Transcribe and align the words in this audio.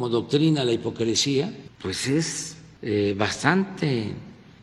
como 0.00 0.10
doctrina 0.10 0.62
la 0.62 0.70
hipocresía, 0.70 1.52
pues 1.82 2.06
es 2.06 2.56
eh, 2.82 3.16
bastante 3.18 4.12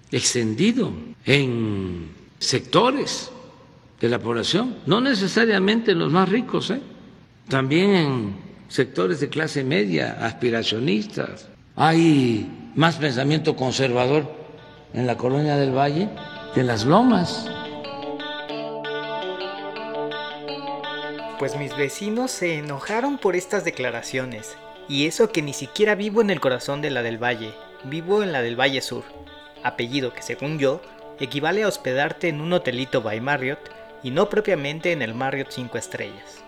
extendido 0.09 0.93
en 1.25 2.09
sectores 2.39 3.29
de 3.99 4.07
la 4.07 4.17
población, 4.17 4.77
no 4.85 5.01
necesariamente 5.01 5.91
en 5.91 5.99
los 5.99 6.09
más 6.09 6.29
ricos, 6.29 6.71
¿eh? 6.71 6.79
también 7.49 7.89
en 7.89 8.35
sectores 8.69 9.19
de 9.19 9.27
clase 9.27 9.65
media, 9.65 10.19
aspiracionistas. 10.21 11.49
Hay 11.75 12.71
más 12.73 12.95
pensamiento 12.95 13.57
conservador 13.57 14.31
en 14.93 15.05
la 15.05 15.17
colonia 15.17 15.57
del 15.57 15.77
Valle 15.77 16.07
que 16.53 16.61
en 16.61 16.67
las 16.67 16.85
lomas. 16.85 17.45
Pues 21.39 21.57
mis 21.57 21.75
vecinos 21.75 22.31
se 22.31 22.57
enojaron 22.59 23.17
por 23.17 23.35
estas 23.35 23.65
declaraciones, 23.65 24.55
y 24.87 25.07
eso 25.07 25.31
que 25.31 25.41
ni 25.41 25.53
siquiera 25.53 25.95
vivo 25.95 26.21
en 26.21 26.29
el 26.29 26.39
corazón 26.39 26.81
de 26.81 26.89
la 26.89 27.01
del 27.01 27.21
Valle, 27.21 27.53
vivo 27.83 28.23
en 28.23 28.31
la 28.31 28.41
del 28.41 28.59
Valle 28.59 28.81
Sur, 28.81 29.03
apellido 29.63 30.13
que 30.13 30.21
según 30.21 30.59
yo 30.59 30.81
equivale 31.19 31.63
a 31.63 31.67
hospedarte 31.67 32.27
en 32.27 32.41
un 32.41 32.53
hotelito 32.53 33.01
by 33.01 33.19
Marriott 33.21 33.59
y 34.03 34.11
no 34.11 34.29
propiamente 34.29 34.91
en 34.91 35.01
el 35.01 35.13
Marriott 35.13 35.49
5 35.51 35.77
estrellas. 35.77 36.43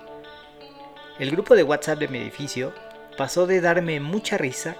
El 1.19 1.31
grupo 1.31 1.55
de 1.55 1.63
WhatsApp 1.63 1.99
de 1.99 2.07
mi 2.07 2.19
edificio 2.19 2.73
pasó 3.17 3.47
de 3.47 3.61
darme 3.61 3.99
mucha 3.99 4.37
risa 4.37 4.75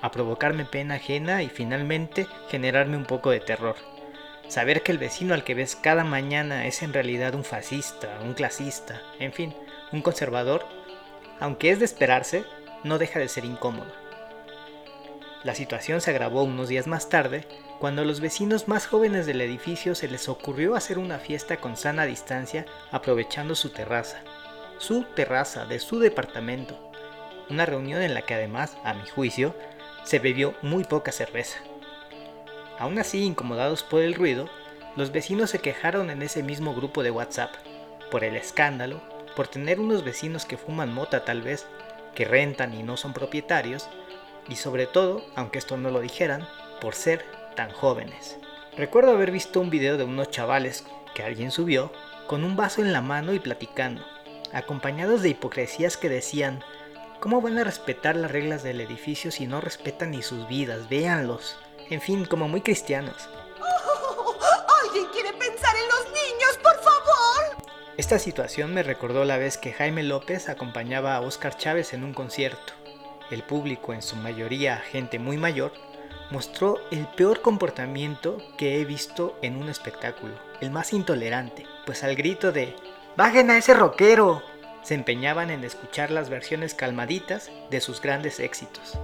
a 0.00 0.10
provocarme 0.10 0.64
pena 0.64 0.94
ajena 0.94 1.42
y 1.42 1.48
finalmente 1.48 2.26
generarme 2.48 2.96
un 2.96 3.04
poco 3.04 3.30
de 3.30 3.40
terror. 3.40 3.76
Saber 4.48 4.82
que 4.82 4.92
el 4.92 4.98
vecino 4.98 5.34
al 5.34 5.44
que 5.44 5.54
ves 5.54 5.76
cada 5.76 6.04
mañana 6.04 6.66
es 6.66 6.82
en 6.82 6.92
realidad 6.92 7.34
un 7.34 7.44
fascista, 7.44 8.18
un 8.22 8.34
clasista, 8.34 9.02
en 9.18 9.32
fin, 9.32 9.54
un 9.92 10.02
conservador, 10.02 10.66
aunque 11.40 11.70
es 11.70 11.78
de 11.78 11.84
esperarse, 11.84 12.44
no 12.84 12.98
deja 12.98 13.18
de 13.18 13.28
ser 13.28 13.44
incómodo. 13.44 13.92
La 15.44 15.54
situación 15.54 16.00
se 16.00 16.10
agravó 16.10 16.44
unos 16.44 16.68
días 16.68 16.86
más 16.86 17.08
tarde, 17.08 17.46
cuando 17.80 18.02
a 18.02 18.04
los 18.04 18.20
vecinos 18.20 18.68
más 18.68 18.86
jóvenes 18.86 19.26
del 19.26 19.40
edificio 19.40 19.94
se 19.94 20.08
les 20.08 20.28
ocurrió 20.28 20.76
hacer 20.76 20.98
una 20.98 21.18
fiesta 21.18 21.56
con 21.56 21.76
sana 21.76 22.06
distancia 22.06 22.64
aprovechando 22.92 23.54
su 23.54 23.70
terraza 23.70 24.22
su 24.82 25.04
terraza 25.04 25.64
de 25.64 25.78
su 25.78 26.00
departamento. 26.00 26.76
Una 27.48 27.66
reunión 27.66 28.02
en 28.02 28.14
la 28.14 28.22
que 28.22 28.34
además, 28.34 28.76
a 28.82 28.94
mi 28.94 29.06
juicio, 29.06 29.54
se 30.02 30.18
bebió 30.18 30.54
muy 30.60 30.82
poca 30.82 31.12
cerveza. 31.12 31.60
Aún 32.80 32.98
así, 32.98 33.22
incomodados 33.22 33.84
por 33.84 34.02
el 34.02 34.14
ruido, 34.14 34.50
los 34.96 35.12
vecinos 35.12 35.50
se 35.50 35.60
quejaron 35.60 36.10
en 36.10 36.20
ese 36.20 36.42
mismo 36.42 36.74
grupo 36.74 37.04
de 37.04 37.12
WhatsApp, 37.12 37.54
por 38.10 38.24
el 38.24 38.34
escándalo, 38.34 39.00
por 39.36 39.46
tener 39.46 39.78
unos 39.78 40.02
vecinos 40.02 40.46
que 40.46 40.56
fuman 40.56 40.92
mota 40.92 41.24
tal 41.24 41.42
vez, 41.42 41.64
que 42.14 42.24
rentan 42.24 42.74
y 42.74 42.82
no 42.82 42.96
son 42.96 43.12
propietarios, 43.12 43.88
y 44.48 44.56
sobre 44.56 44.86
todo, 44.86 45.24
aunque 45.34 45.58
esto 45.58 45.76
no 45.76 45.90
lo 45.90 46.00
dijeran, 46.00 46.46
por 46.80 46.94
ser 46.94 47.24
tan 47.56 47.70
jóvenes. 47.70 48.38
Recuerdo 48.76 49.12
haber 49.12 49.30
visto 49.30 49.60
un 49.60 49.70
video 49.70 49.96
de 49.96 50.04
unos 50.04 50.30
chavales 50.30 50.84
que 51.14 51.22
alguien 51.22 51.50
subió 51.50 51.92
con 52.26 52.44
un 52.44 52.56
vaso 52.56 52.82
en 52.82 52.92
la 52.92 53.02
mano 53.02 53.34
y 53.34 53.38
platicando 53.38 54.02
acompañados 54.52 55.22
de 55.22 55.30
hipocresías 55.30 55.96
que 55.96 56.08
decían, 56.08 56.62
¿cómo 57.20 57.40
van 57.40 57.58
a 57.58 57.64
respetar 57.64 58.16
las 58.16 58.30
reglas 58.30 58.62
del 58.62 58.80
edificio 58.80 59.30
si 59.30 59.46
no 59.46 59.60
respetan 59.60 60.10
ni 60.10 60.22
sus 60.22 60.46
vidas? 60.48 60.88
Véanlos. 60.88 61.56
En 61.90 62.00
fin, 62.00 62.24
como 62.24 62.48
muy 62.48 62.60
cristianos. 62.60 63.28
Esta 67.98 68.18
situación 68.18 68.72
me 68.72 68.82
recordó 68.82 69.26
la 69.26 69.36
vez 69.36 69.58
que 69.58 69.74
Jaime 69.74 70.02
López 70.02 70.48
acompañaba 70.48 71.14
a 71.14 71.20
Oscar 71.20 71.58
Chávez 71.58 71.92
en 71.92 72.04
un 72.04 72.14
concierto. 72.14 72.72
El 73.30 73.42
público, 73.42 73.92
en 73.92 74.00
su 74.00 74.16
mayoría 74.16 74.78
gente 74.78 75.18
muy 75.18 75.36
mayor, 75.36 75.72
mostró 76.30 76.78
el 76.90 77.06
peor 77.08 77.42
comportamiento 77.42 78.38
que 78.56 78.80
he 78.80 78.86
visto 78.86 79.38
en 79.42 79.56
un 79.56 79.68
espectáculo, 79.68 80.32
el 80.62 80.70
más 80.70 80.94
intolerante, 80.94 81.66
pues 81.84 82.02
al 82.02 82.16
grito 82.16 82.50
de 82.50 82.74
¡Bajen 83.14 83.50
a 83.50 83.58
ese 83.58 83.74
rockero! 83.74 84.42
Se 84.82 84.94
empeñaban 84.94 85.50
en 85.50 85.62
escuchar 85.62 86.10
las 86.10 86.30
versiones 86.30 86.72
calmaditas 86.72 87.50
de 87.70 87.82
sus 87.82 88.00
grandes 88.00 88.40
éxitos. 88.40 88.98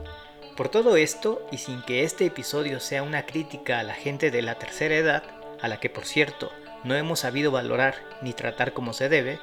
Por 0.56 0.70
todo 0.70 0.96
esto, 0.96 1.46
y 1.52 1.58
sin 1.58 1.82
que 1.82 2.04
este 2.04 2.24
episodio 2.24 2.80
sea 2.80 3.02
una 3.02 3.26
crítica 3.26 3.80
a 3.80 3.82
la 3.82 3.94
gente 3.94 4.30
de 4.30 4.40
la 4.40 4.54
tercera 4.54 4.94
edad, 4.96 5.24
a 5.60 5.68
la 5.68 5.78
que 5.78 5.90
por 5.90 6.06
cierto 6.06 6.50
no 6.84 6.94
hemos 6.94 7.20
sabido 7.20 7.50
valorar 7.50 7.96
ni 8.22 8.32
tratar 8.32 8.72
como 8.72 8.92
se 8.92 9.08
debe, 9.08 9.38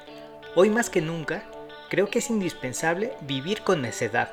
hoy 0.56 0.70
más 0.70 0.90
que 0.90 1.02
nunca 1.02 1.44
creo 1.90 2.10
que 2.10 2.20
es 2.20 2.30
indispensable 2.30 3.14
vivir 3.22 3.62
con 3.62 3.82
necedad, 3.82 4.32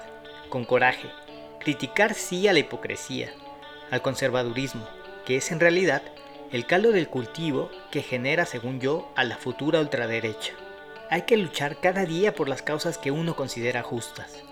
con 0.49 0.65
coraje, 0.65 1.11
criticar 1.61 2.15
sí 2.15 2.49
a 2.49 2.53
la 2.53 2.61
hipocresía, 2.61 3.33
al 3.91 4.03
conservadurismo, 4.03 4.87
que 5.25 5.37
es 5.37 5.53
en 5.53 5.61
realidad 5.61 6.03
el 6.53 6.67
caldo 6.67 6.93
del 6.93 7.09
cultivo 7.09 7.71
que 7.91 8.03
genera, 8.03 8.45
según 8.45 8.81
yo, 8.81 9.11
a 9.17 9.25
la 9.25 9.37
futura 9.37 9.81
ultraderecha. 9.81 10.53
Hay 11.11 11.23
que 11.23 11.37
luchar 11.37 11.79
cada 11.81 12.05
día 12.05 12.35
por 12.35 12.49
las 12.49 12.63
causas 12.63 12.99
que 12.99 13.11
uno 13.11 13.37
considera 13.37 13.83
justas, 13.83 14.43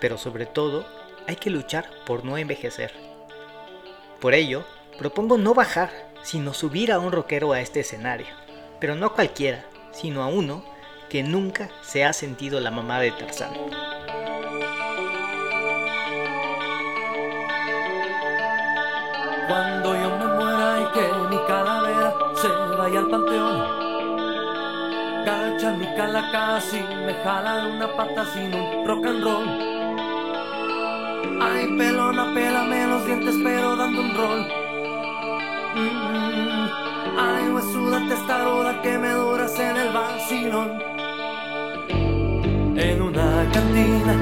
pero 0.00 0.18
sobre 0.18 0.46
todo 0.46 0.86
hay 1.26 1.36
que 1.36 1.50
luchar 1.50 1.88
por 2.06 2.24
no 2.24 2.38
envejecer. 2.38 2.92
Por 4.20 4.34
ello, 4.34 4.64
propongo 4.98 5.38
no 5.38 5.54
bajar, 5.54 6.07
sino 6.22 6.54
subir 6.54 6.92
a 6.92 6.98
un 6.98 7.12
rockero 7.12 7.52
a 7.52 7.60
este 7.60 7.80
escenario, 7.80 8.26
pero 8.80 8.94
no 8.94 9.12
cualquiera, 9.12 9.64
sino 9.92 10.22
a 10.22 10.28
uno 10.28 10.64
que 11.08 11.22
nunca 11.22 11.70
se 11.82 12.04
ha 12.04 12.12
sentido 12.12 12.60
la 12.60 12.70
mamá 12.70 13.00
de 13.00 13.12
Tarzán. 13.12 13.52
Cuando 19.48 19.94
yo 19.94 20.18
me 20.18 20.26
muera 20.34 20.80
y 20.80 20.92
que 20.92 21.06
mi 21.30 21.38
calavera 21.46 22.14
se 22.34 22.48
vaya 22.76 22.98
al 22.98 23.08
panteón. 23.08 23.78
Cacha 25.24 25.72
mi 25.72 25.86
cala 25.96 26.30
casi 26.30 26.78
me 26.78 27.14
jala 27.24 27.66
una 27.66 27.96
pata 27.96 28.26
sin 28.34 28.54
un 28.54 28.86
rock 28.86 29.06
and 29.06 29.24
roll. 29.24 29.48
Ay, 31.40 31.66
pelona, 31.78 32.34
pélame 32.34 32.86
los 32.86 33.06
dientes, 33.06 33.34
pero 33.42 33.76
dando 33.76 34.00
un 34.00 34.14
rol. 34.14 34.67
Mm, 35.74 36.68
ay, 37.18 37.50
huesuda 37.52 38.08
testaruda 38.08 38.82
que 38.82 38.98
me 38.98 39.10
duras 39.10 39.58
en 39.58 39.76
el 39.76 39.92
vacilón. 39.92 40.82
En 42.76 43.02
una 43.02 43.46
cantina, 43.52 44.14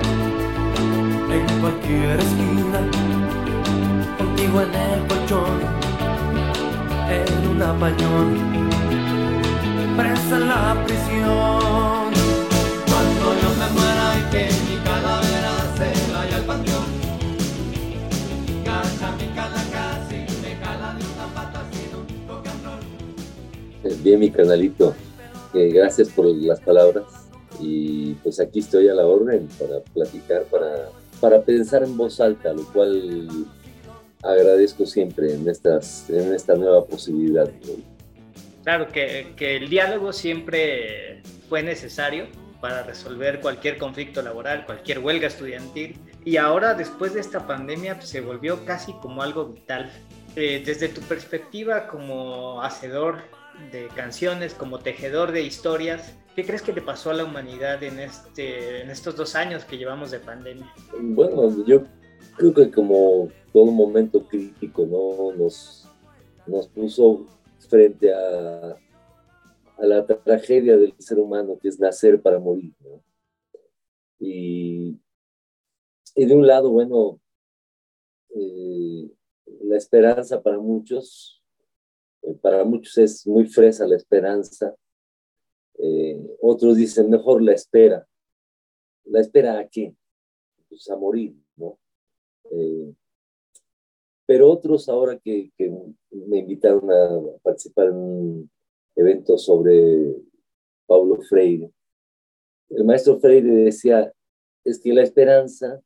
en 1.31 1.61
cualquier 1.61 2.19
esquina 2.21 2.81
contigo 4.19 4.61
en 4.63 4.75
el 4.75 5.07
colchón, 5.07 5.61
en 7.11 7.49
un 7.49 7.63
apañón, 7.63 8.29
presa 9.97 10.37
en 10.37 10.49
la 10.49 10.75
prisión. 10.85 12.06
Bien, 24.03 24.19
mi 24.19 24.31
canalito, 24.31 24.95
eh, 25.55 25.71
gracias 25.73 26.09
por 26.09 26.27
las 26.27 26.61
palabras 26.61 27.05
y 27.61 28.15
pues 28.15 28.41
aquí 28.41 28.61
estoy 28.61 28.89
a 28.89 28.95
la 28.95 29.07
orden 29.07 29.49
para 29.59 29.81
platicar, 29.81 30.45
para, 30.45 30.91
para 31.21 31.43
pensar 31.43 31.83
en 31.83 31.97
voz 31.97 32.21
alta, 32.21 32.53
lo 32.53 32.65
cual 32.73 33.29
agradezco 34.23 34.87
siempre 34.87 35.35
en, 35.35 35.49
estas, 35.49 36.11
en 36.11 36.35
esta 36.35 36.55
nueva 36.55 36.85
posibilidad. 36.85 37.49
Claro, 38.65 38.89
que, 38.89 39.33
que 39.37 39.57
el 39.57 39.69
diálogo 39.69 40.13
siempre 40.13 41.23
fue 41.49 41.63
necesario 41.63 42.27
para 42.61 42.83
resolver 42.83 43.41
cualquier 43.41 43.79
conflicto 43.79 44.23
laboral, 44.23 44.67
cualquier 44.67 44.99
huelga 44.99 45.29
estudiantil. 45.29 45.97
Y 46.25 46.39
ahora, 46.39 46.75
después 46.75 47.15
de 47.15 47.21
esta 47.21 47.47
pandemia, 47.47 47.95
pues, 47.95 48.09
se 48.09 48.21
volvió 48.21 48.65
casi 48.65 48.93
como 48.95 49.23
algo 49.23 49.47
vital. 49.47 49.91
Eh, 50.35 50.63
desde 50.67 50.89
tu 50.89 51.01
perspectiva 51.03 51.87
como 51.87 52.61
hacedor 52.63 53.23
de 53.73 53.89
canciones, 53.95 54.55
como 54.55 54.79
tejedor 54.79 55.33
de 55.33 55.43
historias, 55.43 56.15
¿qué 56.35 56.45
crees 56.45 56.63
que 56.63 56.73
le 56.73 56.83
pasó 56.83 57.11
a 57.11 57.15
la 57.15 57.25
humanidad 57.25 57.83
en, 57.83 57.99
este, 57.99 58.83
en 58.83 58.91
estos 58.91 59.17
dos 59.17 59.35
años 59.35 59.65
que 59.65 59.79
llevamos 59.79 60.11
de 60.11 60.21
pandemia? 60.21 60.73
Bueno, 61.01 61.65
yo 61.65 61.85
creo 62.37 62.55
que 62.55 62.71
como 62.71 63.29
todo 63.53 63.67
momento 63.67 64.27
crítico, 64.27 64.87
¿no? 64.87 65.35
Nos, 65.37 65.89
nos 66.47 66.69
puso 66.69 67.27
frente 67.69 68.13
a, 68.13 68.77
a 69.79 69.87
la 69.87 70.07
tragedia 70.07 70.77
del 70.77 70.95
ser 70.99 71.19
humano, 71.19 71.59
que 71.61 71.69
es 71.69 71.79
nacer 71.79 72.21
para 72.21 72.39
morir, 72.39 72.75
¿no? 72.81 73.03
Y, 74.19 74.99
y 76.15 76.25
de 76.25 76.35
un 76.35 76.47
lado, 76.47 76.71
bueno, 76.71 77.21
eh, 78.35 79.11
la 79.63 79.77
esperanza 79.77 80.43
para 80.43 80.59
muchos, 80.59 81.36
eh, 82.27 82.35
para 82.43 82.65
muchos 82.65 82.99
es 82.99 83.27
muy 83.27 83.47
fresa 83.47 83.87
la 83.87 83.97
esperanza, 83.97 84.75
eh, 85.79 86.21
otros 86.41 86.77
dicen 86.77 87.11
mejor 87.11 87.43
la 87.43 87.53
espera. 87.53 88.07
¿La 89.05 89.21
espera 89.21 89.59
a 89.59 89.69
qué? 89.69 89.95
Pues 90.69 90.89
a 90.91 90.97
morir, 90.97 91.37
Eh, 92.51 92.95
pero 94.27 94.51
otros 94.51 94.89
ahora 94.89 95.19
que, 95.19 95.53
que, 95.57 95.71
me 96.11 96.39
invitaron 96.39 96.91
a 96.91 97.39
participar 97.43 97.89
en 97.89 97.97
un 97.97 98.51
evento 98.97 99.39
sobre 99.39 100.17
Paulo 100.87 101.21
Freire, 101.23 101.71
el 102.71 102.85
maestro 102.85 103.19
Freire 103.21 103.49
decía, 103.49 104.13
es 104.65 104.81
que 104.81 104.93
la 104.93 105.03
esperanza, 105.03 105.81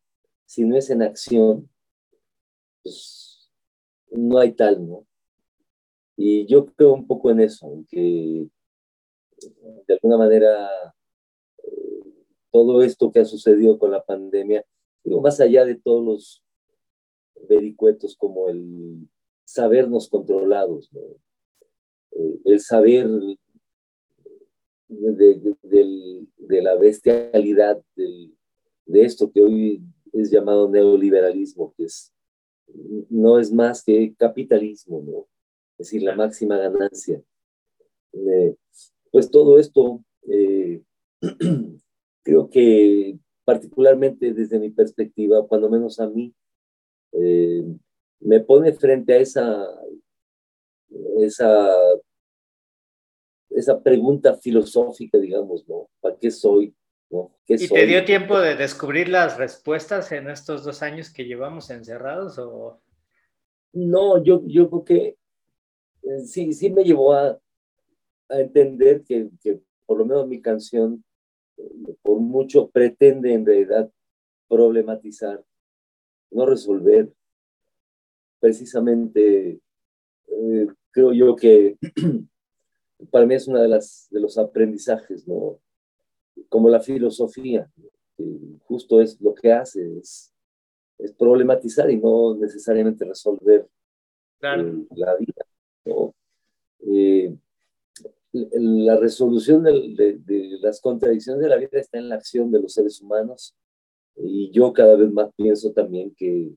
si 0.46 0.64
no 0.64 0.76
es 0.76 0.88
en 0.90 1.02
acción, 1.02 1.68
pues 2.82 3.50
no 4.10 4.38
hay 4.38 4.52
tal, 4.52 4.86
¿no? 4.86 5.06
Y 6.22 6.44
yo 6.44 6.66
creo 6.66 6.92
un 6.92 7.06
poco 7.06 7.30
en 7.30 7.40
eso, 7.40 7.72
en 7.72 7.86
que 7.86 8.46
de 9.86 9.94
alguna 9.94 10.18
manera 10.18 10.68
eh, 11.64 12.02
todo 12.52 12.82
esto 12.82 13.10
que 13.10 13.20
ha 13.20 13.24
sucedido 13.24 13.78
con 13.78 13.90
la 13.90 14.04
pandemia, 14.04 14.62
digo, 15.02 15.22
más 15.22 15.40
allá 15.40 15.64
de 15.64 15.76
todos 15.76 16.04
los 16.04 16.44
vericuetos 17.48 18.18
como 18.18 18.50
el 18.50 19.08
sabernos 19.46 20.10
controlados, 20.10 20.90
eh, 22.12 22.40
el 22.44 22.60
saber 22.60 23.08
de, 24.88 25.56
de, 25.62 26.62
la 26.62 26.74
bestialidad 26.74 27.82
de 27.96 29.02
esto 29.02 29.32
que 29.32 29.40
hoy 29.40 29.82
es 30.12 30.30
llamado 30.30 30.68
neoliberalismo, 30.68 31.72
que 31.78 31.84
es, 31.84 32.12
no 33.08 33.38
es 33.38 33.50
más 33.50 33.82
que 33.82 34.14
capitalismo, 34.18 35.00
¿no? 35.00 35.26
Es 35.80 35.86
decir, 35.86 36.02
la 36.02 36.14
máxima 36.14 36.58
ganancia. 36.58 37.22
Eh, 38.12 38.54
pues 39.10 39.30
todo 39.30 39.58
esto, 39.58 40.04
eh, 40.28 40.82
creo 42.22 42.50
que 42.50 43.18
particularmente 43.46 44.34
desde 44.34 44.58
mi 44.58 44.70
perspectiva, 44.70 45.46
cuando 45.46 45.70
menos 45.70 45.98
a 45.98 46.06
mí, 46.06 46.34
eh, 47.12 47.64
me 48.20 48.40
pone 48.40 48.74
frente 48.74 49.14
a 49.14 49.16
esa, 49.16 49.66
esa, 51.18 51.66
esa 53.48 53.82
pregunta 53.82 54.36
filosófica, 54.36 55.16
digamos, 55.16 55.66
¿no? 55.66 55.88
¿Para 56.00 56.18
qué 56.18 56.30
soy? 56.30 56.74
¿no? 57.08 57.34
¿Y 57.46 57.68
te 57.68 57.86
dio 57.86 58.04
tiempo 58.04 58.38
de 58.38 58.54
descubrir 58.54 59.08
las 59.08 59.38
respuestas 59.38 60.12
en 60.12 60.28
estos 60.28 60.62
dos 60.62 60.82
años 60.82 61.10
que 61.10 61.24
llevamos 61.24 61.70
encerrados? 61.70 62.38
O... 62.38 62.82
No, 63.72 64.22
yo, 64.22 64.42
yo 64.46 64.68
creo 64.68 64.84
que 64.84 65.20
sí, 66.24 66.52
sí 66.52 66.70
me 66.70 66.84
llevó 66.84 67.12
a, 67.14 67.38
a 68.28 68.40
entender 68.40 69.02
que, 69.02 69.30
que, 69.40 69.60
por 69.86 69.98
lo 69.98 70.04
menos 70.06 70.26
mi 70.26 70.40
canción, 70.40 71.04
eh, 71.56 71.96
por 72.02 72.20
mucho 72.20 72.70
pretende 72.70 73.32
en 73.34 73.44
realidad 73.44 73.90
problematizar, 74.48 75.44
no 76.30 76.46
resolver. 76.46 77.12
Precisamente, 78.38 79.60
eh, 80.28 80.66
creo 80.90 81.12
yo 81.12 81.36
que 81.36 81.76
para 83.10 83.26
mí 83.26 83.34
es 83.34 83.48
uno 83.48 83.60
de, 83.60 83.68
las, 83.68 84.08
de 84.10 84.20
los 84.20 84.38
aprendizajes, 84.38 85.26
¿no? 85.26 85.60
Como 86.48 86.68
la 86.68 86.80
filosofía, 86.80 87.70
justo 88.64 89.00
es 89.00 89.20
lo 89.20 89.34
que 89.34 89.52
hace, 89.52 89.98
es, 89.98 90.32
es 90.98 91.12
problematizar 91.12 91.90
y 91.90 91.96
no 91.96 92.34
necesariamente 92.34 93.04
resolver 93.04 93.68
la 94.40 95.16
vida. 95.16 95.44
Eh, 96.80 97.36
la 98.32 98.96
resolución 98.96 99.64
de, 99.64 100.20
las 100.60 100.80
contradicciones 100.80 101.42
de 101.42 101.48
la 101.48 101.56
vida 101.56 101.80
está 101.80 101.98
en 101.98 102.08
la 102.08 102.14
acción 102.14 102.50
de 102.50 102.60
los 102.60 102.74
seres 102.74 103.00
humanos 103.00 103.56
y 104.16 104.50
yo 104.52 104.72
cada 104.72 104.94
vez 104.96 105.10
más 105.10 105.30
pienso 105.34 105.72
también 105.72 106.14
que, 106.14 106.52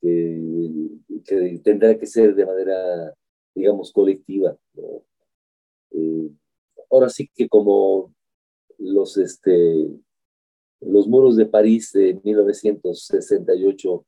que, 0.00 1.60
tendrá 1.64 1.98
que 1.98 2.06
ser 2.06 2.34
de 2.34 2.46
manera, 2.46 3.14
digamos, 3.54 3.92
colectiva. 3.92 4.56
Eh, 5.90 6.30
ahora 6.90 7.08
sí 7.08 7.28
que 7.34 7.48
como 7.48 8.14
los, 8.78 9.16
este, 9.16 9.88
los 10.80 11.08
muros 11.08 11.36
de 11.36 11.46
París 11.46 11.90
de 11.92 12.20
1968 12.22 14.06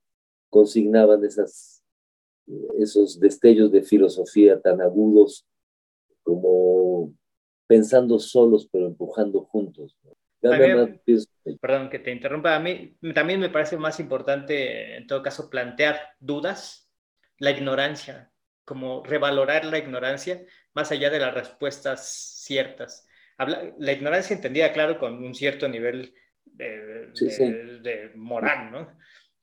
consignaban 0.51 1.25
esas 1.25 1.78
esos 2.79 3.21
destellos 3.21 3.71
de 3.73 3.83
filosofía 3.83 4.61
tan 4.61 4.81
agudos 4.81 5.47
como 6.23 7.15
pensando 7.67 8.19
solos 8.19 8.69
pero 8.71 8.87
empujando 8.87 9.43
juntos. 9.43 9.97
perdón 11.61 11.91
que 11.91 11.99
te 11.99 12.13
interrumpa, 12.13 12.55
a 12.55 12.61
mí 12.61 12.97
también 13.15 13.41
me 13.41 13.51
parece 13.51 13.77
más 13.77 14.01
importante 14.01 14.97
en 14.97 15.07
todo 15.07 15.23
caso 15.23 15.51
plantear 15.51 15.99
dudas, 16.19 16.91
la 17.39 17.51
ignorancia, 17.51 18.33
como 18.65 19.03
revalorar 19.05 19.65
la 19.65 19.79
ignorancia 19.79 20.45
más 20.75 20.91
allá 20.93 21.11
de 21.11 21.21
las 21.21 21.35
respuestas 21.35 22.09
ciertas. 22.45 23.07
la 23.39 23.93
ignorancia 23.93 24.35
entendida, 24.35 24.73
claro, 24.73 24.99
con 24.99 25.23
un 25.25 25.35
cierto 25.35 25.69
nivel 25.69 26.15
de, 26.45 27.13
de, 27.83 28.13
moral, 28.17 28.71
¿no? 28.73 28.99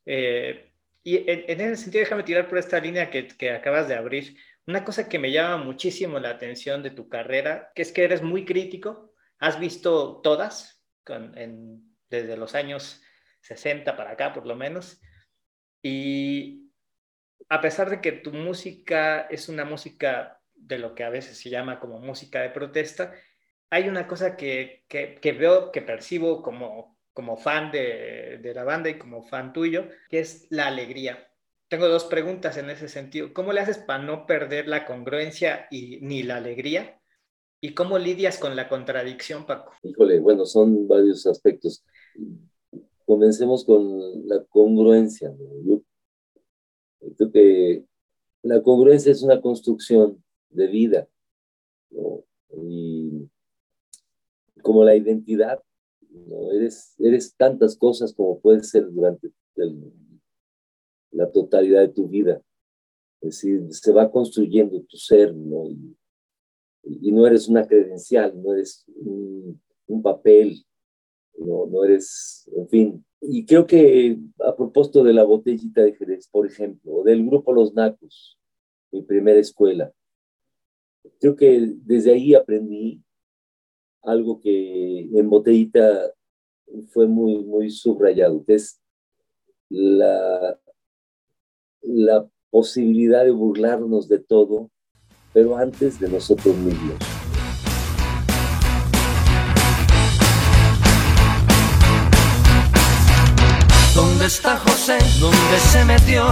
Eh, 0.06 0.74
y 1.07 1.18
en, 1.30 1.62
ese 1.62 1.84
sentido, 1.84 2.04
déjame 2.04 2.24
tirar 2.24 2.50
por 2.50 2.57
esta 2.57 2.80
línea 2.80 3.12
que, 3.12 3.52
acabas 3.52 3.88
de 3.88 3.94
abrir. 3.94 4.40
Una 4.66 4.84
cosa 4.84 5.07
que 5.07 5.19
me 5.19 5.31
llama 5.31 5.63
muchísimo 5.63 6.18
la 6.18 6.31
atención 6.31 6.81
de 6.81 6.90
tu 6.90 7.07
carrera, 7.07 7.72
que 7.75 7.84
es 7.84 7.92
que 7.92 8.04
eres 8.04 8.24
muy 8.24 8.44
crítico, 8.44 9.13
has 9.38 9.60
visto 9.60 10.19
todas, 10.22 10.84
en, 11.06 11.96
desde 12.10 12.36
los 12.36 12.56
años 12.56 13.04
60 13.42 13.96
para 13.96 14.13
acá 14.13 14.34
por 14.34 14.48
lo 14.48 14.56
menos, 14.56 15.00
y 15.84 16.72
a 17.50 17.62
pesar 17.62 17.92
de 17.92 18.02
que 18.02 18.12
tu 18.12 18.31
música 18.31 19.28
es 19.30 19.48
una 19.48 19.63
música 19.63 20.42
de 20.56 20.80
lo 20.80 20.96
que 20.96 21.04
a 21.04 21.12
veces 21.12 21.38
se 21.38 21.52
llama 21.52 21.80
como 21.80 22.00
música 22.00 22.42
de 22.42 22.50
protesta, 22.50 23.13
hay 23.69 23.90
una 23.90 24.07
cosa 24.07 24.36
que, 24.36 24.86
que 24.90 25.31
veo, 25.34 25.72
que 25.72 25.84
percibo 25.84 26.42
como, 26.42 26.94
como 27.16 27.38
fan 27.38 27.72
de, 27.72 28.40
de, 28.44 28.54
la 28.54 28.66
banda 28.66 28.90
y 28.90 29.00
como 29.00 29.24
fan 29.24 29.54
tuyo, 29.54 29.86
que 30.10 30.20
es 30.20 30.48
la 30.50 30.68
alegría. 30.68 31.30
Tengo 31.70 31.88
dos 31.88 32.04
preguntas 32.04 32.58
en 32.58 32.70
ese 32.70 32.90
sentido. 32.90 33.34
¿Cómo 33.34 33.54
le 33.54 33.62
haces 33.62 33.78
para 33.78 34.04
no 34.04 34.28
perder 34.28 34.68
la 34.68 34.86
congruencia 34.86 35.66
y 35.72 36.00
ni 36.02 36.24
la 36.24 36.36
alegría? 36.36 37.00
¿Y 37.62 37.74
cómo 37.74 37.98
lidias 37.98 38.38
con 38.38 38.58
la 38.58 38.68
contradicción, 38.68 39.46
Paco? 39.46 39.72
Híjole, 39.82 40.20
bueno, 40.20 40.46
son 40.46 40.90
varios 40.90 41.26
aspectos. 41.26 41.86
Comencemos 43.06 43.64
con 43.64 44.28
la 44.28 44.44
congruencia. 44.50 45.34
Yo 45.64 45.81
creo 47.18 47.31
que 47.31 47.86
la 48.44 48.62
congruencia 48.62 49.14
es 49.14 49.24
una 49.24 49.40
construcción 49.40 50.22
de 50.50 50.68
vida. 50.68 51.07
Y 52.57 53.30
como 54.62 54.84
la 54.84 54.95
identidad 54.95 55.64
¿no? 56.28 56.52
Eres, 56.52 56.95
eres 57.00 57.36
tantas 57.36 57.78
cosas 57.78 58.14
como 58.14 58.40
puedes 58.40 58.69
ser 58.69 58.92
durante 58.92 59.31
la 61.12 61.31
totalidad 61.31 61.81
de 61.81 61.90
tu 61.90 62.07
vida. 62.07 62.42
Es 63.22 63.42
decir, 63.42 63.68
se 63.72 63.92
va 63.92 64.12
construyendo 64.12 64.81
tu 64.81 64.98
ser, 64.98 65.34
¿no? 65.34 65.69
Y, 65.69 67.12
no 67.12 67.26
eres 67.26 67.48
una 67.48 67.66
credencial, 67.66 68.40
no 68.40 68.54
eres 68.54 68.84
un, 68.88 69.60
papel, 70.04 70.64
no, 71.38 71.66
no 71.66 71.84
eres, 71.84 72.48
en 72.56 72.68
fin. 72.69 73.06
Y 73.22 73.45
creo 73.45 73.66
que 73.66 74.19
a 74.40 74.56
propósito 74.56 75.04
de 75.04 75.14
la 75.14 75.24
botellita 75.24 75.81
de 75.81 75.95
Jerez, 75.95 76.28
por 76.28 76.45
ejemplo, 76.45 76.98
o 76.98 77.04
del 77.04 77.26
grupo 77.26 77.54
Los 77.54 77.74
Nacos, 77.74 78.38
mi 78.92 79.02
primera 79.02 79.40
escuela, 79.40 79.92
creo 81.19 81.36
que 81.36 81.74
desde 81.84 82.14
ahí 82.14 82.36
aprendí 82.36 83.02
algo 84.06 84.40
que 84.40 85.09
en 85.14 85.30
botellita 85.30 86.14
fue 86.90 87.07
muy, 87.07 87.44
muy 87.44 87.69
subrayado, 87.69 88.44
que 88.45 88.56
es 88.56 88.80
la, 89.69 90.59
la 91.81 92.28
posibilidad 92.50 93.24
de 93.24 93.31
burlarnos 93.31 94.07
de 94.07 94.19
todo, 94.19 94.69
pero 95.33 95.57
antes 95.57 96.00
de 96.00 96.09
nosotros 96.09 96.56
mismos. 96.57 96.97
¿Dónde 103.94 104.26
está 104.26 104.57
José? 104.57 104.97
¿Dónde 105.19 105.57
se 105.71 105.85
metió? 105.85 106.24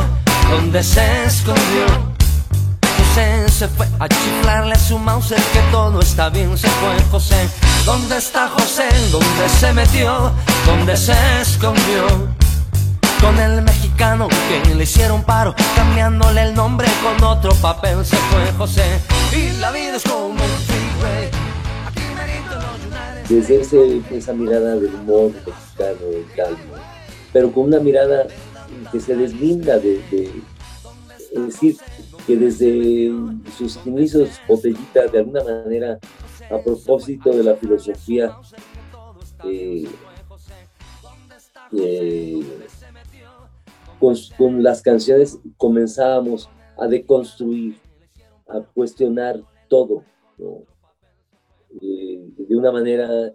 ¿Dónde 0.49 0.83
se 0.83 1.01
escondió? 1.25 2.12
Se 3.13 3.67
fue 3.67 3.87
a 3.99 4.09
chiflarle 4.09 4.73
a 4.73 4.79
su 4.79 4.97
mouse 4.97 5.35
que 5.35 5.59
todo 5.71 5.99
está 5.99 6.29
bien, 6.29 6.57
se 6.57 6.67
fue 6.67 6.99
José. 7.11 7.47
¿Dónde 7.85 8.17
está 8.17 8.47
José? 8.47 8.89
¿Dónde 9.11 9.49
se 9.49 9.71
metió? 9.71 10.31
¿Dónde 10.65 10.97
se 10.97 11.13
escondió? 11.39 12.07
Con 13.21 13.37
el 13.37 13.61
mexicano 13.61 14.27
que 14.49 14.73
le 14.73 14.83
hicieron 14.83 15.23
paro, 15.23 15.53
cambiándole 15.75 16.41
el 16.41 16.55
nombre 16.55 16.87
con 17.03 17.23
otro 17.23 17.53
papel, 17.61 18.03
se 18.03 18.15
fue 18.15 18.51
José. 18.57 18.99
Y 19.31 19.51
la 19.59 19.71
vida 19.71 19.97
es 19.97 20.03
como 20.03 20.25
un 20.25 20.37
freeway. 20.37 21.29
Desde 23.29 23.61
ese, 23.61 24.01
esa 24.09 24.33
mirada 24.33 24.75
del 24.75 24.95
humor 24.95 25.31
mexicano, 25.45 25.99
calmo, 26.35 26.73
pero 27.31 27.51
con 27.51 27.65
una 27.65 27.79
mirada 27.79 28.25
que 28.91 28.99
se 28.99 29.15
deslinda 29.15 29.77
de, 29.77 30.01
decir, 31.35 31.77
que 32.25 32.37
desde 32.37 33.11
sus 33.57 33.85
inicios 33.85 34.39
Botellita 34.47 35.07
de 35.07 35.19
alguna 35.19 35.43
manera 35.43 35.99
a 36.49 36.59
propósito 36.59 37.31
de 37.31 37.43
la 37.43 37.55
filosofía 37.55 38.37
eh, 39.45 39.85
eh, 41.73 42.41
con, 44.37 44.63
las 44.63 44.81
canciones 44.81 45.39
comenzábamos 45.57 46.49
a 46.77 46.87
deconstruir, 46.87 47.77
a 48.47 48.61
cuestionar 48.61 49.41
todo, 49.69 50.03
eh, 51.81 52.21
de 52.37 52.55
una 52.55 52.71
manera, 52.71 53.33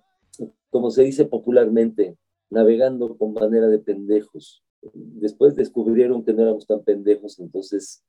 como 0.71 0.91
se 0.91 1.03
dice 1.05 1.25
popularmente, 1.25 2.17
navegando 2.51 3.17
con 3.17 3.33
manera 3.33 3.67
de 3.67 3.79
pendejos. 3.79 4.63
Después 4.93 5.57
descubrieron 5.57 6.23
que 6.25 6.33
no 6.33 6.43
éramos 6.43 6.67
tan 6.67 6.83
pendejos, 6.83 7.39
entonces 7.39 8.05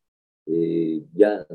eh, 0.46 1.04
ya 1.14 1.46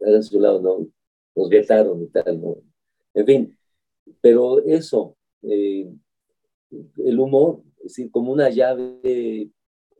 hagan 0.00 0.22
su 0.22 0.40
lado, 0.40 0.60
¿no? 0.60 0.88
Nos 1.34 1.48
vetaron 1.48 2.02
y 2.02 2.06
tal, 2.08 2.40
¿no? 2.40 2.56
En 3.14 3.26
fin, 3.26 3.58
pero 4.20 4.60
eso, 4.64 5.16
eh, 5.42 5.90
el 7.04 7.18
humor, 7.18 7.62
es 7.78 7.84
decir, 7.84 8.10
como 8.10 8.32
una 8.32 8.48
llave, 8.50 9.50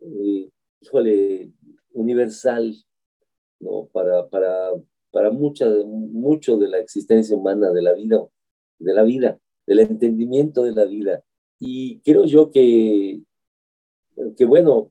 eh, 0.01 0.51
híjole, 0.81 1.53
universal, 1.93 2.75
¿no? 3.61 3.87
Para, 3.93 4.29
para, 4.29 4.71
para 5.11 5.31
mucha, 5.31 5.67
mucho 5.85 6.57
de 6.57 6.69
la 6.69 6.79
existencia 6.79 7.37
humana, 7.37 7.71
de 7.71 7.83
la 7.83 7.93
vida, 7.93 8.27
de 8.79 8.95
la 8.95 9.03
vida, 9.03 9.39
del 9.67 9.81
entendimiento 9.81 10.65
de 10.65 10.73
la 10.73 10.85
vida. 10.85 11.23
Y 11.59 12.01
creo 12.01 12.25
yo 12.25 12.51
que, 12.51 13.23
que 14.37 14.45
bueno, 14.45 14.91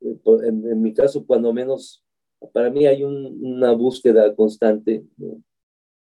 en, 0.00 0.66
en 0.66 0.82
mi 0.82 0.94
caso, 0.94 1.26
cuando 1.26 1.52
menos, 1.52 2.01
para 2.52 2.70
mí 2.70 2.86
hay 2.86 3.02
una 3.04 3.72
búsqueda 3.72 4.34
constante. 4.34 5.04
¿no? 5.16 5.42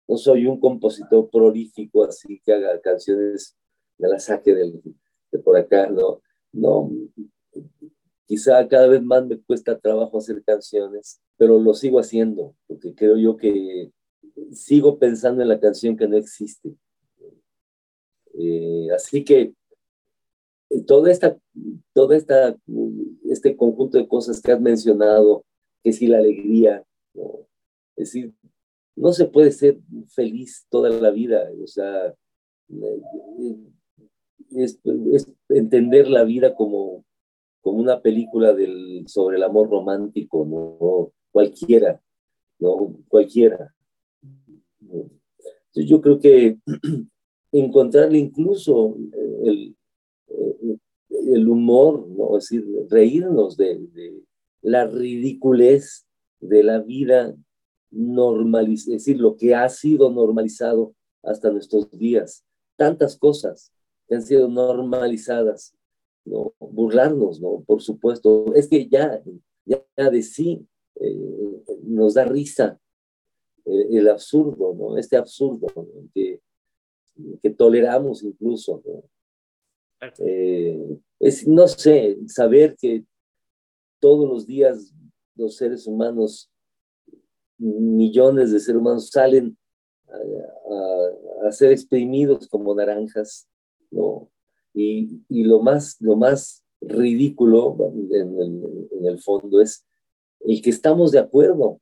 no 0.08 0.16
soy 0.16 0.46
un 0.46 0.58
compositor 0.58 1.28
prolífico 1.30 2.02
así 2.02 2.40
que 2.44 2.54
haga 2.54 2.80
canciones 2.80 3.56
de 3.98 4.08
la 4.08 4.18
saque 4.18 4.54
de 4.54 5.38
por 5.44 5.56
acá, 5.56 5.88
no, 5.90 6.22
no, 6.52 6.90
quizá 8.26 8.66
cada 8.66 8.86
vez 8.86 9.02
más 9.02 9.26
me 9.26 9.38
cuesta 9.38 9.78
trabajo 9.78 10.18
hacer 10.18 10.42
canciones, 10.42 11.20
pero 11.36 11.58
lo 11.58 11.74
sigo 11.74 11.98
haciendo, 11.98 12.54
porque 12.66 12.94
creo 12.94 13.16
yo 13.16 13.36
que 13.36 13.92
sigo 14.52 14.98
pensando 14.98 15.42
en 15.42 15.48
la 15.48 15.60
canción 15.60 15.96
que 15.96 16.08
no 16.08 16.16
existe. 16.16 16.74
Eh, 18.34 18.88
así 18.94 19.24
que 19.24 19.52
eh, 20.70 20.80
toda 20.86 21.10
esta, 21.10 21.36
toda 21.92 22.16
esta, 22.16 22.56
este 23.24 23.56
conjunto 23.56 23.98
de 23.98 24.08
cosas 24.08 24.40
que 24.40 24.52
has 24.52 24.60
mencionado, 24.60 25.44
que 25.88 25.92
si 25.94 26.06
la 26.06 26.18
alegría, 26.18 26.84
es 27.96 28.12
decir, 28.12 28.34
no 28.94 29.14
se 29.14 29.24
puede 29.24 29.52
ser 29.52 29.80
feliz 30.08 30.66
toda 30.68 30.90
la 30.90 31.10
vida, 31.10 31.50
o 31.62 31.66
sea, 31.66 32.14
es, 34.50 34.78
entender 35.48 36.10
la 36.10 36.24
vida 36.24 36.54
como, 36.54 37.06
como 37.62 37.78
una 37.78 38.02
película 38.02 38.52
del, 38.52 39.04
sobre 39.06 39.38
el 39.38 39.44
amor 39.44 39.70
romántico, 39.70 40.44
¿no? 40.44 41.10
Cualquiera, 41.32 42.02
¿no? 42.58 42.94
Cualquiera. 43.08 43.74
yo 45.74 46.00
creo 46.02 46.18
que 46.18 46.58
encontrarle 47.52 48.18
incluso 48.18 48.94
el, 49.42 49.74
el 51.08 51.48
humor, 51.48 52.06
¿no? 52.08 52.36
Es 52.36 52.50
decir, 52.50 52.66
reírnos 52.90 53.56
de 53.56 53.80
la 54.62 54.86
ridiculez 54.86 56.06
de 56.40 56.62
la 56.62 56.80
vida 56.80 57.34
normalizar, 57.90 58.94
es 58.94 59.04
decir, 59.04 59.20
lo 59.20 59.36
que 59.36 59.54
ha 59.54 59.68
sido 59.68 60.10
normalizado 60.10 60.94
hasta 61.22 61.50
nuestros 61.50 61.90
días. 61.90 62.44
Tantas 62.76 63.16
cosas 63.16 63.72
que 64.06 64.14
han 64.14 64.22
sido 64.22 64.48
normalizadas, 64.48 65.74
¿no? 66.24 66.54
Burlarnos, 66.58 67.40
¿no? 67.40 67.62
Por 67.66 67.82
supuesto. 67.82 68.52
Es 68.54 68.68
que 68.68 68.88
ya, 68.88 69.22
ya 69.64 70.10
de 70.10 70.22
sí 70.22 70.66
eh, 70.96 71.62
nos 71.82 72.14
da 72.14 72.24
risa 72.24 72.78
el, 73.64 74.08
absurdo, 74.08 74.74
¿no? 74.74 74.96
Este 74.96 75.16
absurdo 75.16 75.66
que, 76.14 76.40
que 77.42 77.50
toleramos 77.50 78.22
incluso, 78.22 78.82
¿no? 78.84 79.04
Eh, 80.18 80.98
es, 81.18 81.46
no 81.48 81.66
sé, 81.66 82.18
saber 82.26 82.76
que 82.80 83.04
todos 84.00 84.28
los 84.28 84.46
días 84.46 84.94
los 85.34 85.56
seres 85.56 85.86
humanos 85.86 86.50
millones 87.58 88.52
de 88.52 88.60
seres 88.60 88.80
humanos 88.80 89.10
salen 89.10 89.56
a, 91.44 91.52
ser 91.52 91.72
exprimidos 91.72 92.46
como 92.48 92.74
naranjas, 92.74 93.48
¿no? 93.90 94.30
Y, 94.74 95.22
lo, 95.28 95.60
más, 95.60 95.96
lo 96.00 96.14
más 96.14 96.62
ridículo 96.80 97.76
en, 98.12 99.06
el 99.06 99.18
fondo 99.18 99.60
es 99.60 99.84
el 100.40 100.62
que 100.62 100.70
estamos 100.70 101.10
de 101.10 101.18
acuerdo, 101.18 101.80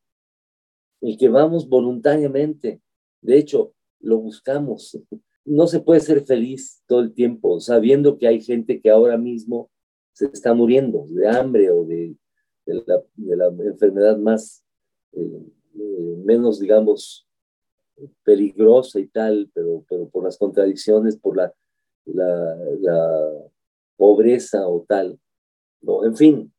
el 1.01 1.19
que 1.19 1.29
vamos 1.29 1.69
voluntariamente. 1.69 2.81
De 3.21 3.37
hecho, 3.39 3.75
lo 4.01 4.19
buscamos. 4.19 4.99
No 5.45 5.67
se 5.67 5.81
puede 5.81 6.01
ser 6.01 6.25
feliz 6.25 6.83
todo 6.87 7.01
el 7.01 7.13
tiempo 7.13 7.61
sabiendo 7.61 8.17
que 8.19 8.29
hay 8.29 8.41
gente 8.41 8.81
que 8.81 8.91
ahora 8.91 9.19
mismo 9.19 9.71
se 10.17 10.31
está 10.33 10.55
muriendo 10.55 11.05
de 11.11 11.29
hambre 11.29 11.71
o 11.71 11.85
de, 11.85 12.17
de, 12.65 12.83
la, 12.87 13.03
la, 13.17 13.65
enfermedad 13.65 14.17
más 14.17 14.65
eh, 15.13 15.43
eh, 15.79 16.17
menos, 16.25 16.59
digamos, 16.59 17.29
peligrosa 18.25 18.99
y 18.99 19.09
tal, 19.09 19.51
pero, 19.53 19.85
pero 19.87 20.09
por 20.09 20.25
las 20.25 20.39
contradicciones, 20.39 21.19
por 21.19 21.37
la, 21.37 21.53
la, 22.07 23.31
pobreza 23.99 24.67
o 24.67 24.87
tal. 24.89 25.21
¿no? 25.83 26.03
En 26.07 26.17
fin, 26.17 26.51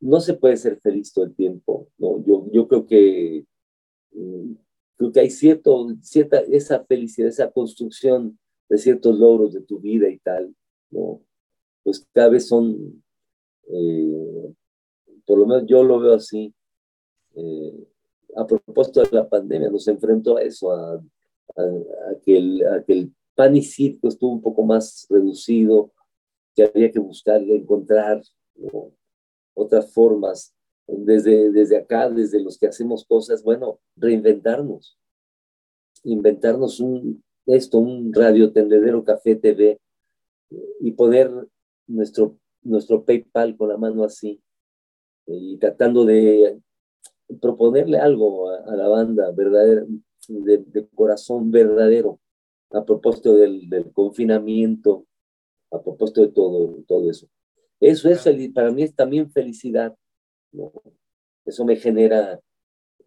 no 0.00 0.18
se 0.20 0.34
puede 0.34 0.56
ser 0.56 0.80
feliz 0.80 1.12
todo 1.12 1.24
el 1.24 1.36
tiempo. 1.36 1.86
¿no? 1.98 2.20
Yo, 2.24 2.48
yo 2.50 2.66
creo 2.66 2.84
que 2.84 3.46
mm, 4.10 4.54
creo 4.96 5.12
que 5.12 5.20
hay 5.20 5.30
cierto, 5.30 5.86
cierta, 6.02 6.40
esa 6.40 6.84
felicidad, 6.84 7.28
esa 7.28 7.48
construcción 7.52 8.40
de 8.68 8.76
ciertos 8.76 9.16
logros 9.20 9.54
de 9.54 9.60
tu 9.60 9.78
vida 9.78 10.08
y 10.08 10.18
tal, 10.18 10.52
¿no? 10.90 11.22
Pues 11.88 12.06
cada 12.12 12.28
vez 12.28 12.46
son, 12.46 13.02
eh, 13.66 14.54
por 15.24 15.38
lo 15.38 15.46
menos 15.46 15.64
yo 15.66 15.82
lo 15.82 15.98
veo 15.98 16.16
así, 16.16 16.52
eh, 17.34 17.88
a 18.36 18.46
propósito 18.46 19.00
de 19.00 19.08
la 19.10 19.26
pandemia, 19.26 19.70
nos 19.70 19.88
enfrentó 19.88 20.36
a 20.36 20.42
eso, 20.42 20.70
a, 20.70 21.02
que, 22.22 22.36
el, 22.36 23.14
pan 23.34 23.56
y 23.56 23.62
circo 23.62 24.08
estuvo 24.08 24.32
un 24.32 24.42
poco 24.42 24.64
más 24.64 25.06
reducido, 25.08 25.90
que 26.54 26.64
había 26.64 26.92
que 26.92 26.98
buscar, 26.98 27.40
encontrar 27.40 28.22
otras 29.54 29.90
formas. 29.90 30.54
Desde, 30.86 31.50
desde 31.50 31.78
acá, 31.78 32.10
desde 32.10 32.42
los 32.42 32.58
que 32.58 32.66
hacemos 32.66 33.02
cosas, 33.06 33.42
bueno, 33.42 33.80
reinventarnos, 33.96 34.98
inventarnos 36.04 36.80
un, 36.80 37.24
esto, 37.46 37.78
un 37.78 38.12
radio 38.12 38.52
tendedero 38.52 39.02
café 39.04 39.36
TV 39.36 39.80
y 40.80 40.92
poner 40.92 41.30
nuestro, 41.88 42.38
nuestro 42.62 43.04
PayPal 43.04 43.56
con 43.56 43.68
la 43.68 43.76
mano 43.76 44.04
así 44.04 44.40
y 45.26 45.58
tratando 45.58 46.04
de 46.04 46.60
proponerle 47.40 47.98
algo 47.98 48.50
a, 48.50 48.74
la 48.74 48.88
banda 48.88 49.30
verdadero, 49.32 49.86
de, 50.28 50.88
corazón 50.94 51.50
verdadero, 51.50 52.18
a 52.70 52.84
propósito 52.84 53.34
del, 53.34 53.68
confinamiento, 53.92 55.06
a 55.70 55.82
propósito 55.82 56.22
de 56.22 56.28
todo, 56.28 56.82
todo 56.86 57.10
eso. 57.10 57.26
Eso 57.80 58.08
es, 58.08 58.26
para 58.54 58.72
mí 58.72 58.82
es 58.82 58.94
también 58.94 59.30
felicidad. 59.30 59.94
Eso 61.44 61.64
me 61.64 61.76
genera 61.76 62.40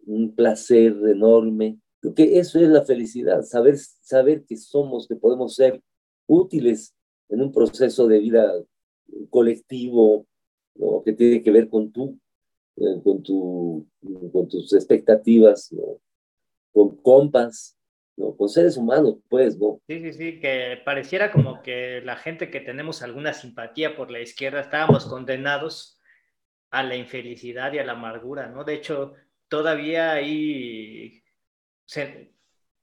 un 0.06 0.34
placer 0.34 0.92
enorme. 1.08 1.78
Porque 2.00 2.38
eso 2.38 2.58
es 2.58 2.68
la 2.68 2.82
felicidad, 2.82 3.42
saber, 3.42 3.78
saber 3.78 4.44
que 4.44 4.56
somos, 4.56 5.06
que 5.06 5.14
podemos 5.14 5.54
ser 5.54 5.80
útiles 6.26 6.96
en 7.28 7.42
un 7.42 7.52
proceso 7.52 8.08
de 8.08 8.18
vida 8.18 8.52
colectivo, 9.30 10.26
que 11.04 11.12
tiene 11.12 11.42
que 11.42 11.50
ver 11.50 11.68
con 11.68 11.92
tú, 11.92 12.18
eh, 12.76 13.00
con, 13.02 13.22
tu, 13.22 13.86
con 14.32 14.48
tus 14.48 14.72
expectativas, 14.72 15.74
con 16.72 16.96
compas, 16.96 17.76
¿no? 18.16 18.36
con 18.36 18.48
seres 18.48 18.76
humanos, 18.76 19.16
pues, 19.28 19.58
¿no? 19.58 19.80
Sí, 19.86 20.00
sí, 20.00 20.12
sí, 20.12 20.40
que 20.40 20.80
pareciera 20.84 21.32
como 21.32 21.62
que 21.62 22.00
la 22.02 22.16
gente 22.16 22.50
que 22.50 22.60
tenemos 22.60 23.02
alguna 23.02 23.32
simpatía 23.32 23.96
por 23.96 24.10
la 24.10 24.20
izquierda 24.20 24.60
estábamos 24.60 25.06
condenados 25.06 25.98
a 26.70 26.82
la 26.82 26.96
infelicidad 26.96 27.72
y 27.72 27.78
a 27.78 27.84
la 27.84 27.92
amargura, 27.92 28.48
¿no? 28.48 28.64
De 28.64 28.74
hecho, 28.74 29.14
todavía 29.48 30.12
hay 30.12 31.22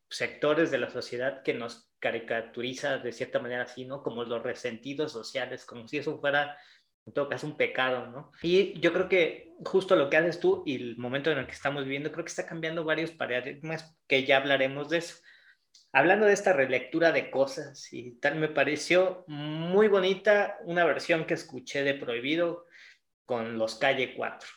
sectores 0.09 0.69
de 0.69 0.77
la 0.77 0.89
sociedad 0.89 1.41
que 1.41 1.55
nos 1.55 1.88
caricaturiza 1.99 2.97
de 2.97 3.11
cierta 3.11 3.39
manera 3.39 3.63
así, 3.63 3.85
¿no? 3.85 4.01
Como 4.01 4.23
los 4.23 4.41
resentidos 4.41 5.11
sociales, 5.11 5.65
como 5.65 5.87
si 5.87 5.97
eso 5.97 6.19
fuera 6.19 6.57
en 7.05 7.13
todo 7.13 7.27
caso 7.27 7.47
un 7.47 7.57
pecado, 7.57 8.07
¿no? 8.07 8.31
Y 8.41 8.79
yo 8.79 8.93
creo 8.93 9.09
que 9.09 9.53
justo 9.65 9.95
lo 9.95 10.09
que 10.09 10.17
haces 10.17 10.39
tú 10.39 10.63
y 10.65 10.75
el 10.75 10.97
momento 10.97 11.31
en 11.31 11.39
el 11.39 11.47
que 11.47 11.53
estamos 11.53 11.83
viviendo, 11.83 12.11
creo 12.11 12.23
que 12.23 12.29
está 12.29 12.45
cambiando 12.45 12.83
varios 12.83 13.11
paradigmas 13.11 13.97
que 14.07 14.25
ya 14.25 14.37
hablaremos 14.37 14.89
de 14.89 14.99
eso. 14.99 15.15
Hablando 15.91 16.27
de 16.27 16.33
esta 16.33 16.53
relectura 16.53 17.11
de 17.11 17.31
cosas 17.31 17.91
y 17.91 18.19
tal, 18.19 18.35
me 18.35 18.47
pareció 18.47 19.23
muy 19.27 19.87
bonita 19.87 20.57
una 20.65 20.85
versión 20.85 21.25
que 21.25 21.33
escuché 21.33 21.83
de 21.83 21.95
Prohibido 21.95 22.67
con 23.25 23.57
los 23.57 23.75
Calle 23.75 24.13
4. 24.15 24.47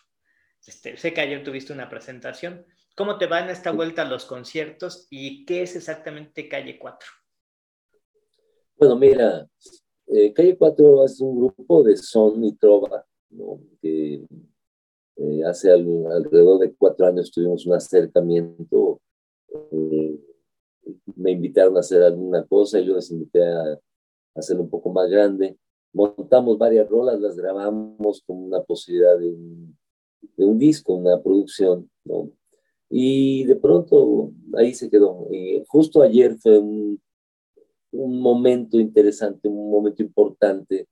Este, 0.66 0.96
sé 0.96 1.14
que 1.14 1.22
ayer 1.22 1.42
tuviste 1.42 1.72
una 1.72 1.88
presentación. 1.88 2.66
¿Cómo 2.94 3.16
te 3.16 3.26
va 3.26 3.40
en 3.40 3.48
esta 3.48 3.70
vuelta 3.70 4.02
a 4.02 4.06
los 4.06 4.26
conciertos 4.26 5.06
y 5.10 5.46
qué 5.46 5.62
es 5.62 5.74
exactamente 5.74 6.48
Calle 6.48 6.78
4? 6.78 7.21
Bueno, 8.76 8.96
mira, 8.96 9.48
eh, 10.08 10.32
Calle 10.32 10.56
4 10.56 11.04
es 11.04 11.20
un 11.20 11.36
grupo 11.36 11.82
de 11.82 11.96
son 11.96 12.44
y 12.44 12.54
trova, 12.54 13.04
que 13.80 14.26
eh, 15.16 15.44
hace 15.44 15.70
alrededor 15.70 16.58
de 16.58 16.74
cuatro 16.74 17.06
años 17.06 17.30
tuvimos 17.30 17.66
un 17.66 17.74
acercamiento. 17.74 19.00
Eh, 19.70 20.18
me 21.16 21.32
invitaron 21.32 21.76
a 21.76 21.80
hacer 21.80 22.02
alguna 22.02 22.44
cosa 22.46 22.80
y 22.80 22.86
yo 22.86 22.94
les 22.94 23.10
invité 23.10 23.44
a, 23.44 23.78
hacerlo 24.34 24.62
un 24.64 24.70
poco 24.70 24.90
más 24.90 25.08
grande. 25.10 25.56
Montamos 25.92 26.58
varias 26.58 26.88
rolas, 26.88 27.20
las 27.20 27.36
grabamos 27.36 28.22
con 28.26 28.38
una 28.44 28.62
posibilidad 28.62 29.18
de 29.18 29.28
un, 29.28 29.78
de 30.36 30.44
un 30.44 30.58
disco, 30.58 30.94
una 30.94 31.22
producción, 31.22 31.90
¿no? 32.04 32.30
Y 32.88 33.44
de 33.44 33.56
pronto 33.56 34.32
ahí 34.54 34.74
se 34.74 34.90
quedó. 34.90 35.28
Y 35.30 35.62
justo 35.68 36.02
ayer 36.02 36.36
fue 36.38 36.58
un, 36.58 37.00
un 37.92 38.20
momento 38.20 38.80
interesante, 38.80 39.48
un 39.48 39.70
momento 39.70 40.02
importante, 40.02 40.88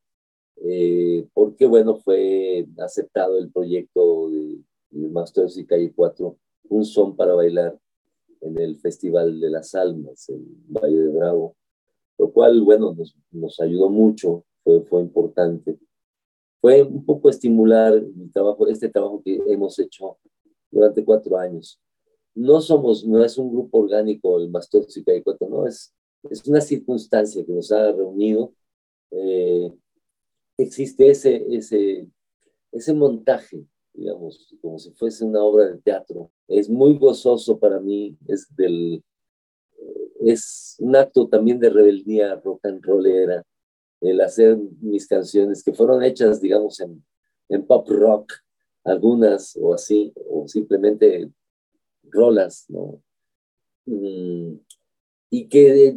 eh, 0.62 1.26
porque 1.32 1.66
bueno, 1.66 1.96
fue 1.96 2.66
aceptado 2.78 3.38
el 3.38 3.50
proyecto 3.50 4.30
de, 4.30 4.58
de 4.90 5.08
Masters 5.08 5.56
y 5.56 5.66
Calle 5.66 5.92
4, 5.94 6.36
un 6.68 6.84
son 6.84 7.16
para 7.16 7.34
bailar 7.34 7.78
en 8.40 8.58
el 8.58 8.78
Festival 8.78 9.40
de 9.40 9.50
las 9.50 9.74
Almas 9.74 10.28
en 10.28 10.44
Valle 10.68 10.98
de 10.98 11.08
Bravo, 11.08 11.56
lo 12.18 12.30
cual, 12.32 12.60
bueno, 12.62 12.94
nos, 13.32 13.60
ayudó 13.60 13.88
mucho, 13.88 14.44
fue, 14.62 14.82
fue 14.82 15.00
importante. 15.00 15.78
Fue 16.60 16.82
un 16.82 17.04
poco 17.04 17.30
estimular 17.30 17.94
el 17.94 18.30
trabajo, 18.32 18.66
este 18.66 18.90
trabajo 18.90 19.22
que 19.24 19.40
hemos 19.46 19.78
hecho 19.78 20.18
durante 20.70 21.04
cuatro 21.04 21.38
años. 21.38 21.80
No 22.34 22.60
somos, 22.60 23.06
no 23.06 23.24
es 23.24 23.38
un 23.38 23.50
grupo 23.50 23.78
orgánico 23.78 24.38
el 24.38 24.50
Masters 24.50 24.96
y 24.98 25.04
Calle 25.04 25.22
4, 25.22 25.48
no, 25.48 25.66
es 25.66 25.94
es 26.28 26.46
una 26.46 26.60
circunstancia 26.60 27.44
que 27.44 27.52
nos 27.52 27.72
ha 27.72 27.92
reunido. 27.92 28.52
Eh, 29.10 29.72
existe 30.58 31.08
ese, 31.08 31.44
ese, 31.50 32.06
ese 32.72 32.94
montaje, 32.94 33.64
digamos, 33.92 34.54
como 34.60 34.78
si 34.78 34.90
fuese 34.92 35.24
una 35.24 35.42
obra 35.42 35.66
de 35.66 35.78
teatro. 35.78 36.30
Es 36.48 36.68
muy 36.68 36.98
gozoso 36.98 37.58
para 37.58 37.80
mí, 37.80 38.16
es, 38.28 38.54
del, 38.54 39.02
es 40.20 40.76
un 40.78 40.96
acto 40.96 41.28
también 41.28 41.58
de 41.58 41.70
rebeldía 41.70 42.36
rock 42.36 42.66
and 42.66 42.84
rollera, 42.84 43.44
el 44.00 44.20
hacer 44.20 44.58
mis 44.80 45.06
canciones 45.06 45.62
que 45.62 45.72
fueron 45.72 46.02
hechas, 46.02 46.40
digamos, 46.40 46.80
en, 46.80 47.04
en 47.48 47.66
pop 47.66 47.88
rock, 47.88 48.32
algunas 48.84 49.56
o 49.60 49.74
así, 49.74 50.12
o 50.16 50.48
simplemente 50.48 51.30
rolas, 52.02 52.64
¿no? 52.68 53.02
Mm, 53.86 54.54
y 55.30 55.48
que 55.48 55.96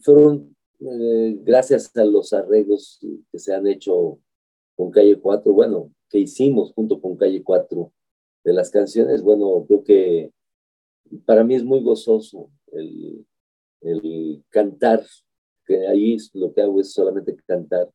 fueron 0.00 0.56
eh, 0.80 1.38
gracias 1.42 1.94
a 1.96 2.04
los 2.04 2.32
arreglos 2.32 2.98
que 3.30 3.38
se 3.38 3.54
han 3.54 3.66
hecho 3.66 4.18
con 4.74 4.90
Calle 4.90 5.20
4, 5.20 5.52
bueno, 5.52 5.92
que 6.08 6.18
hicimos 6.18 6.72
junto 6.72 7.00
con 7.00 7.16
Calle 7.16 7.42
4 7.42 7.92
de 8.44 8.52
las 8.52 8.70
canciones, 8.70 9.22
bueno, 9.22 9.64
creo 9.68 9.84
que 9.84 10.32
para 11.26 11.44
mí 11.44 11.54
es 11.54 11.64
muy 11.64 11.80
gozoso 11.82 12.50
el, 12.72 13.24
el 13.82 14.42
cantar, 14.48 15.04
que 15.66 15.86
ahí 15.86 16.16
lo 16.32 16.52
que 16.52 16.62
hago 16.62 16.80
es 16.80 16.92
solamente 16.92 17.36
cantar, 17.46 17.90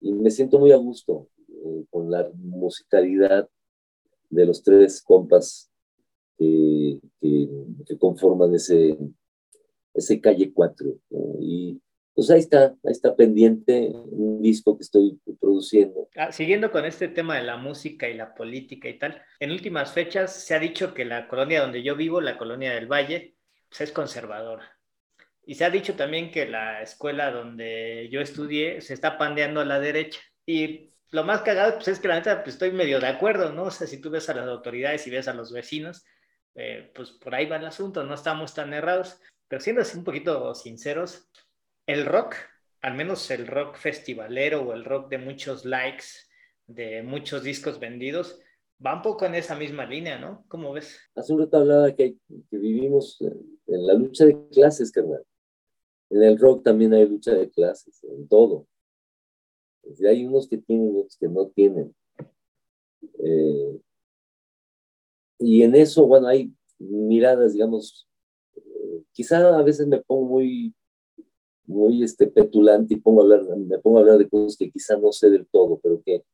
y 0.00 0.12
me 0.12 0.30
siento 0.30 0.58
muy 0.58 0.72
a 0.72 0.76
gusto 0.76 1.28
eh, 1.48 1.84
con 1.90 2.10
la 2.10 2.30
musicalidad 2.34 3.48
de 4.30 4.46
los 4.46 4.62
tres 4.62 5.02
compas 5.02 5.70
que, 6.36 7.00
que 7.20 7.98
conforman 7.98 8.54
ese, 8.54 8.98
ese 9.94 10.20
Calle 10.20 10.52
4. 10.52 10.86
Y 11.40 11.80
pues 12.14 12.30
ahí 12.30 12.40
está, 12.40 12.74
ahí 12.84 12.92
está 12.92 13.16
pendiente 13.16 13.90
un 13.92 14.40
disco 14.40 14.76
que 14.76 14.82
estoy 14.82 15.18
produciendo. 15.40 16.08
Ah, 16.14 16.30
siguiendo 16.30 16.70
con 16.70 16.84
este 16.84 17.08
tema 17.08 17.36
de 17.36 17.42
la 17.42 17.56
música 17.56 18.08
y 18.08 18.14
la 18.14 18.34
política 18.34 18.88
y 18.88 18.98
tal, 18.98 19.22
en 19.40 19.50
últimas 19.50 19.92
fechas 19.92 20.32
se 20.32 20.54
ha 20.54 20.58
dicho 20.58 20.94
que 20.94 21.04
la 21.04 21.26
colonia 21.26 21.62
donde 21.62 21.82
yo 21.82 21.96
vivo, 21.96 22.20
la 22.20 22.38
colonia 22.38 22.72
del 22.72 22.86
Valle, 22.86 23.36
pues 23.68 23.80
es 23.80 23.92
conservadora. 23.92 24.70
Y 25.46 25.56
se 25.56 25.64
ha 25.64 25.70
dicho 25.70 25.94
también 25.94 26.30
que 26.30 26.46
la 26.46 26.82
escuela 26.82 27.30
donde 27.30 28.08
yo 28.10 28.20
estudié 28.20 28.80
se 28.80 28.94
está 28.94 29.18
pandeando 29.18 29.60
a 29.60 29.64
la 29.64 29.80
derecha. 29.80 30.20
Y 30.46 30.90
lo 31.10 31.24
más 31.24 31.42
cagado 31.42 31.74
pues, 31.74 31.88
es 31.88 32.00
que 32.00 32.08
la 32.08 32.16
neta 32.16 32.42
pues, 32.42 32.54
estoy 32.54 32.70
medio 32.72 33.00
de 33.00 33.08
acuerdo, 33.08 33.52
¿no? 33.52 33.64
O 33.64 33.70
sea, 33.70 33.86
si 33.86 34.00
tú 34.00 34.10
ves 34.10 34.28
a 34.30 34.34
las 34.34 34.48
autoridades 34.48 35.06
y 35.06 35.10
ves 35.10 35.28
a 35.28 35.34
los 35.34 35.52
vecinos, 35.52 36.04
eh, 36.54 36.90
pues 36.94 37.10
por 37.10 37.34
ahí 37.34 37.46
va 37.46 37.56
el 37.56 37.66
asunto, 37.66 38.04
no 38.04 38.14
estamos 38.14 38.54
tan 38.54 38.72
errados. 38.72 39.20
Pero 39.54 39.62
siendo 39.62 39.82
así 39.82 39.96
un 39.96 40.02
poquito 40.02 40.52
sinceros, 40.56 41.28
el 41.86 42.06
rock, 42.06 42.34
al 42.82 42.96
menos 42.96 43.30
el 43.30 43.46
rock 43.46 43.76
festivalero 43.76 44.62
o 44.62 44.72
el 44.72 44.84
rock 44.84 45.08
de 45.10 45.18
muchos 45.18 45.64
likes, 45.64 46.06
de 46.66 47.04
muchos 47.04 47.44
discos 47.44 47.78
vendidos, 47.78 48.40
va 48.84 48.96
un 48.96 49.02
poco 49.02 49.26
en 49.26 49.36
esa 49.36 49.54
misma 49.54 49.86
línea, 49.86 50.18
¿no? 50.18 50.44
¿Cómo 50.48 50.72
ves? 50.72 50.98
Hace 51.14 51.34
un 51.34 51.38
rato 51.38 51.58
hablaba 51.58 51.94
que, 51.94 52.16
que 52.50 52.56
vivimos 52.58 53.20
en, 53.20 53.86
la 53.86 53.94
lucha 53.94 54.24
de 54.24 54.36
clases, 54.48 54.90
carnal. 54.90 55.24
En 56.10 56.24
el 56.24 56.36
rock 56.36 56.64
también 56.64 56.92
hay 56.92 57.08
lucha 57.08 57.32
de 57.32 57.48
clases, 57.48 58.02
en 58.02 58.26
todo. 58.26 58.66
hay 60.04 60.26
unos 60.26 60.48
que 60.48 60.58
tienen 60.58 60.96
y 60.96 60.98
otros 60.98 61.16
que 61.16 61.28
no 61.28 61.46
tienen. 61.50 61.94
Eh, 63.20 63.80
y 65.38 65.62
en 65.62 65.76
eso, 65.76 66.08
bueno, 66.08 66.26
hay 66.26 66.52
miradas, 66.80 67.52
digamos, 67.52 68.08
quizá 69.14 69.56
a 69.56 69.62
veces 69.62 69.86
me 69.86 70.02
pongo 70.02 70.26
muy, 70.26 70.74
muy 71.66 72.02
este, 72.02 72.26
petulante 72.26 72.94
y 72.94 72.98
pongo 72.98 73.20
a 73.20 73.24
hablar, 73.24 73.56
me 73.56 73.78
pongo 73.78 73.98
a 73.98 74.00
hablar 74.00 74.18
de 74.18 74.28
cosas 74.28 74.58
que 74.58 74.70
quizá 74.70 74.98
no 74.98 75.12
sé 75.12 75.30
del 75.30 75.46
todo, 75.46 75.80
pero 75.82 76.02
que 76.04 76.24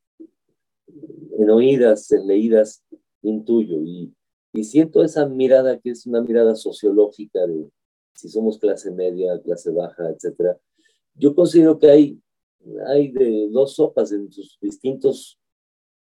en 1.39 1.51
oídas, 1.51 2.11
en 2.11 2.27
leídas, 2.27 2.83
intuyo. 3.23 3.83
Y, 3.85 4.13
y 4.53 4.65
siento 4.65 5.05
esa 5.05 5.27
mirada 5.27 5.79
que 5.79 5.91
es 5.91 6.07
una 6.07 6.23
mirada 6.23 6.57
sociológica 6.57 7.47
de 7.47 7.71
si 8.15 8.29
somos 8.29 8.59
clase 8.59 8.91
media, 8.91 9.41
clase 9.41 9.71
baja, 9.71 10.11
etc. 10.11 10.57
Yo 11.15 11.35
considero 11.35 11.79
que 11.79 11.91
hay, 11.91 12.21
hay 12.87 13.13
de 13.13 13.49
dos 13.51 13.75
sopas 13.75 14.11
en 14.13 14.31
sus 14.33 14.59
distintos, 14.61 15.39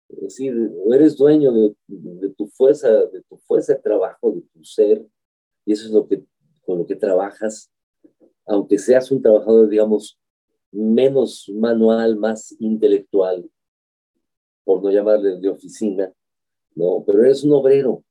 es 0.09 0.21
decir, 0.21 0.71
eres 0.93 1.17
dueño 1.17 1.51
de, 1.51 1.75
de 1.87 2.29
tu 2.29 2.47
fuerza, 2.47 2.89
de 2.89 3.21
tu 3.23 3.37
fuerza 3.37 3.73
de 3.73 3.81
trabajo, 3.81 4.31
de 4.31 4.41
tu 4.41 4.63
ser, 4.63 5.05
y 5.65 5.73
eso 5.73 5.85
es 5.85 5.91
lo 5.91 6.07
que 6.07 6.23
con 6.67 6.79
lo 6.79 6.85
que 6.85 6.97
trabajas, 6.97 7.71
aunque 8.45 8.77
seas 8.77 9.09
un 9.09 9.21
trabajador, 9.21 9.69
digamos, 9.69 10.19
menos 10.69 11.49
manual, 11.55 12.17
más 12.17 12.53
intelectual, 12.59 13.49
por 14.65 14.83
no 14.83 14.91
llamarle 14.91 15.37
de 15.37 15.49
oficina, 15.49 16.13
¿no? 16.75 17.03
Pero 17.07 17.23
eres 17.23 17.45
un 17.45 17.53
obrero 17.53 18.03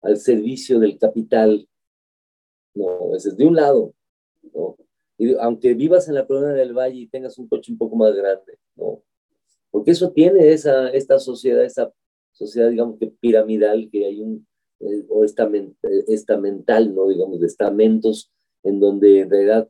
al 0.00 0.16
servicio 0.16 0.78
del 0.78 0.96
capital, 0.96 1.68
¿no? 2.72 3.16
Ese 3.16 3.30
es 3.30 3.36
de 3.36 3.44
un 3.44 3.56
lado, 3.56 3.92
¿no? 4.54 4.76
Y 5.18 5.34
aunque 5.34 5.74
vivas 5.74 6.08
en 6.08 6.14
la 6.14 6.24
colonia 6.24 6.54
del 6.54 6.74
Valle 6.74 7.00
y 7.00 7.08
tengas 7.08 7.36
un 7.36 7.48
coche 7.48 7.72
un 7.72 7.78
poco 7.78 7.96
más 7.96 8.14
grande, 8.14 8.58
¿no? 8.76 9.02
Porque 9.72 9.90
eso 9.90 10.12
tiene 10.12 10.52
esa, 10.52 10.88
esta 10.90 11.18
sociedad, 11.18 11.64
esa 11.64 11.92
sociedad, 12.30 12.70
digamos 12.70 12.96
que 13.00 13.08
piramidal, 13.08 13.88
que 13.90 14.06
hay 14.06 14.22
un, 14.22 14.47
eh, 14.80 15.06
o 15.08 15.24
estamental, 15.24 16.94
¿no? 16.94 17.08
Digamos, 17.08 17.40
de 17.40 17.46
estamentos, 17.46 18.30
en 18.62 18.80
donde 18.80 19.20
en 19.20 19.30
realidad, 19.30 19.68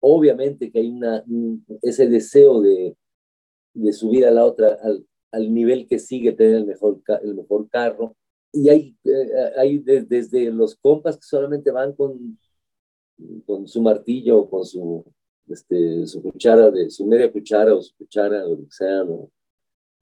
obviamente 0.00 0.70
que 0.70 0.80
hay 0.80 0.90
una, 0.90 1.24
ese 1.82 2.08
deseo 2.08 2.60
de, 2.60 2.96
de 3.74 3.92
subir 3.92 4.26
a 4.26 4.30
la 4.30 4.44
otra, 4.44 4.78
al, 4.82 5.06
al, 5.32 5.52
nivel 5.52 5.86
que 5.86 5.98
sigue 5.98 6.32
tener 6.32 6.56
el 6.56 6.66
mejor, 6.66 7.02
el 7.22 7.34
mejor 7.34 7.68
carro. 7.68 8.16
Y 8.52 8.68
hay, 8.68 8.96
eh, 9.04 9.30
hay 9.56 9.78
desde 9.78 10.50
los 10.50 10.76
compas 10.76 11.16
que 11.16 11.26
solamente 11.26 11.70
van 11.70 11.92
con, 11.94 12.38
con 13.46 13.66
su 13.66 13.82
martillo 13.82 14.40
o 14.40 14.50
con 14.50 14.64
su, 14.64 15.04
este, 15.48 16.06
su 16.06 16.22
cuchara, 16.22 16.70
de, 16.70 16.90
su 16.90 17.06
media 17.06 17.32
cuchara 17.32 17.74
o 17.74 17.82
su 17.82 17.96
cuchara, 17.96 18.46
o 18.46 18.50
lo 18.50 18.64
que 18.64 18.70
sea, 18.70 19.04
¿no? 19.04 19.30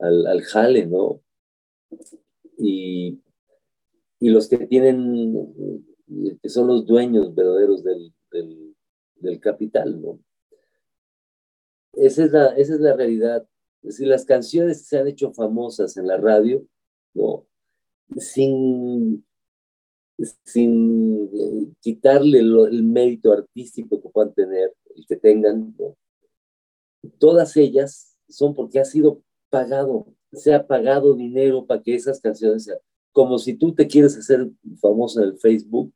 al, 0.03 0.27
al 0.27 0.43
jale, 0.43 0.87
¿no? 0.87 1.23
Y 2.59 3.21
y 4.23 4.31
los 4.31 4.49
que 4.49 4.59
tienen, 4.69 5.85
que 6.41 6.49
son 6.49 6.69
los 6.69 6.87
dueños 6.87 7.35
verdaderos 7.35 7.83
del, 7.83 8.15
del, 8.31 9.41
capital, 9.41 10.01
¿no? 10.01 10.21
Esa 11.95 12.25
es, 12.25 12.31
la, 12.31 12.47
esa 12.55 12.75
es 12.75 12.81
la 12.81 12.95
realidad 12.95 13.47
Es 13.83 13.95
decir, 13.95 14.07
las 14.07 14.25
canciones 14.25 14.87
se 14.87 14.99
han 14.99 15.09
hecho 15.09 15.33
famosas 15.33 15.97
en 15.97 16.07
la 16.07 16.19
radio, 16.19 16.65
¿no? 17.15 17.49
Sin, 18.17 19.27
sin 20.45 21.29
eh, 21.35 21.73
quitarle 21.81 22.39
el 22.39 22.85
mérito 22.85 23.33
artístico 23.33 24.01
que 24.01 24.09
puedan 24.09 24.33
tener, 24.35 24.73
y 24.95 25.05
que 25.05 25.17
tengan, 25.17 25.75
todas 27.19 27.57
ellas 27.57 28.17
son 28.29 28.55
porque 28.55 28.79
ha 28.79 28.85
sido 28.85 29.21
pagado, 29.51 30.07
se 30.33 30.55
ha 30.55 30.65
pagado 30.65 31.15
dinero 31.15 31.67
para 31.67 31.83
que 31.83 31.97
esas 31.97 32.21
canciones 32.21 32.65
sean, 32.65 32.79
como 33.13 33.39
si 33.39 33.55
tú 33.55 33.75
te 33.75 33.87
quieres 33.87 34.17
hacer 34.17 34.49
famoso 34.81 35.23
en 35.23 35.29
el 35.29 35.39
Facebook, 35.39 35.95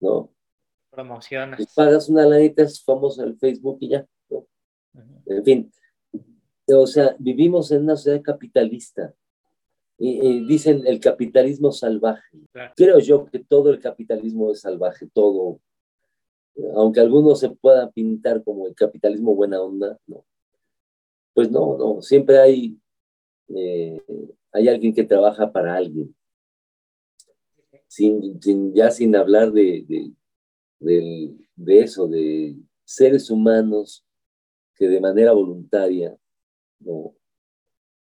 ¿no? 0.00 0.30
Promocionas. 0.90 1.60
Y 1.60 1.66
pagas 1.74 2.08
una 2.08 2.26
lanita, 2.26 2.62
es 2.62 2.82
famoso 2.82 3.22
en 3.22 3.28
el 3.28 3.38
Facebook 3.38 3.78
y 3.80 3.90
ya, 3.90 4.06
¿no? 4.30 4.46
En 5.26 5.44
fin, 5.44 5.72
o 6.68 6.86
sea, 6.86 7.14
vivimos 7.18 7.70
en 7.70 7.82
una 7.82 7.96
sociedad 7.96 8.22
capitalista. 8.22 9.14
Y, 9.98 10.44
dicen 10.46 10.82
el 10.86 11.00
capitalismo 11.00 11.72
salvaje. 11.72 12.38
Creo 12.74 12.98
yo 12.98 13.26
que 13.26 13.38
todo 13.38 13.70
el 13.70 13.80
capitalismo 13.80 14.52
es 14.52 14.60
salvaje, 14.60 15.08
todo. 15.12 15.60
Aunque 16.74 17.00
algunos 17.00 17.40
se 17.40 17.50
puedan 17.50 17.92
pintar 17.92 18.42
como 18.42 18.66
el 18.66 18.74
capitalismo 18.74 19.34
buena 19.34 19.60
onda, 19.60 19.98
no. 20.06 20.24
Pues 21.34 21.50
no, 21.50 21.76
no, 21.76 22.02
siempre 22.02 22.38
hay, 22.38 22.78
eh, 23.48 24.02
hay 24.52 24.68
alguien 24.68 24.94
que 24.94 25.04
trabaja 25.04 25.52
para 25.52 25.76
alguien. 25.76 26.15
Sin, 27.96 28.74
ya 28.74 28.90
sin 28.90 29.16
hablar 29.16 29.52
de, 29.52 30.12
de, 30.78 31.34
de 31.54 31.80
eso, 31.80 32.06
de 32.06 32.56
seres 32.84 33.30
humanos 33.30 34.04
que 34.74 34.86
de 34.86 35.00
manera 35.00 35.32
voluntaria 35.32 36.14
¿no? 36.80 37.14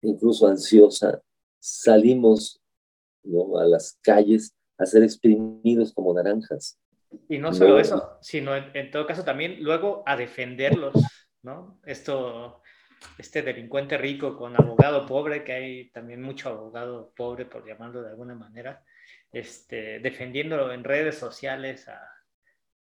incluso 0.03 0.47
ansiosa, 0.47 1.23
salimos 1.59 2.61
¿no? 3.23 3.59
a 3.59 3.65
las 3.65 3.99
calles 4.03 4.55
a 4.77 4.85
ser 4.85 5.03
exprimidos 5.03 5.93
como 5.93 6.13
naranjas. 6.13 6.79
Y 7.29 7.39
no 7.39 7.55
solo 7.55 7.79
eso, 7.81 8.19
sino 8.21 8.55
en, 8.55 8.91
todo 8.91 9.07
caso 9.07 9.25
también 9.25 9.63
luego 9.63 10.03
a 10.05 10.17
defenderlos, 10.17 10.93
¿no? 11.43 11.81
Esto, 11.87 12.61
este 13.19 13.43
delincuente 13.43 13.99
rico 13.99 14.37
con 14.37 14.57
abogado 14.57 15.07
pobre, 15.07 15.45
que 15.45 15.53
hay 15.53 15.91
también 15.91 16.23
mucho 16.23 16.49
abogado 16.49 17.13
pobre, 17.17 17.47
por 17.47 17.67
llamarlo 17.67 18.03
de 18.03 18.11
alguna 18.11 18.35
manera, 18.35 18.83
este, 19.33 20.01
defendiéndolo 20.01 20.73
en 20.73 20.85
redes 20.85 21.17
sociales 21.17 21.89
a, 21.89 22.01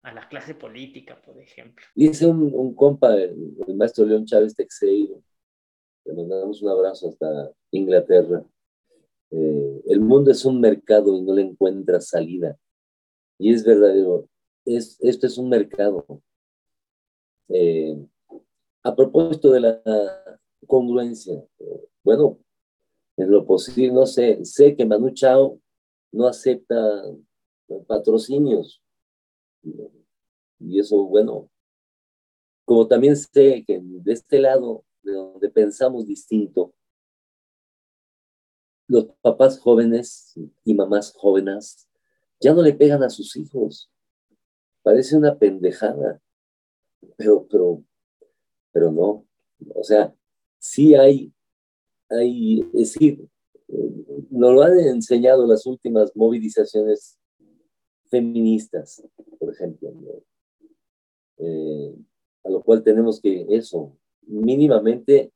a 0.03 0.13
la 0.13 0.27
clase 0.27 0.55
política, 0.55 1.21
por 1.21 1.37
ejemplo. 1.39 1.85
Dice 1.95 2.25
un, 2.25 2.51
un 2.53 2.73
compa, 2.73 3.15
el, 3.15 3.53
maestro 3.75 4.05
León 4.05 4.25
Chávez 4.25 4.55
Texeiro, 4.55 5.21
le 6.05 6.13
mandamos 6.13 6.61
un 6.61 6.69
abrazo 6.69 7.09
hasta 7.09 7.51
Inglaterra. 7.71 8.43
Eh, 9.29 9.81
el 9.87 9.99
mundo 9.99 10.31
es 10.31 10.43
un 10.45 10.59
mercado 10.59 11.15
y 11.15 11.21
no 11.21 11.33
le 11.33 11.43
encuentra 11.43 12.01
salida. 12.01 12.57
Y 13.37 13.53
es 13.53 13.63
verdadero, 13.63 14.27
es, 14.65 14.97
esto 15.01 15.27
es 15.27 15.37
un 15.37 15.49
mercado. 15.49 16.21
Eh, 17.49 17.95
a 18.83 18.95
propósito 18.95 19.51
de 19.51 19.59
la 19.59 19.81
congruencia, 20.67 21.43
bueno, 22.03 22.39
en 23.17 23.31
lo 23.31 23.45
posible, 23.45 23.93
no 23.93 24.05
sé, 24.05 24.43
sé 24.45 24.75
que 24.75 24.85
Manu 24.85 25.11
Chao 25.11 25.59
no 26.11 26.27
acepta 26.27 26.75
patrocinios. 27.87 28.81
Y 30.59 30.79
eso, 30.79 31.03
bueno, 31.05 31.49
como 32.65 32.87
también 32.87 33.15
sé 33.15 33.63
que 33.65 33.79
de 33.81 34.13
este 34.13 34.39
lado 34.39 34.83
de 35.03 35.13
donde 35.13 35.49
pensamos 35.49 36.05
distinto, 36.05 36.73
los 38.87 39.05
papás 39.21 39.59
jóvenes 39.59 40.33
y 40.63 40.73
mamás 40.73 41.13
jóvenes 41.13 41.87
ya 42.39 42.53
no 42.53 42.61
le 42.61 42.73
pegan 42.73 43.03
a 43.03 43.09
sus 43.09 43.35
hijos. 43.37 43.89
Parece 44.83 45.15
una 45.15 45.37
pendejada, 45.37 46.21
pero, 47.15 47.47
pero, 47.49 47.83
pero 48.71 48.91
no. 48.91 49.25
O 49.75 49.83
sea, 49.83 50.13
sí 50.59 50.95
hay, 50.95 51.31
hay, 52.09 52.61
es 52.73 52.93
decir, 52.93 53.27
nos 54.29 54.53
lo 54.53 54.61
han 54.61 54.79
enseñado 54.79 55.45
las 55.47 55.65
últimas 55.65 56.11
movilizaciones 56.15 57.17
feministas, 58.09 59.03
por 59.39 59.53
ejemplo, 59.53 59.93
eh, 61.37 61.95
a 62.43 62.49
lo 62.49 62.61
cual 62.61 62.83
tenemos 62.83 63.21
que 63.21 63.45
eso, 63.49 63.95
mínimamente 64.23 65.31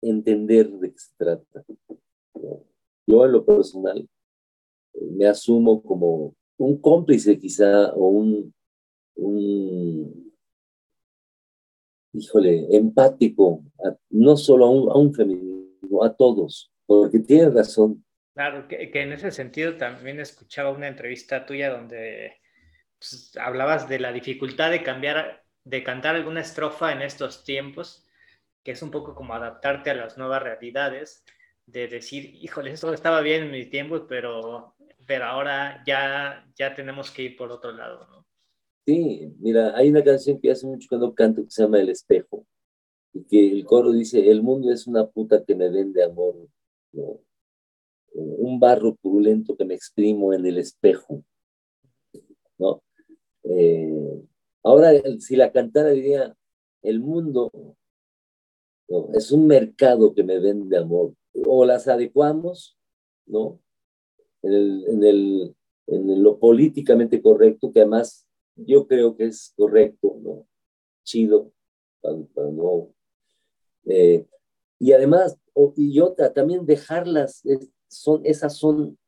entender 0.00 0.70
de 0.70 0.92
qué 0.92 0.98
se 0.98 1.10
trata. 1.16 1.64
Yo 3.06 3.26
en 3.26 3.32
lo 3.32 3.44
personal 3.44 4.08
me 4.94 5.26
asumo 5.26 5.82
como 5.82 6.34
un 6.56 6.80
cómplice 6.80 7.38
quizá 7.38 7.92
o 7.94 8.08
un, 8.08 8.54
un 9.16 10.29
híjole, 12.12 12.66
empático, 12.70 13.64
no 14.10 14.36
solo 14.36 14.66
a 14.66 14.96
un, 14.98 15.12
a 15.12 15.14
feminismo, 15.14 16.04
a 16.04 16.14
todos, 16.14 16.72
porque 16.86 17.20
tiene 17.20 17.50
razón. 17.50 18.04
Claro, 18.34 18.68
que, 18.68 18.90
que, 18.90 19.02
en 19.02 19.12
ese 19.12 19.30
sentido 19.30 19.76
también 19.76 20.20
escuchaba 20.20 20.70
una 20.70 20.88
entrevista 20.88 21.44
tuya 21.44 21.70
donde 21.70 22.38
pues, 22.98 23.32
hablabas 23.36 23.88
de 23.88 23.98
la 23.98 24.12
dificultad 24.12 24.70
de 24.70 24.82
cambiar 24.82 25.40
de 25.64 25.82
cantar 25.82 26.16
alguna 26.16 26.40
estrofa 26.40 26.92
en 26.92 27.02
estos 27.02 27.44
tiempos, 27.44 28.06
que 28.62 28.72
es 28.72 28.82
un 28.82 28.90
poco 28.90 29.14
como 29.14 29.34
adaptarte 29.34 29.90
a 29.90 29.94
las 29.94 30.18
nuevas 30.18 30.42
realidades, 30.42 31.24
de 31.66 31.88
decir, 31.88 32.34
híjole, 32.40 32.72
esto 32.72 32.92
estaba 32.92 33.20
bien 33.20 33.44
en 33.44 33.50
mis 33.52 33.70
tiempos, 33.70 34.02
pero, 34.08 34.74
pero 35.06 35.26
ahora 35.26 35.82
ya, 35.86 36.44
ya 36.56 36.74
tenemos 36.74 37.10
que 37.10 37.22
ir 37.22 37.36
por 37.36 37.52
otro 37.52 37.72
lado, 37.72 38.06
¿no? 38.08 38.19
Sí, 38.86 39.32
mira, 39.38 39.76
hay 39.76 39.90
una 39.90 40.02
canción 40.02 40.40
que 40.40 40.50
hace 40.50 40.66
mucho 40.66 40.88
que 40.88 40.96
no 40.96 41.14
canto 41.14 41.44
que 41.44 41.50
se 41.50 41.62
llama 41.62 41.80
El 41.80 41.90
Espejo, 41.90 42.46
y 43.12 43.24
que 43.24 43.50
el 43.50 43.64
coro 43.64 43.92
dice, 43.92 44.30
el 44.30 44.42
mundo 44.42 44.70
es 44.72 44.86
una 44.86 45.06
puta 45.06 45.44
que 45.44 45.54
me 45.54 45.68
vende 45.68 46.02
amor, 46.02 46.34
un 48.12 48.58
barro 48.58 48.94
purulento 48.96 49.56
que 49.56 49.64
me 49.64 49.74
exprimo 49.74 50.32
en 50.32 50.46
el 50.46 50.58
espejo, 50.58 51.22
¿no? 52.58 52.82
Eh, 53.44 54.22
Ahora, 54.62 54.92
si 55.18 55.36
la 55.36 55.52
cantara 55.52 55.90
diría, 55.90 56.36
el 56.82 57.00
mundo 57.00 57.50
es 59.14 59.32
un 59.32 59.46
mercado 59.46 60.14
que 60.14 60.22
me 60.22 60.38
vende 60.38 60.76
amor. 60.76 61.14
O 61.46 61.64
las 61.64 61.88
adecuamos, 61.88 62.78
¿no? 63.26 63.60
En, 64.42 64.52
el, 64.52 64.84
en, 64.88 65.04
el, 65.04 65.56
en 65.86 66.22
lo 66.22 66.38
políticamente 66.38 67.22
correcto, 67.22 67.72
que 67.72 67.80
además 67.80 68.26
yo 68.66 68.86
creo 68.86 69.16
que 69.16 69.26
es 69.26 69.52
correcto, 69.56 70.16
¿no? 70.22 70.46
Chido, 71.04 71.52
para, 72.00 72.16
no... 72.50 72.92
Eh, 73.86 74.26
y 74.78 74.92
además, 74.92 75.36
y 75.76 76.00
otra, 76.00 76.32
también 76.32 76.64
dejarlas, 76.64 77.42
son, 77.88 78.22
esas 78.24 78.56
son, 78.56 78.98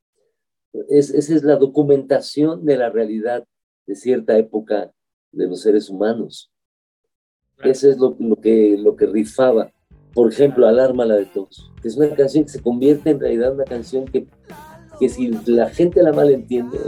esa 0.89 1.17
es 1.17 1.43
la 1.43 1.57
documentación 1.57 2.65
de 2.65 2.77
la 2.77 2.91
realidad 2.91 3.47
de 3.87 3.95
cierta 3.95 4.37
época 4.37 4.93
de 5.31 5.47
los 5.47 5.63
seres 5.63 5.89
humanos. 5.89 6.53
Eso 7.65 7.89
es 7.89 7.99
lo, 7.99 8.17
lo, 8.19 8.37
que, 8.37 8.77
lo 8.79 8.97
que 8.97 9.07
rifaba. 9.07 9.73
Por 10.15 10.31
ejemplo, 10.31 10.67
Alarma 10.67 11.07
la 11.07 11.17
de 11.17 11.27
todos, 11.27 11.73
que 11.81 11.89
es 11.89 11.97
una 11.97 12.15
canción 12.15 12.45
que 12.45 12.51
se 12.51 12.63
convierte 12.63 13.11
en 13.11 13.21
realidad 13.21 13.49
en 13.49 13.55
una 13.55 13.65
canción 13.65 14.05
que, 14.05 14.27
que 14.99 15.09
si 15.09 15.29
la 15.47 15.71
gente 15.71 16.03
la 16.03 16.13
malentiende, 16.13 16.79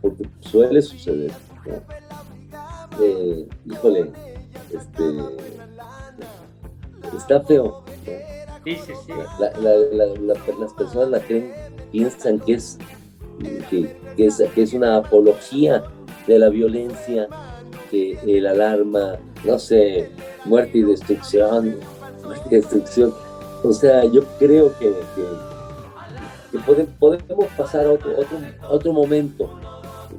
porque 0.00 0.24
suele 0.40 0.80
suceder, 0.80 1.32
eh, 3.00 3.46
híjole, 3.66 4.10
este, 4.72 5.04
está 7.16 7.40
feo. 7.42 7.82
Sí, 8.64 8.76
sí, 8.76 8.92
sí. 9.06 9.12
las 10.58 10.72
personas 10.74 11.08
la 11.08 11.20
creen, 11.20 11.52
piensan 11.92 12.40
que 12.40 12.54
es, 12.54 12.78
que, 13.70 13.96
que, 14.16 14.26
es, 14.26 14.42
que 14.54 14.62
es 14.62 14.72
una 14.74 14.96
apología 14.96 15.84
de 16.26 16.38
la 16.38 16.48
violencia, 16.50 17.28
que 17.90 18.18
el 18.26 18.46
alarma, 18.46 19.18
no 19.44 19.58
sé, 19.58 20.10
muerte 20.44 20.78
y 20.78 20.82
destrucción, 20.82 21.76
muerte 22.22 22.48
y 22.50 22.54
destrucción. 22.56 23.14
O 23.62 23.72
sea, 23.72 24.04
yo 24.04 24.24
creo 24.38 24.76
que, 24.78 24.92
que, 26.52 26.58
podemos 26.98 27.46
pasar 27.56 27.86
a 27.86 27.92
otro, 27.92 28.12
otro, 28.12 28.38
otro 28.68 28.92
momento 28.92 29.50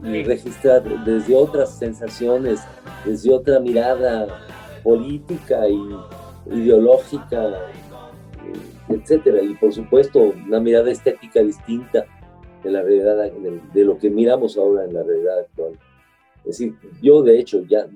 y 0.03 0.23
registrar 0.23 0.83
desde 1.05 1.35
otras 1.35 1.77
sensaciones, 1.77 2.61
desde 3.05 3.33
otra 3.33 3.59
mirada 3.59 4.27
política 4.83 5.67
y 5.69 5.79
ideológica, 6.51 7.71
etcétera. 8.89 9.41
Y 9.41 9.55
por 9.55 9.73
supuesto, 9.73 10.33
una 10.47 10.59
mirada 10.59 10.91
estética 10.91 11.41
distinta 11.41 12.05
de 12.63 12.71
la 12.71 12.81
realidad, 12.81 13.31
de 13.73 13.85
lo 13.85 13.97
que 13.97 14.09
miramos 14.09 14.57
ahora 14.57 14.85
en 14.85 14.93
la 14.93 15.03
realidad 15.03 15.39
actual. 15.39 15.79
Es 16.39 16.57
decir, 16.57 16.75
yo 17.01 17.21
de 17.21 17.39
hecho 17.39 17.63
ya, 17.63 17.87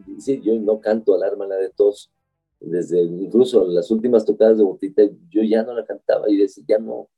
yo 0.41 0.59
no 0.59 0.79
canto 0.79 1.15
alarma 1.15 1.47
la 1.47 1.55
de 1.55 1.69
tos, 1.69 2.11
desde 2.59 3.01
incluso 3.01 3.65
las 3.67 3.89
últimas 3.91 4.25
tocadas 4.25 4.57
de 4.57 4.63
botita, 4.63 5.03
yo 5.29 5.43
ya 5.43 5.63
no 5.63 5.73
la 5.73 5.85
cantaba 5.85 6.29
y 6.29 6.37
decía, 6.37 6.63
ya 6.67 6.79
no, 6.79 7.09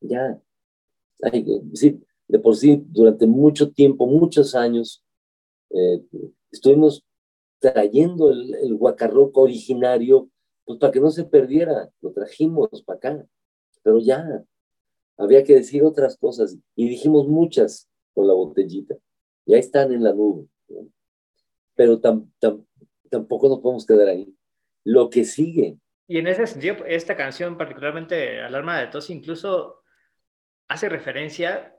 ya. 0.00 0.40
sí, 1.74 2.00
de 2.28 2.38
por 2.38 2.56
sí, 2.56 2.82
durante 2.88 3.26
mucho 3.26 3.70
tiempo, 3.70 4.06
muchos 4.06 4.54
años, 4.54 5.04
eh, 5.70 6.02
estuvimos 6.50 7.04
trayendo 7.58 8.30
el, 8.30 8.54
el 8.54 8.74
guacarroco 8.74 9.42
originario, 9.42 10.28
pues 10.64 10.78
para 10.78 10.92
que 10.92 11.00
no 11.00 11.10
se 11.10 11.24
perdiera, 11.24 11.90
lo 12.00 12.12
trajimos 12.12 12.68
para 12.84 12.96
acá, 12.96 13.26
pero 13.82 13.98
ya, 13.98 14.44
había 15.16 15.44
que 15.44 15.54
decir 15.54 15.82
otras 15.82 16.16
cosas 16.16 16.56
y 16.74 16.88
dijimos 16.88 17.28
muchas 17.28 17.88
con 18.14 18.26
la 18.26 18.34
botellita, 18.34 18.96
ya 19.46 19.56
están 19.56 19.92
en 19.92 20.02
la 20.02 20.12
nube, 20.12 20.46
pero 21.74 22.00
tampoco 22.00 23.48
nos 23.48 23.60
podemos 23.60 23.86
quedar 23.86 24.08
ahí. 24.08 24.34
Lo 24.84 25.10
que 25.10 25.24
sigue. 25.24 25.78
Y 26.08 26.18
en 26.18 26.26
ese 26.26 26.46
sentido, 26.46 26.84
esta 26.86 27.16
canción, 27.16 27.56
particularmente 27.56 28.40
Alarma 28.40 28.80
de 28.80 28.88
Tos, 28.88 29.10
incluso 29.10 29.82
hace 30.68 30.88
referencia 30.88 31.76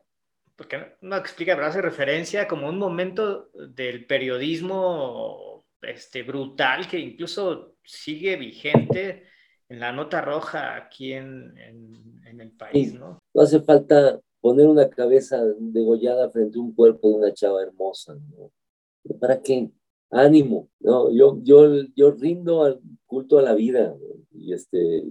porque 0.55 0.95
no 1.01 1.15
explica, 1.15 1.55
pero 1.55 1.67
hace 1.67 1.81
referencia 1.81 2.47
como 2.47 2.69
un 2.69 2.77
momento 2.77 3.49
del 3.53 4.05
periodismo 4.05 5.65
este, 5.81 6.23
brutal 6.23 6.87
que 6.87 6.99
incluso 6.99 7.75
sigue 7.83 8.35
vigente 8.35 9.23
en 9.69 9.79
la 9.79 9.91
nota 9.91 10.21
roja 10.21 10.75
aquí 10.75 11.13
en, 11.13 11.57
en, 11.57 12.39
el 12.39 12.51
país, 12.51 12.93
¿no? 12.93 13.19
No 13.33 13.41
hace 13.41 13.61
falta 13.61 14.19
poner 14.41 14.67
una 14.67 14.89
cabeza 14.89 15.41
degollada 15.59 16.29
frente 16.29 16.57
a 16.57 16.61
un 16.61 16.73
cuerpo 16.73 17.09
de 17.09 17.15
una 17.15 17.33
chava 17.33 17.61
hermosa, 17.61 18.15
¿no? 18.15 18.51
¿Para 19.19 19.41
qué? 19.41 19.69
Ánimo, 20.09 20.69
¿no? 20.79 21.11
Yo, 21.11 21.39
yo, 21.43 21.83
yo 21.95 22.11
rindo 22.11 22.63
al 22.63 22.81
culto 23.05 23.37
a 23.37 23.41
la 23.41 23.53
vida, 23.53 23.95
y, 24.31 24.53
este, 24.53 25.03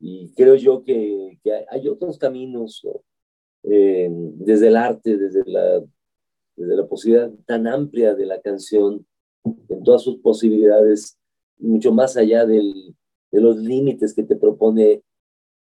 y 0.00 0.32
creo 0.34 0.54
yo 0.54 0.82
que, 0.84 1.38
que 1.42 1.64
hay 1.68 1.88
otros 1.88 2.18
caminos, 2.18 2.80
¿no? 2.84 3.02
Eh, 3.64 4.08
desde 4.10 4.68
el 4.68 4.76
arte, 4.76 5.16
desde 5.16 5.42
la, 5.46 5.82
desde 6.56 6.76
la 6.76 6.86
posibilidad 6.86 7.32
tan 7.46 7.66
amplia 7.66 8.14
de 8.14 8.26
la 8.26 8.40
canción, 8.40 9.06
en 9.68 9.82
todas 9.82 10.02
sus 10.02 10.18
posibilidades, 10.18 11.18
mucho 11.58 11.92
más 11.92 12.16
allá 12.16 12.46
del, 12.46 12.94
de 13.30 13.40
los 13.40 13.56
límites 13.56 14.14
que 14.14 14.22
te 14.22 14.36
propone 14.36 15.02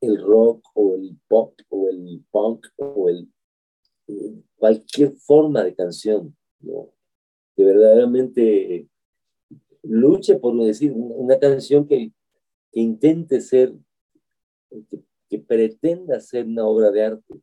el 0.00 0.20
rock 0.20 0.64
o 0.74 0.94
el 0.94 1.16
pop 1.28 1.54
o 1.68 1.88
el 1.88 2.24
punk 2.30 2.66
o 2.76 3.08
el 3.08 3.28
cualquier 4.56 5.12
forma 5.16 5.62
de 5.64 5.74
canción, 5.74 6.36
¿no? 6.60 6.90
que 7.56 7.64
verdaderamente 7.64 8.88
luche 9.82 10.36
por 10.36 10.56
decir 10.64 10.92
una 10.94 11.38
canción 11.38 11.86
que, 11.86 12.12
que 12.72 12.80
intente 12.80 13.40
ser, 13.40 13.74
que, 14.90 15.00
que 15.28 15.38
pretenda 15.38 16.20
ser 16.20 16.46
una 16.46 16.66
obra 16.66 16.90
de 16.90 17.04
arte, 17.04 17.34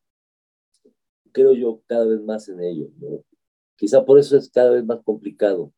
creo 1.32 1.54
yo, 1.54 1.82
cada 1.88 2.06
vez 2.06 2.22
más 2.22 2.48
en 2.50 2.62
ello. 2.62 2.90
¿no? 3.00 3.24
Quizá 3.76 4.06
por 4.06 4.20
eso 4.20 4.38
es 4.38 4.50
cada 4.50 4.72
vez 4.72 4.86
más 4.86 5.02
complicado. 5.04 5.72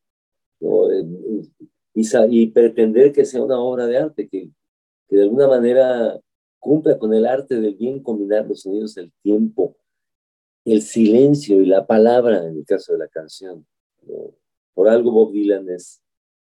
¿no? 0.60 0.94
Y, 1.94 2.06
y, 2.30 2.48
pretender 2.48 3.12
que 3.12 3.26
sea 3.26 3.42
una 3.42 3.60
obra 3.60 3.86
de 3.86 3.98
arte, 3.98 4.28
que, 4.28 4.50
que, 5.08 5.16
de 5.16 5.24
alguna 5.24 5.48
manera 5.48 6.20
cumpla 6.60 6.98
con 6.98 7.14
el 7.14 7.26
arte 7.26 7.60
del 7.60 7.76
bien 7.76 8.02
combinar 8.02 8.48
los 8.48 8.62
sonidos, 8.62 8.98
el 8.98 9.12
tiempo, 9.22 9.76
el 10.66 10.82
silencio 10.82 11.62
y 11.62 11.66
la 11.66 11.86
palabra, 11.86 12.48
en 12.48 12.58
el 12.58 12.66
caso 12.66 12.94
de 12.94 13.00
la 13.00 13.08
canción. 13.08 13.66
¿no? 14.08 14.34
Por 14.74 14.88
algo 14.88 15.12
Bob 15.12 15.34
Dylan 15.34 15.70
es 15.70 16.02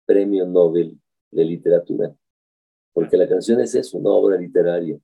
premio 0.05 0.45
Nobel 0.45 0.99
de 1.31 1.45
literatura, 1.45 2.13
porque 2.93 3.15
la 3.15 3.27
canción 3.27 3.59
es 3.59 3.75
eso, 3.75 3.97
una 3.97 4.09
obra 4.09 4.37
literaria. 4.37 4.99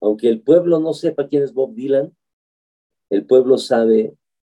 Aunque 0.00 0.28
el 0.28 0.42
pueblo 0.42 0.78
no 0.78 0.92
sepa 0.92 1.26
quién 1.26 1.42
es 1.42 1.52
Bob 1.52 1.74
Dylan, 1.74 2.14
el 3.10 3.26
pueblo 3.26 3.58
sabe 3.58 4.14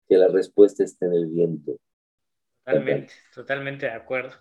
que 0.09 0.17
la 0.17 0.29
respuesta 0.29 0.85
está 0.85 1.07
en 1.07 1.15
el 1.15 1.27
viento. 1.27 1.79
Totalmente, 2.65 3.15
totalmente 3.35 3.87
de 3.87 3.93
acuerdo. 3.93 4.33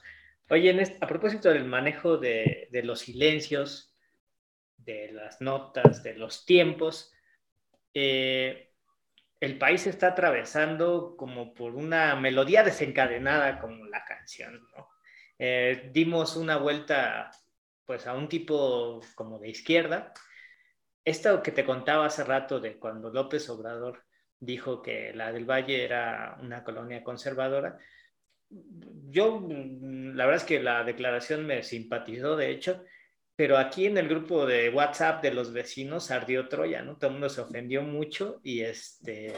Oye, 0.50 0.98
a 1.00 1.08
propósito 1.08 1.50
del 1.50 1.66
manejo 1.66 2.18
de, 2.18 2.70
los 2.84 3.02
silencios, 3.02 3.96
de 4.78 5.12
las 5.12 5.42
notas, 5.42 6.02
de 6.02 6.16
los 6.16 6.46
tiempos, 6.46 7.14
eh, 7.94 8.72
el 9.40 9.58
país 9.58 9.86
está 9.88 10.08
atravesando 10.08 11.16
como 11.16 11.54
por 11.54 11.76
una 11.76 12.16
melodía 12.16 12.64
desencadenada 12.64 13.60
como 13.60 13.86
la 13.86 14.04
canción. 14.06 14.60
Eh, 15.38 15.90
dimos 15.94 16.36
una 16.36 16.58
vuelta 16.58 17.32
pues 17.86 18.06
a 18.06 18.14
un 18.14 18.28
tipo 18.28 19.02
como 19.16 19.40
de 19.40 19.50
izquierda, 19.50 20.14
esto 21.10 21.42
que 21.42 21.52
te 21.52 21.66
contaba 21.66 22.06
hace 22.06 22.24
rato 22.24 22.60
de 22.60 22.78
cuando 22.78 23.10
López 23.10 23.50
Obrador 23.50 24.04
dijo 24.40 24.82
que 24.82 25.14
la 25.14 25.32
del 25.32 25.46
Valle 25.46 25.84
era 25.84 26.38
una 26.42 26.64
colonia 26.64 27.04
conservadora, 27.04 27.78
yo 28.50 29.46
la 29.50 30.26
verdad 30.26 30.42
es 30.42 30.48
que 30.48 30.62
la 30.62 30.84
declaración 30.84 31.46
me 31.46 31.64
simpatizó, 31.64 32.36
de 32.36 32.52
hecho, 32.52 32.84
pero 33.36 33.58
aquí 33.58 33.86
en 33.86 33.98
el 33.98 34.08
grupo 34.08 34.46
de 34.46 34.70
WhatsApp 34.70 35.22
de 35.22 35.34
los 35.34 35.54
vecinos 35.54 36.12
ardió 36.12 36.48
Troya, 36.48 36.82
¿no? 36.82 36.98
Todo 36.98 37.08
el 37.08 37.14
mundo 37.14 37.30
se 37.30 37.42
ofendió 37.42 37.84
mucho 37.84 38.40
y 38.44 38.62
este... 38.62 39.34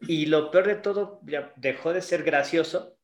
Y 0.00 0.26
lo 0.26 0.50
peor 0.50 0.66
de 0.66 0.74
todo, 0.76 1.20
ya 1.24 1.52
dejó 1.56 1.92
de 1.92 2.02
ser 2.02 2.24
gracioso 2.24 2.96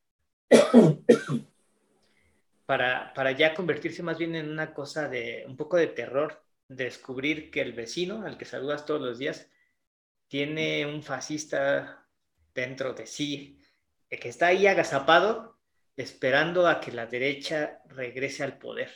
para, 2.67 3.13
para 3.15 3.33
ya 3.33 3.55
convertirse 3.55 4.03
más 4.03 4.19
bien 4.19 4.35
en 4.35 4.51
una 4.51 4.75
cosa 4.75 5.09
de 5.09 5.45
un 5.47 5.57
poco 5.57 5.77
de 5.77 5.87
terror 5.87 6.43
descubrir 6.69 7.51
que 7.51 7.63
el 7.63 7.73
vecino 7.73 8.25
al 8.25 8.39
que 8.39 8.45
saludas 8.45 8.87
todos 8.87 9.01
los 9.01 9.19
días 9.19 9.51
tiene 10.29 10.87
un 10.87 11.03
fascista 11.03 12.07
dentro 12.55 12.93
de 12.93 13.07
sí, 13.07 13.61
que 14.09 14.29
está 14.29 14.49
ahí 14.49 14.67
agazapado 14.67 15.59
esperando 15.97 16.69
a 16.69 16.81
que 16.81 16.93
la 16.93 17.07
derecha 17.07 17.81
regrese 17.87 18.45
al 18.45 18.59
poder. 18.59 18.95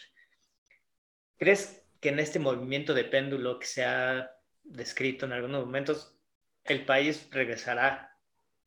¿Crees 1.37 1.85
que 2.01 2.11
en 2.11 2.21
este 2.21 2.39
movimiento 2.39 2.95
de 2.95 3.05
péndulo 3.05 3.59
que 3.59 3.67
se 3.67 3.85
ha 3.85 4.31
descrito 4.63 5.27
en 5.27 5.33
algunos 5.33 5.65
momentos, 5.65 6.17
el 6.65 6.85
país 6.85 7.29
regresará 7.31 8.17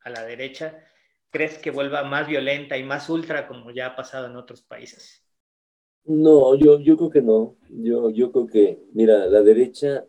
a 0.02 0.10
la 0.10 0.24
derecha? 0.24 0.86
¿Crees 1.30 1.58
que 1.58 1.72
vuelva 1.72 2.04
más 2.04 2.28
violenta 2.28 2.78
y 2.78 2.84
más 2.84 3.10
ultra 3.10 3.48
como 3.48 3.72
ya 3.72 3.88
ha 3.88 3.96
pasado 3.96 4.28
en 4.28 4.36
otros 4.36 4.62
países? 4.64 5.25
No, 6.06 6.56
yo, 6.56 6.80
yo 6.80 6.98
creo 6.98 7.10
que 7.10 7.22
no. 7.22 7.56
Yo, 7.70 8.12
yo 8.12 8.32
creo 8.32 8.48
que, 8.48 8.80
mira, 8.94 9.26
la 9.28 9.42
derecha 9.42 10.06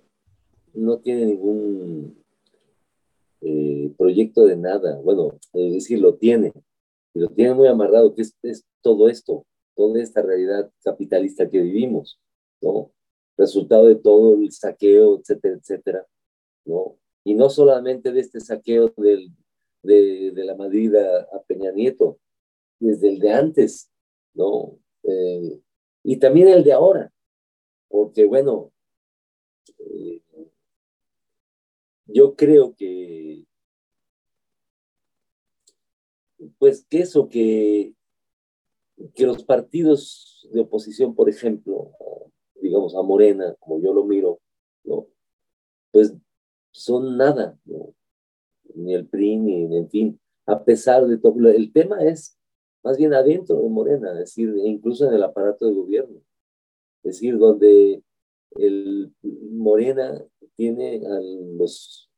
no 0.75 0.99
tiene 0.99 1.25
ningún 1.27 2.23
eh, 3.41 3.93
proyecto 3.97 4.45
de 4.45 4.57
nada. 4.57 5.01
Bueno, 5.01 5.39
es 5.55 5.73
decir, 5.75 5.99
lo 6.01 6.17
tiene. 6.17 6.53
Y 7.15 7.21
lo 7.21 7.29
tiene 7.29 7.55
muy 7.55 7.69
amarrado, 7.69 8.15
que 8.15 8.23
es, 8.43 8.65
todo 8.83 9.09
esto, 9.09 9.47
toda 9.75 10.03
esta 10.03 10.21
realidad 10.23 10.71
capitalista 10.85 11.49
que 11.49 11.63
vivimos, 11.63 12.21
¿no? 12.61 12.93
Resultado 13.39 13.87
de 13.87 13.97
todo 13.97 14.35
el 14.35 14.53
saqueo, 14.53 15.19
etcétera, 15.19 15.57
etcétera, 15.57 16.07
¿no? 16.67 16.99
Y 17.25 17.35
no 17.35 17.49
solamente 17.51 18.13
de 18.13 18.21
este 18.21 18.41
saqueo 18.41 18.93
del, 18.99 19.31
de, 19.83 20.31
de 20.33 20.45
la 20.45 20.57
Madrid 20.57 20.95
a, 20.95 21.21
a, 21.23 21.43
Peña 21.47 21.73
Nieto, 21.73 22.19
desde 22.79 23.09
el 23.09 23.19
de 23.19 23.33
antes, 23.33 23.91
¿no? 24.35 24.79
Eh, 25.03 25.61
y 26.09 26.21
también 26.21 26.47
el 26.47 26.63
de 26.63 26.73
ahora, 26.73 27.13
porque 27.89 28.25
bueno, 28.27 28.71
eh, 29.81 30.23
yo 32.05 32.37
creo 32.37 32.77
que, 32.77 33.45
pues 36.59 36.87
que 36.89 37.01
eso, 37.01 37.29
que, 37.29 37.93
que 39.17 39.27
los 39.27 39.43
partidos 39.43 40.49
de 40.53 40.61
oposición, 40.61 41.13
por 41.13 41.29
ejemplo, 41.29 41.91
digamos 42.63 42.95
a 42.95 43.03
Morena, 43.03 43.57
como 43.59 43.83
yo 43.83 43.93
lo 43.93 44.05
miro, 44.05 44.39
¿no? 44.85 45.09
pues 45.91 46.15
son 46.71 47.17
nada, 47.17 47.59
ni 48.77 48.95
el 48.95 49.09
PRI, 49.09 49.39
ni 49.39 49.77
en 49.77 49.91
fin, 49.91 50.21
a 50.47 50.63
pesar 50.63 51.05
de 51.09 51.19
todo. 51.19 51.49
El 51.49 51.73
tema 51.73 52.05
es 52.05 52.39
más 52.87 52.99
bien 52.99 53.13
adentro 53.15 53.61
de 53.61 53.69
Morena, 53.69 54.13
es 54.13 54.19
decir, 54.19 54.55
incluso 54.65 55.09
en 55.09 55.15
el 55.15 55.25
aparato 55.25 55.67
de 55.67 55.75
gobierno. 55.75 56.21
Es 57.03 57.15
decir, 57.15 57.37
donde 57.37 58.01
el 58.59 59.13
Morena 59.23 60.25
tiene 60.55 61.05
a 61.05 61.21
los, 61.59 62.09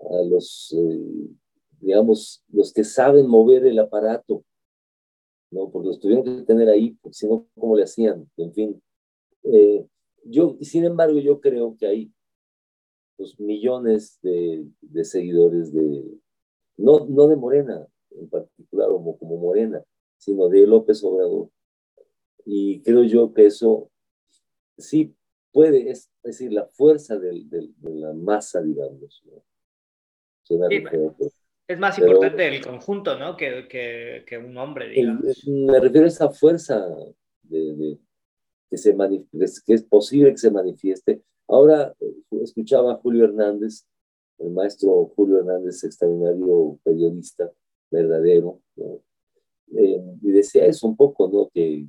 a 0.00 0.22
los 0.24 0.76
eh, 0.76 1.30
digamos, 1.80 2.44
los 2.52 2.74
que 2.74 2.84
saben 2.84 3.26
mover 3.26 3.64
el 3.64 3.78
aparato, 3.78 4.44
¿no? 5.50 5.70
Porque 5.70 5.88
los 5.88 5.98
tuvieron 5.98 6.24
que 6.24 6.42
tener 6.42 6.68
ahí, 6.68 6.94
si 7.10 7.26
no, 7.26 7.46
¿cómo 7.58 7.74
le 7.74 7.84
hacían? 7.84 8.30
En 8.36 8.52
fin. 8.52 8.82
Eh, 9.44 9.86
yo, 10.24 10.58
sin 10.60 10.84
embargo, 10.84 11.20
yo 11.20 11.40
creo 11.40 11.74
que 11.78 11.86
hay 11.86 12.12
pues, 13.16 13.40
millones 13.40 14.18
de, 14.20 14.66
de 14.82 15.04
seguidores 15.06 15.72
de, 15.72 16.04
no, 16.76 17.06
no 17.06 17.28
de 17.28 17.36
Morena 17.36 17.88
en 18.10 18.28
particular, 18.28 18.90
como, 18.90 19.16
como 19.16 19.38
Morena, 19.38 19.82
sino 20.22 20.48
de 20.48 20.64
López 20.68 21.02
Obrador, 21.02 21.48
Y 22.44 22.80
creo 22.82 23.02
yo 23.02 23.34
que 23.34 23.46
eso 23.46 23.90
sí 24.78 25.16
puede, 25.50 25.90
es, 25.90 26.12
decir, 26.22 26.52
la 26.52 26.66
fuerza 26.66 27.18
de 27.18 27.44
la 27.82 28.12
masa, 28.12 28.62
digamos. 28.62 29.20
es 31.66 31.78
más 31.78 31.98
importante 31.98 32.46
el 32.46 32.64
conjunto, 32.64 33.18
¿no? 33.18 33.36
Que, 33.36 33.66
que, 34.24 34.38
un 34.38 34.56
hombre, 34.56 34.90
digamos. 34.90 35.44
me 35.44 35.80
refiero 35.80 36.04
a 36.04 36.08
esa 36.08 36.30
fuerza 36.30 36.86
de, 37.42 37.98
que, 38.70 38.76
se 38.76 38.96
que 39.66 39.74
es 39.74 39.82
posible 39.82 40.30
que 40.30 40.38
se 40.38 40.52
manifieste. 40.52 41.20
Ahora 41.48 41.96
escuchaba 42.30 42.92
a 42.92 42.96
Julio 42.98 43.24
Hernández, 43.24 43.88
el 44.38 44.50
maestro 44.50 45.12
Julio 45.16 45.40
Hernández, 45.40 45.82
extraordinario 45.82 46.78
periodista, 46.84 47.50
verdadero, 47.90 48.60
eh, 49.76 50.02
y 50.22 50.30
decía 50.30 50.66
eso 50.66 50.86
un 50.86 50.96
poco, 50.96 51.28
¿no? 51.28 51.50
Que 51.52 51.86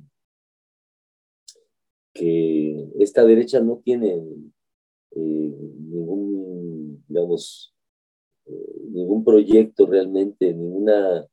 que 2.14 2.88
esta 3.00 3.24
derecha 3.24 3.60
no 3.60 3.82
tiene 3.84 4.14
eh, 4.14 5.18
ningún, 5.18 7.04
digamos, 7.08 7.74
eh, 8.46 8.74
ningún 8.90 9.24
proyecto 9.24 9.86
realmente, 9.86 10.54
ninguna... 10.54 11.26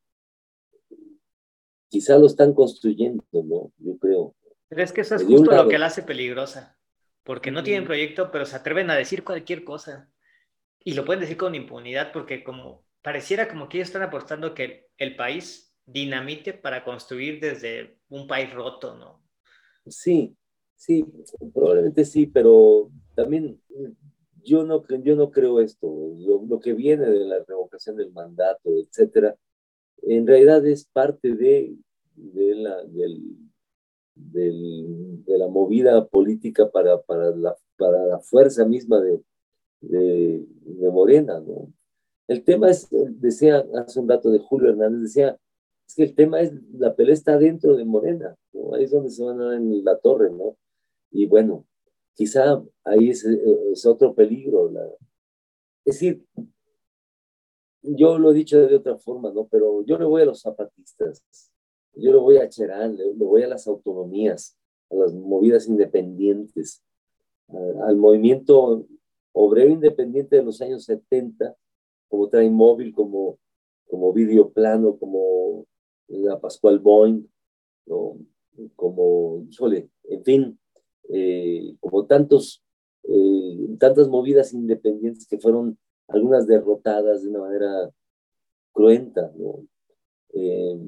Quizá 1.88 2.18
lo 2.18 2.26
están 2.26 2.54
construyendo, 2.54 3.24
¿no? 3.32 3.72
Yo 3.78 3.98
creo. 4.00 4.36
Pero 4.70 4.82
es 4.82 4.92
que 4.92 5.02
eso 5.02 5.16
es 5.16 5.24
justo 5.24 5.52
lo 5.52 5.68
que 5.68 5.78
la 5.78 5.88
hace 5.88 6.04
peligrosa, 6.04 6.80
porque 7.24 7.52
no 7.52 7.64
tienen 7.64 7.84
proyecto, 7.86 8.32
pero 8.32 8.46
se 8.46 8.56
atreven 8.56 8.90
a 8.90 8.96
decir 8.96 9.24
cualquier 9.24 9.64
cosa. 9.64 10.10
Y 10.84 10.94
lo 10.94 11.06
pueden 11.06 11.20
decir 11.20 11.38
con 11.38 11.54
impunidad, 11.54 12.14
porque 12.14 12.44
como 12.44 12.86
pareciera 13.02 13.50
como 13.50 13.68
que 13.68 13.78
ellos 13.78 13.90
están 13.90 14.04
apostando 14.04 14.54
que 14.54 14.88
el 14.98 15.18
país 15.18 15.71
dinamite 15.86 16.54
para 16.54 16.84
construir 16.84 17.40
desde 17.40 17.98
un 18.10 18.28
país 18.28 18.52
roto, 18.54 18.96
¿no? 18.96 19.22
Sí, 19.88 20.36
Sí, 20.82 21.06
probablemente 21.54 22.06
sí, 22.06 22.26
pero 22.26 22.90
también 23.14 23.62
yo 24.44 24.64
no, 24.64 24.84
yo 25.04 25.16
no 25.16 25.30
creo 25.30 25.60
esto. 25.60 25.88
Lo, 26.18 26.60
que 26.60 26.74
viene 26.74 27.06
de 27.06 27.24
la 27.24 27.44
revocación 27.48 27.98
del 27.98 28.12
mandato, 28.12 28.68
etcétera, 28.80 29.36
en 30.02 30.26
realidad 30.26 30.66
es 30.66 30.86
parte 30.86 31.36
de, 31.36 31.76
de, 32.16 32.56
la, 32.56 32.84
del, 32.84 33.38
de 34.16 35.38
la 35.38 35.48
movida 35.50 36.08
política 36.08 36.72
para, 36.72 37.00
para, 37.04 37.30
la, 37.30 37.56
para 37.78 38.04
la 38.08 38.20
fuerza 38.20 38.66
misma 38.66 39.00
de, 39.02 39.22
de, 39.82 40.90
Morena, 40.92 41.40
¿no? 41.42 41.72
El 42.28 42.44
tema 42.44 42.72
es, 42.72 42.88
decía 42.90 43.64
hace 43.76 44.00
un 44.00 44.10
rato 44.10 44.32
de 44.32 44.40
Julio 44.40 44.70
Hernández, 44.72 45.02
decía, 45.04 45.38
es 45.92 45.96
que 45.96 46.04
el 46.04 46.16
tema 46.16 46.40
es, 46.40 46.54
la 46.74 46.96
pelea 46.96 47.14
está 47.14 47.38
dentro 47.38 47.76
de 47.76 47.84
Morena, 47.84 48.36
¿no? 48.54 48.74
Ahí 48.74 48.86
es 48.86 48.92
donde 48.92 49.10
se 49.10 49.24
van 49.24 49.42
a 49.42 49.46
dar 49.46 49.54
en 49.56 49.84
la 49.84 49.98
torre, 49.98 50.30
¿no? 50.32 50.56
Y 51.12 51.26
bueno, 51.26 51.66
quizá 52.14 52.64
ahí 52.86 53.10
es, 53.10 53.26
otro 53.86 54.16
peligro. 54.16 54.72
La, 54.72 54.86
es 55.84 55.96
decir, 55.96 56.26
yo 57.82 58.18
lo 58.18 58.32
he 58.32 58.36
dicho 58.36 58.66
de 58.66 58.76
otra 58.76 58.98
forma, 58.98 59.34
¿no? 59.34 59.48
Pero 59.48 59.84
yo 59.84 59.98
le 59.98 60.06
voy 60.06 60.22
a 60.22 60.26
los 60.26 60.42
zapatistas, 60.42 61.22
yo 61.94 62.12
le 62.12 62.18
voy 62.20 62.38
a 62.38 62.48
Cherán, 62.48 62.96
le, 62.96 63.12
voy 63.14 63.44
a 63.44 63.50
las 63.50 63.68
autonomías, 63.68 64.58
a 64.90 64.96
las 64.96 65.14
movidas 65.14 65.68
independientes, 65.68 66.82
al 67.86 67.98
movimiento 67.98 68.86
obrero 69.34 69.72
independiente 69.72 70.38
de 70.38 70.44
los 70.44 70.62
años 70.62 70.86
70, 70.86 71.54
como 72.08 72.30
Train 72.30 72.54
Móvil, 72.54 72.94
como, 72.94 73.38
como 73.90 74.14
Videoplano, 74.14 74.98
como 74.98 75.66
la 76.20 76.40
Pascual 76.40 76.80
Boeing, 76.80 77.28
¿no? 77.86 78.18
como, 78.76 79.46
híjole, 79.50 79.90
en 80.04 80.24
fin, 80.24 80.60
eh, 81.10 81.76
como 81.80 82.06
tantos, 82.06 82.64
eh, 83.04 83.76
tantas 83.80 84.08
movidas 84.08 84.54
independientes 84.54 85.28
que 85.28 85.40
fueron 85.40 85.78
algunas 86.08 86.48
derrotadas 86.48 87.24
de 87.24 87.30
una 87.30 87.40
manera 87.40 87.92
cruenta. 88.72 89.32
Eh, 90.34 90.80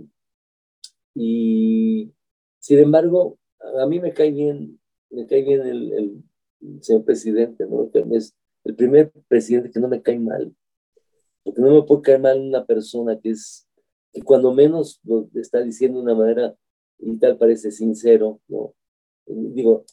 y 1.15 2.11
sin 2.59 2.79
embargo, 2.79 3.37
a 3.79 3.85
mí 3.85 3.99
me 3.99 4.13
cae 4.13 4.31
bien, 4.31 4.79
me 5.09 5.27
cae 5.27 5.43
bien 5.43 5.61
el, 5.61 6.23
señor 6.81 7.03
presidente, 7.03 7.65
¿no? 7.65 7.89
El 8.63 8.75
primer 8.75 9.11
presidente 9.27 9.69
que 9.71 9.79
no 9.79 9.89
me 9.89 10.01
cae 10.01 10.17
mal, 10.19 10.55
porque 11.43 11.61
no 11.61 11.73
me 11.73 11.83
puede 11.83 12.01
caer 12.01 12.21
mal 12.21 12.39
una 12.39 12.65
persona 12.65 13.19
que 13.19 13.31
es, 13.31 13.67
que 14.13 14.21
cuando 14.21 14.53
menos 14.53 14.99
lo 15.03 15.27
está 15.35 15.61
diciendo 15.61 15.99
de 15.99 16.03
una 16.03 16.15
manera 16.15 16.55
y 16.99 17.17
tal 17.17 17.37
parece 17.37 17.71
sincero, 17.71 18.39
¿no? 18.47 18.73
digo, 19.25 19.85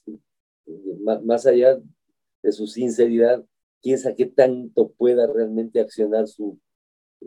más 1.23 1.47
allá 1.47 1.81
de 2.43 2.53
su 2.53 2.67
sinceridad, 2.67 3.45
quién 3.83 3.99
sabe 3.99 4.17
qué 4.17 4.27
tanto 4.27 4.91
pueda 4.91 5.27
realmente 5.27 5.81
accionar 5.81 6.29
su, 6.29 6.59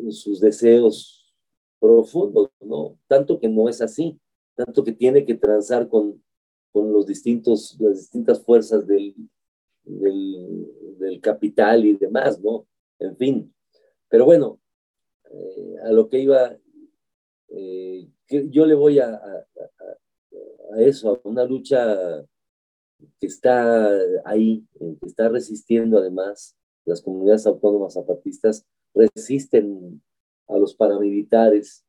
sus 0.10 0.40
deseos 0.40 1.34
profundos, 1.80 2.50
¿no? 2.62 2.98
Tanto 3.08 3.40
que 3.40 3.50
no 3.50 3.70
es 3.70 3.82
así, 3.82 4.20
tanto 4.56 4.84
que 4.84 4.94
tiene 4.94 5.26
que 5.26 5.36
transar 5.36 5.88
con, 5.88 6.24
con 6.72 6.92
los 6.92 7.06
distintos, 7.06 7.76
las 7.80 7.98
distintas 7.98 8.42
fuerzas 8.42 8.88
del, 8.88 9.16
del, 9.84 11.20
capital 11.22 11.86
y 11.86 11.96
demás, 11.96 12.42
¿no? 12.42 12.66
En 13.00 13.16
fin. 13.16 13.54
Pero 14.10 14.26
bueno, 14.26 14.60
eh, 15.32 15.76
a 15.84 15.92
lo 15.92 16.10
que 16.10 16.20
iba, 16.20 16.58
yo 18.30 18.66
le 18.66 18.74
voy 18.74 19.00
a, 19.00 19.14
a 19.14 20.82
eso, 20.82 21.22
a 21.24 21.28
una 21.28 21.44
lucha 21.46 22.26
que 23.20 23.28
está 23.28 23.90
ahí, 24.26 24.66
que 24.80 25.06
está 25.06 25.30
resistiendo 25.30 25.98
además, 25.98 26.56
las 26.86 27.02
comunidades 27.02 27.46
autónomas 27.48 27.94
zapatistas 27.94 28.66
resisten 28.94 30.02
a 30.48 30.58
los 30.58 30.76
paramilitares. 30.76 31.86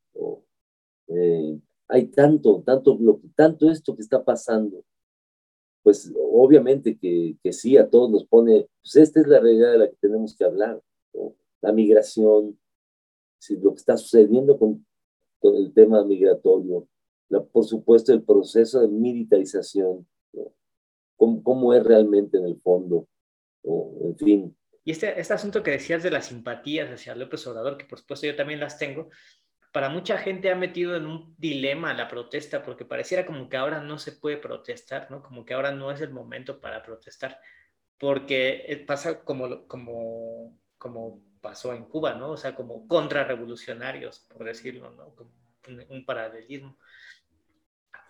Eh, 1.08 1.58
hay 1.88 2.06
tanto, 2.06 2.62
tanto, 2.62 2.96
lo, 2.98 3.20
tanto 3.36 3.70
esto 3.70 3.94
que 3.94 4.02
está 4.02 4.24
pasando, 4.24 4.84
pues 5.82 6.10
obviamente 6.16 6.96
que, 6.96 7.36
que, 7.42 7.52
sí, 7.52 7.76
a 7.76 7.88
todos 7.88 8.10
nos 8.10 8.24
pone, 8.24 8.68
pues 8.82 8.96
esta 8.96 9.20
es 9.20 9.26
la 9.26 9.40
realidad 9.40 9.72
de 9.72 9.78
la 9.78 9.88
que 9.88 9.96
tenemos 10.00 10.34
que 10.34 10.44
hablar, 10.44 10.80
la 11.60 11.72
migración, 11.72 12.58
lo 13.50 13.70
que 13.72 13.78
está 13.78 13.96
sucediendo 13.96 14.58
con 14.58 14.86
el 15.44 15.72
tema 15.72 16.04
migratorio, 16.04 16.88
por 17.52 17.64
supuesto, 17.64 18.12
el 18.12 18.22
proceso 18.22 18.80
de 18.80 18.88
militarización, 18.88 20.06
¿Cómo, 21.16 21.72
es 21.72 21.82
realmente 21.84 22.36
en 22.36 22.44
el 22.44 22.60
fondo, 22.60 23.08
en 23.62 24.16
fin. 24.16 24.56
Y 24.84 24.90
este, 24.90 25.18
este 25.18 25.32
asunto 25.32 25.62
que 25.62 25.70
decías 25.70 26.02
de 26.02 26.10
las 26.10 26.26
simpatías 26.26 26.90
hacia 26.90 27.14
López 27.14 27.46
Obrador, 27.46 27.78
que 27.78 27.86
por 27.86 28.00
supuesto 28.00 28.26
yo 28.26 28.36
también 28.36 28.60
las 28.60 28.78
tengo, 28.78 29.08
para 29.72 29.88
mucha 29.88 30.18
gente 30.18 30.50
ha 30.50 30.54
metido 30.54 30.94
en 30.96 31.06
un 31.06 31.34
dilema 31.38 31.94
la 31.94 32.08
protesta, 32.08 32.62
porque 32.62 32.84
pareciera 32.84 33.24
como 33.24 33.48
que 33.48 33.56
ahora 33.56 33.80
no 33.80 33.98
se 33.98 34.12
puede 34.12 34.36
protestar, 34.36 35.10
¿no? 35.10 35.22
Como 35.22 35.44
que 35.44 35.54
ahora 35.54 35.72
no 35.72 35.90
es 35.90 36.00
el 36.00 36.12
momento 36.12 36.60
para 36.60 36.82
protestar, 36.82 37.40
porque 37.98 38.64
eh, 38.68 38.84
pasa 38.84 39.24
como, 39.24 39.66
como, 39.66 40.58
como 40.78 41.22
pasó 41.44 41.74
en 41.74 41.84
Cuba, 41.84 42.14
¿no? 42.14 42.30
O 42.30 42.36
sea, 42.38 42.56
como 42.56 42.88
contrarrevolucionarios, 42.88 44.20
por 44.20 44.44
decirlo, 44.44 44.90
¿no? 44.92 45.14
Como 45.14 45.30
un 45.90 46.06
paralelismo. 46.06 46.78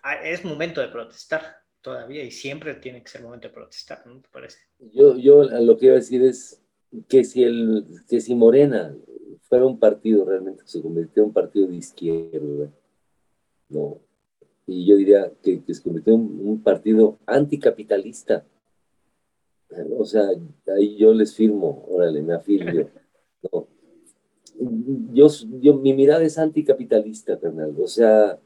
Ah, 0.03 0.15
es 0.23 0.45
momento 0.45 0.79
de 0.79 0.87
protestar 0.87 1.57
todavía 1.81 2.23
y 2.23 2.31
siempre 2.31 2.75
tiene 2.75 3.03
que 3.03 3.09
ser 3.09 3.21
momento 3.21 3.49
de 3.49 3.53
protestar, 3.53 4.07
¿no 4.07 4.21
te 4.21 4.29
parece? 4.29 4.59
Yo, 4.79 5.17
yo 5.17 5.43
lo 5.43 5.77
que 5.77 5.87
iba 5.87 5.95
a 5.95 5.99
decir 5.99 6.23
es 6.23 6.63
que 7.09 7.25
si, 7.25 7.43
el, 7.43 7.85
que 8.07 8.21
si 8.21 8.35
Morena 8.35 8.95
fuera 9.41 9.65
un 9.65 9.79
partido 9.79 10.23
realmente 10.23 10.63
que 10.63 10.69
se 10.69 10.81
convirtió 10.81 11.23
en 11.23 11.27
un 11.27 11.33
partido 11.33 11.67
de 11.67 11.75
izquierda, 11.75 12.71
no, 13.67 13.99
y 14.65 14.85
yo 14.85 14.95
diría 14.95 15.29
que, 15.43 15.61
se 15.67 15.83
convirtió 15.83 16.13
en 16.13 16.21
un 16.21 16.63
partido 16.63 17.19
anticapitalista, 17.25 18.45
o 19.97 20.05
sea, 20.05 20.23
ahí 20.73 20.95
yo 20.95 21.13
les 21.13 21.35
firmo, 21.35 21.85
órale, 21.89 22.21
me 22.21 22.33
afirmo. 22.33 22.87
Yo, 25.13 25.27
mi 25.75 25.93
mirada 25.93 26.23
es 26.23 26.37
anticapitalista, 26.37 27.37
Fernando. 27.37 27.83
O 27.83 27.87
sea, 27.87 28.39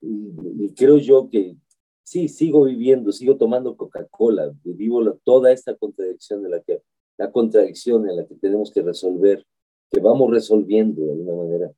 y, 0.00 0.70
creo 0.70 0.98
yo 0.98 1.28
que 1.28 1.56
sí, 2.02 2.28
sigo 2.28 2.64
viviendo, 2.64 3.12
sigo 3.12 3.36
tomando 3.36 3.76
Coca-Cola, 3.76 4.52
vivo 4.64 5.18
toda 5.24 5.52
esta 5.52 5.74
contradicción 5.76 6.42
de 6.42 6.48
la 6.48 6.60
que, 6.60 6.82
la 7.18 7.30
contradicción 7.30 8.08
en 8.08 8.16
la 8.16 8.26
que 8.26 8.34
tenemos 8.36 8.72
que 8.72 8.82
resolver, 8.82 9.46
que 9.90 10.00
vamos 10.00 10.30
resolviendo 10.30 11.04
de 11.04 11.12
alguna 11.12 11.42
manera. 11.44 11.72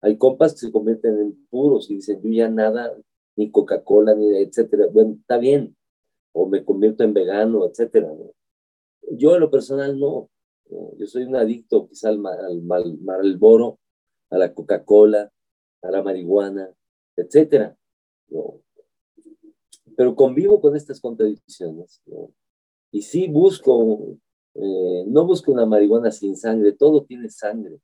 Hay 0.00 0.16
compas 0.16 0.54
que 0.54 0.60
se 0.60 0.72
convierten 0.72 1.18
en 1.18 1.46
puros 1.48 1.90
y 1.90 1.94
dicen, 1.94 2.20
yo 2.22 2.30
ya 2.30 2.48
nada, 2.48 2.92
ni 3.36 3.50
Coca-Cola, 3.50 4.14
ni 4.14 4.36
etcétera. 4.36 4.86
Bueno, 4.92 5.16
está 5.20 5.38
bien, 5.38 5.76
o 6.32 6.46
me 6.46 6.64
convierto 6.64 7.04
en 7.04 7.14
vegano, 7.14 7.64
etcétera. 7.66 8.12
Yo 9.10 9.34
en 9.34 9.40
lo 9.40 9.50
personal 9.50 9.98
no. 9.98 10.28
Yo 10.98 11.06
soy 11.06 11.24
un 11.24 11.36
adicto 11.36 11.86
quizá 11.88 12.08
al, 12.08 12.24
al, 12.26 12.62
al 12.70 12.98
Marlboro, 12.98 13.78
a 14.30 14.38
la 14.38 14.54
Coca-Cola, 14.54 15.30
a 15.82 15.90
la 15.90 16.02
marihuana, 16.02 16.72
etcétera. 17.16 17.76
pero 19.96 20.16
convivo 20.16 20.60
con 20.60 20.74
estas 20.76 21.00
contradicciones. 21.00 22.02
Y 22.90 23.02
sí 23.02 23.28
busco, 23.28 24.16
eh, 24.54 25.04
no 25.06 25.26
busco 25.26 25.52
una 25.52 25.66
marihuana 25.66 26.10
sin 26.10 26.36
sangre, 26.36 26.72
todo 26.72 27.04
tiene 27.04 27.28
sangre. 27.28 27.80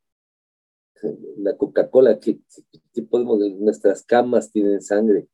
La 1.36 1.56
Coca-Cola, 1.56 2.18
que, 2.18 2.40
podemos, 3.08 3.38
nuestras 3.58 4.02
camas 4.02 4.50
tienen 4.50 4.82
sangre. 4.82 5.28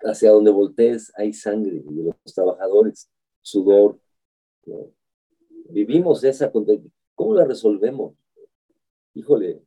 Hacia 0.00 0.32
donde 0.32 0.50
voltees 0.50 1.12
hay 1.16 1.32
sangre 1.32 1.82
de 1.82 2.02
los 2.04 2.34
trabajadores, 2.34 3.10
sudor. 3.40 3.98
Vivimos 5.70 6.24
esa. 6.24 6.52
¿Cómo 7.14 7.34
la 7.34 7.44
resolvemos? 7.44 8.14
Híjole, 9.14 9.62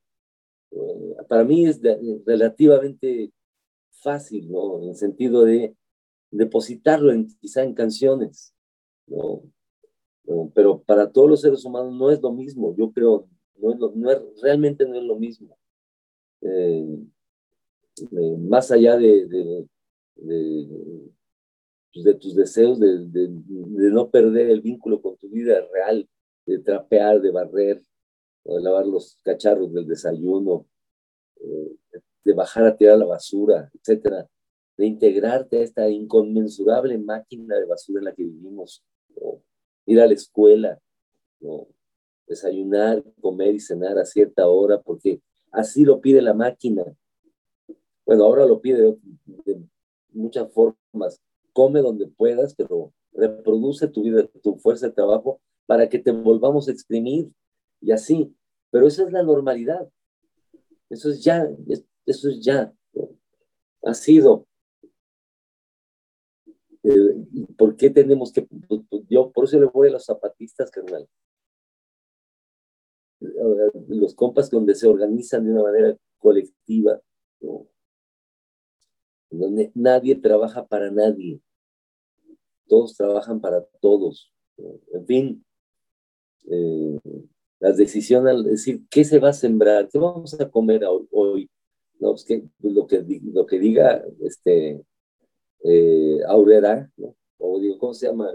eh, 0.72 1.16
para 1.28 1.43
mí 1.43 1.66
es 1.66 1.82
relativamente 2.26 3.32
fácil, 3.91 4.52
¿no? 4.52 4.82
En 4.82 4.89
el 4.89 4.95
sentido 4.95 5.43
de 5.43 5.76
depositarlo 6.32 7.12
en, 7.12 7.28
quizá 7.39 7.64
en 7.64 7.74
canciones, 7.74 8.54
¿no? 9.08 9.43
Pero 10.54 10.82
para 10.82 11.10
todos 11.10 11.30
los 11.30 11.41
seres 11.41 11.64
humanos 11.64 11.93
no 11.93 12.12
es 12.12 12.22
lo 12.22 12.34
mismo, 12.34 12.76
yo 12.76 12.91
creo, 12.91 13.30
no 13.56 13.72
es, 13.72 13.95
no 13.95 14.12
es 14.12 14.20
realmente 14.41 14.86
no 14.86 14.95
es 14.95 15.04
lo 15.04 15.16
mismo. 15.16 15.58
Eh, 16.41 17.00
más 18.39 18.72
allá 18.72 18.98
de, 18.98 19.66
pues, 21.94 22.20
tus 22.20 22.36
deseos 22.36 22.80
de, 22.80 23.30
no 23.92 24.10
perder 24.10 24.50
el 24.50 24.62
vínculo 24.62 25.02
con 25.02 25.18
tu 25.18 25.30
vida 25.30 25.66
real, 25.72 26.08
de 26.46 26.60
trapear, 26.60 27.22
de 27.22 27.32
barrer, 27.32 27.82
de 28.44 28.62
lavar 28.62 28.86
los 28.86 29.20
cacharros 29.24 29.74
del 29.74 29.88
desayuno, 29.88 30.66
eh, 31.42 32.02
de 32.24 32.34
bajar 32.34 32.66
a 32.66 32.76
tirar 32.76 32.98
la 32.98 33.06
basura, 33.06 33.70
etcétera, 33.74 34.28
de 34.78 34.86
integrarte 34.86 35.58
a 35.58 35.64
esta 35.64 35.90
inconmensurable 35.90 36.98
máquina 36.98 37.58
de 37.58 37.66
basura 37.66 38.00
en 38.00 38.06
la 38.06 38.14
que 38.14 38.24
vivimos, 38.24 38.84
ir 39.86 40.02
a 40.02 40.08
la 40.08 40.14
escuela, 40.14 40.80
desayunar, 42.28 43.04
comer 43.22 43.56
y 43.56 43.60
cenar 43.60 43.98
a 43.98 44.06
cierta 44.06 44.48
hora, 44.48 44.82
porque 44.82 45.22
así 45.52 45.84
lo 45.84 46.00
pide 46.02 46.22
la 46.22 46.34
máquina. 46.34 46.84
Bueno, 48.06 48.26
ahora 48.26 48.46
lo 48.46 48.62
pide 48.62 48.98
de, 49.26 49.62
muchas 50.12 50.52
formas. 50.52 51.22
Come 51.58 51.82
donde 51.82 52.05
puedas, 52.05 52.53
pero 52.53 52.93
reproduce 53.14 53.88
tu 53.88 54.03
vida, 54.03 54.28
tu 54.43 54.58
fuerza 54.58 54.86
de 54.86 54.93
trabajo 54.93 55.41
para 55.66 55.89
que 55.89 55.97
te 55.97 56.12
volvamos 56.12 56.68
a 56.68 56.72
exprimir 56.72 57.32
y 57.82 57.91
así. 57.91 58.32
Pero 58.70 58.86
esa 58.86 59.01
es 59.01 59.12
la 59.12 59.24
normalidad. 59.24 59.89
Eso 60.88 61.10
es 61.10 61.24
ya, 61.24 61.49
eso 62.05 62.30
es 62.30 62.41
ya. 62.41 62.72
Ha 63.82 63.93
sido. 63.95 64.45
Eh, 66.84 67.26
¿Por 67.58 67.76
qué 67.76 67.89
tenemos 67.89 68.32
que.? 68.32 68.47
Yo 69.10 69.32
por 69.32 69.45
eso 69.45 69.60
le 69.60 69.66
voy 69.66 69.88
a 69.88 69.93
los 69.93 70.05
zapatistas, 70.05 70.70
carnal. 70.70 71.10
Los 73.88 74.14
compas 74.14 74.51
donde 74.51 74.76
se 74.76 74.88
organizan 74.88 75.43
de 75.43 75.53
una 75.53 75.64
manera 75.64 75.97
colectiva, 76.20 77.01
donde 79.32 79.72
nadie 79.74 80.14
trabaja 80.14 80.68
para 80.68 80.91
nadie, 80.91 81.41
todos 82.68 82.95
trabajan 82.95 83.41
para 83.41 83.63
todos. 83.82 84.32
En 84.93 85.05
fin, 85.05 85.45
eh, 86.49 86.99
las 87.59 87.78
decisiones, 87.78 88.34
al 88.34 88.43
decir, 88.43 88.82
¿qué 88.89 89.03
se 89.03 89.20
va 89.20 89.30
a 89.30 89.34
sembrar? 89.34 89.89
¿Qué 89.89 89.97
vamos 89.97 90.39
a 90.39 90.49
comer 90.49 90.84
hoy? 91.11 91.49
No, 91.99 92.11
pues 92.11 92.26
que, 92.26 92.43
pues 92.61 92.74
lo, 92.74 92.86
que 92.86 93.03
lo 93.34 93.45
que 93.45 93.59
diga 93.59 94.03
este, 94.22 94.84
eh, 95.63 96.20
Aurera, 96.28 96.91
¿no? 96.97 97.15
o 97.39 97.59
digo, 97.59 97.78
¿cómo 97.78 97.93
se 97.93 98.07
llama? 98.07 98.32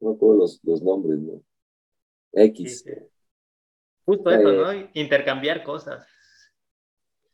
No 0.00 0.10
me 0.10 0.16
acuerdo 0.16 0.40
los, 0.40 0.60
los 0.64 0.82
nombres, 0.82 1.18
¿no? 1.18 1.42
X. 2.32 2.84
Justo 4.04 4.30
eso, 4.30 4.52
¿no? 4.52 4.72
Eh, 4.72 4.90
Intercambiar 4.94 5.62
cosas. 5.62 6.06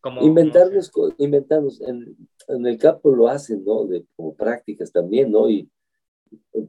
Como, 0.01 0.23
inventarnos, 0.23 0.93
inventarnos. 1.19 1.81
En, 1.81 2.17
en, 2.47 2.67
el 2.67 2.79
campo 2.79 3.11
lo 3.11 3.29
hacen, 3.29 3.65
¿no? 3.65 3.85
De, 3.85 4.07
como 4.15 4.35
prácticas 4.37 4.93
también, 4.93 5.31
¿no? 5.33 5.49
Y, 5.51 5.69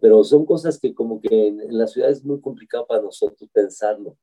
pero 0.02 0.24
son 0.24 0.46
cosas 0.46 0.80
que 0.80 0.94
como 0.94 1.20
que 1.22 1.48
en, 1.48 1.62
en 1.62 1.78
la 1.78 1.88
ciudad 1.88 2.10
es 2.10 2.24
muy 2.24 2.40
complicado 2.42 2.86
para 2.88 3.02
nosotros 3.02 3.50
pensarlo. 3.52 4.18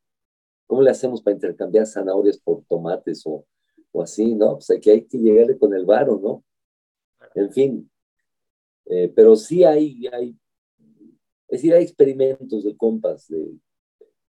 ¿Cómo 0.67 0.83
le 0.83 0.91
hacemos 0.91 1.23
para 1.23 1.35
intercambiar 1.35 1.87
zanahorias 1.87 2.39
por 2.39 2.65
tomates 2.65 3.23
o, 3.27 3.45
o 3.93 4.03
así, 4.03 4.35
no? 4.35 4.55
Pues 4.55 4.71
aquí 4.71 4.91
hay 4.91 5.07
que 5.07 5.19
llegarle 5.19 5.59
con 5.59 5.75
el 5.75 5.85
varo, 5.85 6.19
¿no? 6.21 6.45
En 7.35 7.53
fin. 7.53 7.91
Eh, 8.87 9.13
pero 9.15 9.37
sí 9.37 9.65
hay, 9.65 10.07
hay, 10.13 10.37
es 11.49 11.61
decir, 11.61 11.75
hay 11.75 11.83
experimentos 11.83 12.65
de 12.65 12.77
compas, 12.77 13.29
de, 13.29 13.53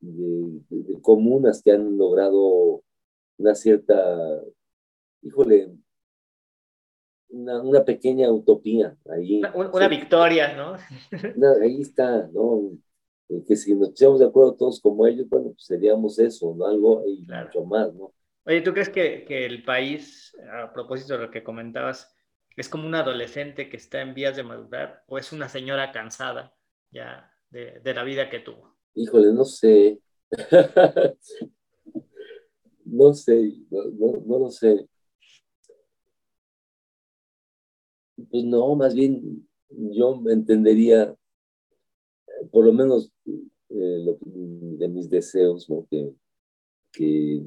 de, 0.00 1.00
comunas 1.00 1.62
que 1.62 1.72
han 1.72 1.96
logrado 1.98 2.82
una 3.36 3.54
cierta, 3.54 4.42
híjole, 5.22 5.72
una, 7.34 7.60
una 7.62 7.84
pequeña 7.84 8.30
utopía 8.30 8.96
ahí. 9.10 9.42
Una, 9.54 9.88
victoria, 9.88 10.54
¿no? 10.54 10.76
ahí 11.62 11.80
está, 11.80 12.28
¿no? 12.32 12.70
que 13.46 13.56
si 13.56 13.74
nos 13.74 13.90
pusiéramos 13.90 14.20
de 14.20 14.26
acuerdo 14.26 14.54
todos 14.54 14.80
como 14.80 15.06
ellos, 15.06 15.28
bueno, 15.28 15.50
pues 15.50 15.64
seríamos 15.64 16.18
eso, 16.18 16.54
¿no? 16.56 16.66
Algo 16.66 17.04
y 17.06 17.26
mucho 17.26 17.64
más, 17.64 17.92
¿no? 17.94 18.12
Oye, 18.46 18.60
¿tú 18.60 18.72
crees 18.72 18.90
que, 18.90 19.24
que, 19.24 19.46
el 19.46 19.64
país, 19.64 20.36
a 20.52 20.72
propósito 20.72 21.14
de 21.14 21.20
lo 21.20 21.30
que 21.30 21.42
comentabas, 21.42 22.14
es 22.56 22.68
como 22.68 22.86
un 22.86 22.94
adolescente 22.94 23.68
que 23.68 23.78
está 23.78 24.02
en 24.02 24.14
vías 24.14 24.36
de 24.36 24.42
madurar 24.42 25.02
o 25.08 25.18
es 25.18 25.32
una 25.32 25.48
señora 25.48 25.90
cansada 25.90 26.54
ya 26.90 27.32
de, 27.50 27.80
de 27.80 27.94
la 27.94 28.04
vida 28.04 28.28
que 28.28 28.40
tuvo? 28.40 28.76
Híjole, 28.94 29.32
no 29.32 29.44
sé. 29.44 29.98
no 32.84 33.14
sé, 33.14 33.52
no, 33.70 34.22
no, 34.26 34.38
lo 34.38 34.50
sé. 34.50 34.86
Pues 38.30 38.44
no, 38.44 38.74
más 38.76 38.94
bien 38.94 39.46
yo 39.68 40.22
entendería 40.26 41.14
por 42.50 42.64
lo 42.64 42.72
menos 42.72 43.12
eh, 43.26 44.16
de 44.20 44.88
mis 44.88 45.08
deseos, 45.08 45.68
¿no? 45.68 45.86
Que, 45.90 46.12
que, 46.92 47.42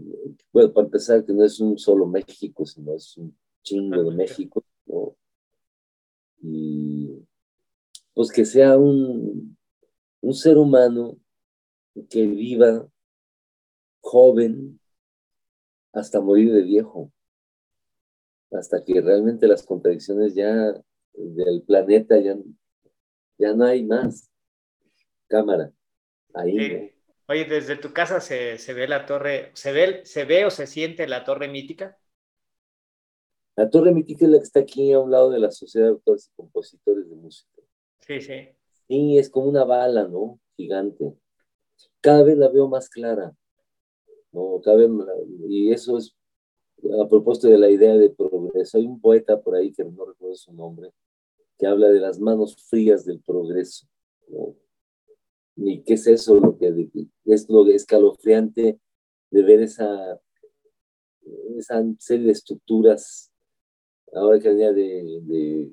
bueno, 0.51 0.73
para 0.73 0.85
empezar, 0.85 1.25
que 1.25 1.33
no 1.33 1.43
es 1.43 1.59
un 1.59 1.77
solo 1.77 2.05
México, 2.05 2.65
sino 2.65 2.93
es 2.93 3.17
un 3.17 3.35
chingo 3.63 4.03
de 4.03 4.15
México, 4.15 4.63
¿no? 4.85 5.15
Y 6.41 7.11
pues 8.13 8.31
que 8.31 8.45
sea 8.45 8.77
un, 8.77 9.57
un 10.21 10.33
ser 10.33 10.57
humano 10.57 11.17
que 12.09 12.25
viva 12.25 12.87
joven 14.01 14.79
hasta 15.91 16.21
morir 16.21 16.51
de 16.53 16.61
viejo, 16.61 17.11
hasta 18.51 18.83
que 18.83 19.01
realmente 19.01 19.47
las 19.47 19.63
contradicciones 19.63 20.33
ya 20.33 20.73
del 21.13 21.63
planeta 21.63 22.17
ya, 22.19 22.35
ya 23.37 23.53
no 23.53 23.65
hay 23.65 23.83
más 23.83 24.31
cámara. 25.27 25.71
Ahí. 26.33 26.93
Oye, 27.27 27.45
desde 27.45 27.75
tu 27.75 27.91
casa 27.91 28.21
se, 28.21 28.57
se, 28.57 28.73
ve 28.73 28.87
la 28.87 29.05
torre, 29.05 29.51
¿se 29.53 29.71
ve, 29.71 30.05
¿se 30.05 30.23
ve 30.23 30.45
o 30.45 30.49
se 30.49 30.65
siente 30.65 31.07
la 31.07 31.25
torre 31.25 31.47
mítica? 31.47 31.97
La 33.57 33.69
torre 33.69 33.91
mítica 33.91 34.25
es 34.25 34.31
la 34.31 34.37
que 34.37 34.43
está 34.43 34.59
aquí 34.61 34.93
a 34.93 34.99
un 34.99 35.11
lado 35.11 35.31
de 35.31 35.39
la 35.39 35.51
Sociedad 35.51 35.87
de 35.87 35.93
Autores 35.93 36.27
y 36.27 36.35
Compositores 36.35 37.09
de 37.09 37.15
Música. 37.15 37.61
Sí, 37.99 38.21
sí. 38.21 38.49
Sí, 38.87 39.17
es 39.17 39.29
como 39.29 39.47
una 39.47 39.65
bala, 39.65 40.07
¿no? 40.07 40.39
Gigante. 40.55 41.13
Cada 41.99 42.23
vez 42.23 42.37
la 42.37 42.47
veo 42.49 42.69
más 42.69 42.87
clara. 42.87 43.35
¿no? 44.31 44.61
Cada 44.63 44.77
vez, 44.77 44.89
y 45.49 45.71
eso 45.71 45.97
es 45.97 46.15
a 47.01 47.07
propósito 47.07 47.47
de 47.47 47.57
la 47.57 47.69
idea 47.69 47.97
de 47.97 48.09
progreso. 48.09 48.77
Hay 48.77 48.85
un 48.85 48.99
poeta 48.99 49.41
por 49.41 49.55
ahí 49.55 49.71
que 49.71 49.83
no 49.83 50.05
recuerdo 50.05 50.35
su 50.35 50.53
nombre, 50.53 50.91
que 51.57 51.67
habla 51.67 51.89
de 51.89 51.99
las 51.99 52.19
manos 52.19 52.55
frías 52.69 53.05
del 53.05 53.19
progreso. 53.21 53.87
¿no? 54.29 54.55
ni 55.57 55.83
qué 55.83 55.95
es 55.95 56.07
eso, 56.07 56.39
lo 56.39 56.57
que 56.57 56.67
es 57.25 57.49
lo 57.49 57.67
escalofriante 57.67 58.79
de 59.31 59.43
ver 59.43 59.61
esa, 59.61 60.21
esa 61.57 61.83
serie 61.97 62.27
de 62.27 62.31
estructuras, 62.31 63.31
ahora 64.13 64.39
que 64.39 64.49
venía 64.49 64.71
de, 64.71 65.19
de, 65.23 65.71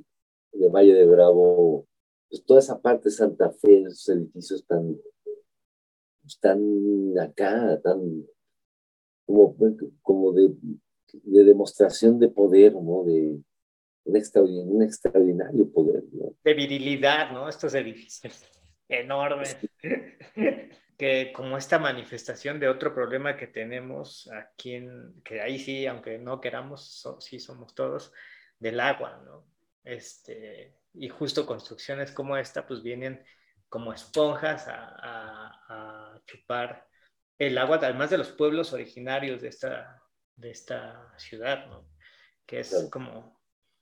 de, 0.53 0.69
Valle 0.71 0.95
de 0.95 1.07
Bravo, 1.07 1.87
pues 2.29 2.45
toda 2.45 2.61
esa 2.61 2.81
parte 2.81 3.11
de 3.11 3.15
Santa 3.15 3.51
Fe, 3.51 3.83
esos 3.83 4.09
edificios 4.09 4.65
tan, 4.67 4.99
tan 6.41 7.19
acá, 7.19 7.79
tan 7.83 8.27
como, 9.27 9.55
como 10.03 10.33
de, 10.33 10.55
de 11.23 11.45
demostración 11.45 12.19
de 12.19 12.29
poder, 12.29 12.75
¿no? 12.75 13.05
De 13.05 13.39
un 14.05 14.17
extraordinario, 14.17 14.73
un 14.73 14.83
extraordinario 14.83 15.71
poder, 15.73 16.03
¿no? 16.13 16.35
De 16.43 16.55
virilidad, 16.55 17.33
¿no? 17.33 17.49
Estos 17.49 17.75
edificios 17.75 18.45
enorme, 18.89 19.45
que 20.99 21.33
como 21.33 21.57
esta 21.57 21.79
manifestación 21.79 22.61
de 22.61 22.69
otro 22.69 22.95
problema 22.95 23.37
que 23.37 23.47
tenemos 23.47 24.31
aquí, 24.33 24.75
en, 24.75 25.23
que 25.25 25.41
ahí 25.41 25.59
sí, 25.59 25.87
aunque 25.87 26.19
no 26.19 26.41
queramos, 26.41 27.07
sí 27.21 27.39
somos 27.39 27.75
todos, 27.75 28.13
del 28.59 28.81
agua, 28.81 29.23
¿no? 29.25 29.47
Este, 29.85 30.75
Y 30.95 31.09
justo 31.09 31.47
construcciones 31.47 32.13
como 32.13 32.37
esta, 32.37 32.67
pues 32.67 32.83
vienen 32.83 33.23
como 33.69 33.93
esponjas 33.93 34.67
a, 34.69 36.21
chupar 36.27 36.87
el 37.39 37.59
agua, 37.59 37.79
además 37.83 38.09
de 38.09 38.17
los 38.17 38.31
pueblos 38.33 38.73
originarios 38.73 39.43
de 39.43 39.49
esta, 39.49 40.01
de 40.37 40.51
esta 40.51 41.13
ciudad, 41.19 41.67
¿no? 41.67 41.89
Que 42.47 42.61
es 42.61 42.89
como 42.91 43.41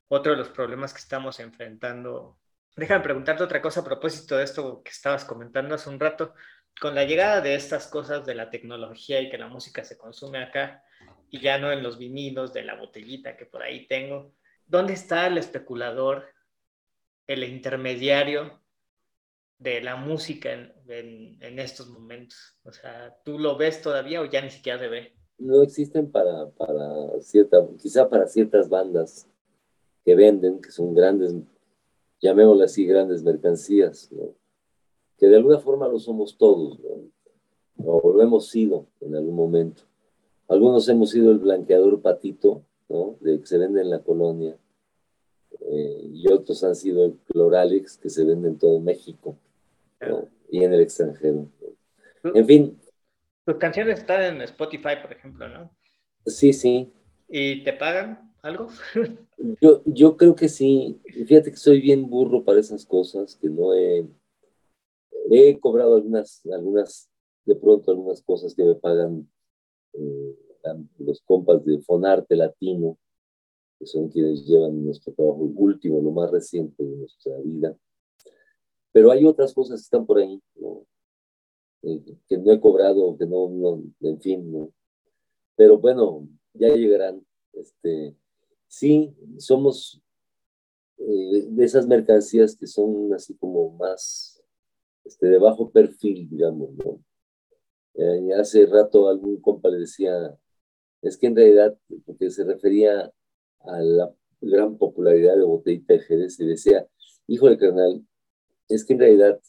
otro 0.09 0.33
de 0.33 0.39
los 0.39 0.49
problemas 0.51 0.93
que 0.93 1.01
estamos 1.01 1.41
enfrentando. 1.41 2.39
Déjame 2.77 3.03
preguntarte 3.03 3.43
otra 3.43 3.63
cosa 3.63 3.81
a 3.81 3.85
propósito 3.85 4.37
de 4.37 4.45
esto 4.45 4.83
que 4.83 4.91
estabas 4.91 5.25
comentando 5.25 5.75
hace 5.75 5.89
un 5.89 6.01
rato. 6.01 6.35
Con 6.81 6.95
la 6.95 7.05
llegada 7.05 7.41
de 7.41 7.55
estas 7.55 7.87
cosas 7.87 8.25
de 8.25 8.35
la 8.35 8.51
tecnología 8.51 9.21
y 9.21 9.31
que 9.31 9.39
la 9.39 9.49
música 9.49 9.85
se 9.85 9.99
consume 9.99 10.43
acá 10.43 10.85
y 11.31 11.41
ya 11.41 11.59
no 11.59 11.73
en 11.73 11.83
los 11.83 11.99
vinilos 11.99 12.53
de 12.53 12.63
la 12.63 12.75
botellita 12.75 13.37
que 13.37 13.47
por 13.47 13.63
ahí 13.63 13.87
tengo, 13.87 14.35
¿dónde 14.67 14.93
está 14.93 15.27
el 15.27 15.39
especulador, 15.39 16.33
el 17.27 17.45
intermediario 17.45 18.63
de 19.59 19.81
la 19.81 19.97
música 19.97 20.53
en, 20.53 21.39
en, 21.41 21.59
estos 21.59 21.89
momentos? 21.89 22.59
O 22.65 22.73
sea, 22.73 23.15
¿tú 23.25 23.39
lo 23.39 23.57
ves 23.57 23.81
todavía 23.81 24.21
o 24.21 24.27
ya 24.27 24.41
ni 24.41 24.51
siquiera 24.51 24.79
se 24.79 24.89
ve? 24.89 25.17
No 25.43 25.63
existen 25.63 26.11
para, 26.11 26.49
para 26.51 27.21
cierta, 27.21 27.67
quizá 27.81 28.09
para 28.09 28.27
ciertas 28.29 28.69
bandas 28.69 29.27
que 30.05 30.15
venden, 30.15 30.61
que 30.61 30.71
son 30.71 30.95
grandes, 30.95 31.35
llamémosle 32.21 32.65
así, 32.65 32.87
grandes 32.87 33.25
mercancías, 33.25 34.11
¿no? 34.13 34.35
que 35.19 35.27
de 35.27 35.37
alguna 35.37 35.59
forma 35.59 35.89
lo 35.89 35.99
somos 35.99 36.37
todos, 36.37 36.79
¿no? 36.79 37.11
o 37.85 38.13
lo 38.13 38.23
hemos 38.23 38.49
sido 38.49 38.87
en 39.01 39.17
algún 39.17 39.35
momento. 39.35 39.83
Algunos 40.47 40.89
hemos 40.89 41.11
sido 41.11 41.33
el 41.33 41.39
blanqueador 41.39 42.01
patito, 42.01 42.63
¿no? 42.89 43.17
De 43.21 43.41
que 43.41 43.47
se 43.47 43.59
vende 43.59 43.81
en 43.81 43.91
la 43.91 44.01
colonia. 44.01 44.57
Eh, 45.61 46.11
y 46.13 46.31
otros 46.31 46.63
han 46.63 46.75
sido 46.75 47.05
el 47.05 47.15
Cloralex, 47.27 47.97
que 47.97 48.11
se 48.11 48.25
vende 48.25 48.49
en 48.49 48.59
todo 48.59 48.79
México 48.79 49.37
y 50.51 50.63
en 50.63 50.75
el 50.75 50.81
extranjero. 50.81 51.47
En 52.23 52.47
fin. 52.47 52.82
Tus 53.45 53.57
canciones 53.57 53.99
están 53.99 54.23
en 54.23 54.43
Spotify, 54.43 54.97
por 55.03 55.13
ejemplo, 55.13 55.49
¿no? 55.49 55.71
Sí, 56.27 56.53
sí. 56.53 56.93
¿Y 57.29 57.65
te 57.65 57.73
pagan 57.73 58.33
algo? 58.43 58.69
yo, 59.61 59.83
yo 59.85 60.17
creo 60.17 60.35
que 60.35 60.49
sí. 60.49 61.01
Fíjate 61.27 61.51
que 61.51 61.57
soy 61.57 61.81
bien 61.81 62.09
burro 62.09 62.45
para 62.45 62.61
esas 62.61 62.87
cosas, 62.87 63.37
que 63.37 63.49
no 63.49 63.75
he... 63.75 64.07
He 65.31 65.59
cobrado 65.59 65.97
algunas, 65.97 66.45
algunas, 66.47 67.11
de 67.45 67.57
pronto 67.57 67.91
algunas 67.91 68.23
cosas 68.23 68.55
que 68.55 68.65
me 68.65 68.75
pagan 68.75 69.29
eh, 69.95 70.37
los 70.99 71.21
compas 71.23 71.65
de 71.65 71.81
Fonarte 71.81 72.37
Latino, 72.37 72.99
que 73.79 73.87
son 73.87 74.09
quienes 74.09 74.47
llevan 74.47 74.85
nuestro 74.85 75.13
trabajo 75.13 75.39
último, 75.39 76.01
lo 76.01 76.11
más 76.11 76.31
reciente 76.31 76.83
de 76.83 76.97
nuestra 76.97 77.37
vida. 77.39 77.77
Pero 78.93 79.11
hay 79.11 79.25
otras 79.25 79.55
cosas 79.55 79.81
que 79.81 79.85
están 79.85 80.07
por 80.07 80.19
ahí, 80.19 80.41
que 81.83 82.39
no 82.39 82.53
he 82.53 82.61
cobrado, 82.61 83.17
que 83.19 83.27
no, 83.27 83.49
no, 83.49 83.83
en 84.01 84.21
fin, 84.21 84.53
¿no? 84.53 84.73
Pero 85.57 85.79
bueno, 85.79 86.29
ya 86.55 86.69
llegarán. 86.69 87.25
Este, 87.53 88.17
sí, 88.69 89.15
somos 89.39 90.01
eh, 90.99 91.47
de 91.49 91.65
esas 91.65 91.87
mercancías 91.87 92.57
que 92.57 92.67
son 92.67 93.13
así 93.13 93.35
como 93.35 93.71
más 93.73 94.43
este, 95.05 95.27
de 95.27 95.39
bajo 95.39 95.71
perfil, 95.71 96.29
digamos, 96.31 96.71
¿no? 96.85 97.01
Eh, 97.95 98.33
hace 98.39 98.67
rato 98.67 99.09
algún 99.09 99.41
compa 99.41 99.69
le 99.69 99.79
decía, 99.79 100.13
es 101.03 101.17
que 101.19 101.27
en 101.27 101.37
realidad, 101.37 101.77
porque 102.07 102.31
se 102.31 102.45
refería 102.45 103.13
a 103.61 103.81
la 103.81 104.15
gran 104.41 104.79
popularidad 104.79 105.37
de 105.37 105.45
Botellita 105.45 105.95
de 105.95 106.01
Jerez, 106.01 106.41
y 106.41 106.47
decía, 106.47 106.87
hijo 107.27 107.49
de 107.49 107.59
carnal, 107.59 108.07
es 108.69 108.85
que 108.85 108.95
en 108.95 109.01
realidad, 109.01 109.41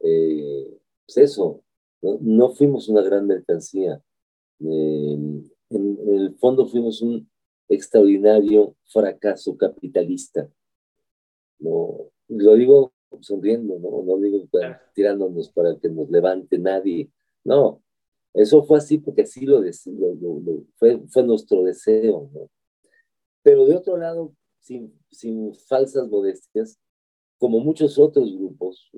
eh, 0.00 0.75
pues 1.06 1.18
eso, 1.18 1.62
¿no? 2.02 2.50
fuimos 2.50 2.88
una 2.88 3.02
gran 3.02 3.26
mercancía. 3.26 4.00
en, 4.60 5.50
el 5.70 6.36
fondo 6.38 6.66
fuimos 6.66 7.02
un 7.02 7.28
extraordinario 7.68 8.76
fracaso 8.84 9.56
capitalista. 9.56 10.48
No, 11.58 12.10
lo 12.28 12.54
digo 12.54 12.92
sonriendo, 13.20 13.78
no, 13.78 14.02
no 14.02 14.18
digo 14.18 14.48
tirándonos 14.94 15.50
para 15.50 15.76
que 15.78 15.88
nos 15.88 16.10
levante 16.10 16.58
nadie, 16.58 17.10
no, 17.44 17.82
eso 18.34 18.62
fue 18.64 18.78
así 18.78 18.98
porque 18.98 19.22
así 19.22 19.46
lo, 19.46 19.62
fue, 20.76 21.00
fue, 21.08 21.22
nuestro 21.22 21.62
deseo, 21.62 22.28
¿no? 22.34 22.50
Pero 23.42 23.64
de 23.64 23.76
otro 23.76 23.96
lado, 23.96 24.34
sin, 24.60 24.92
sin 25.10 25.54
falsas 25.54 26.08
modestias, 26.08 26.78
como 27.38 27.60
muchos 27.60 27.98
otros 27.98 28.36
grupos, 28.36 28.90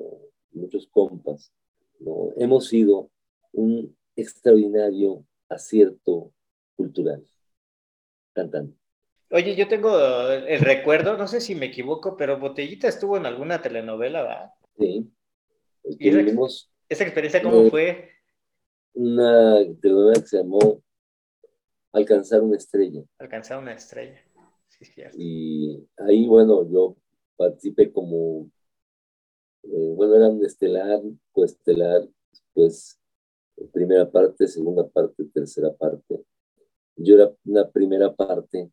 muchos 0.50 0.88
compas, 0.88 1.52
¿no? 1.98 2.32
hemos 2.36 2.68
sido 2.68 3.10
un 3.52 3.96
extraordinario 4.16 5.24
acierto 5.48 6.32
cultural, 6.76 7.24
cantando. 8.32 8.74
Oye, 9.30 9.54
yo 9.56 9.68
tengo 9.68 9.98
el 10.30 10.60
recuerdo, 10.60 11.16
no 11.16 11.26
sé 11.26 11.40
si 11.40 11.54
me 11.54 11.66
equivoco, 11.66 12.16
pero 12.16 12.38
Botellita 12.38 12.88
estuvo 12.88 13.16
en 13.16 13.26
alguna 13.26 13.60
telenovela, 13.60 14.22
¿verdad? 14.22 14.50
Sí. 14.78 15.10
¿Y 15.84 16.08
esa, 16.88 17.04
experiencia 17.04 17.42
cómo 17.42 17.68
fue? 17.70 18.10
una 18.94 19.58
telenovela 19.80 20.20
que 20.20 20.26
se 20.26 20.38
llamó 20.38 20.82
Alcanzar 21.92 22.42
una 22.42 22.56
estrella. 22.56 23.02
Alcanzar 23.18 23.58
una 23.58 23.72
estrella, 23.72 24.20
sí, 24.68 24.84
cierto. 24.84 25.16
Y 25.18 25.88
ahí, 25.96 26.26
bueno, 26.26 26.70
yo 26.70 26.96
participé 27.36 27.90
como, 27.90 28.50
eh, 29.72 29.92
bueno, 29.96 30.16
era 30.16 30.28
un 30.28 30.44
estelar, 30.44 31.00
coestelar, 31.32 32.08
después 32.30 32.98
primera 33.72 34.10
parte, 34.10 34.46
segunda 34.46 34.86
parte, 34.88 35.24
tercera 35.32 35.72
parte. 35.72 36.24
Yo 36.96 37.14
era 37.16 37.32
una 37.44 37.68
primera 37.68 38.14
parte 38.14 38.70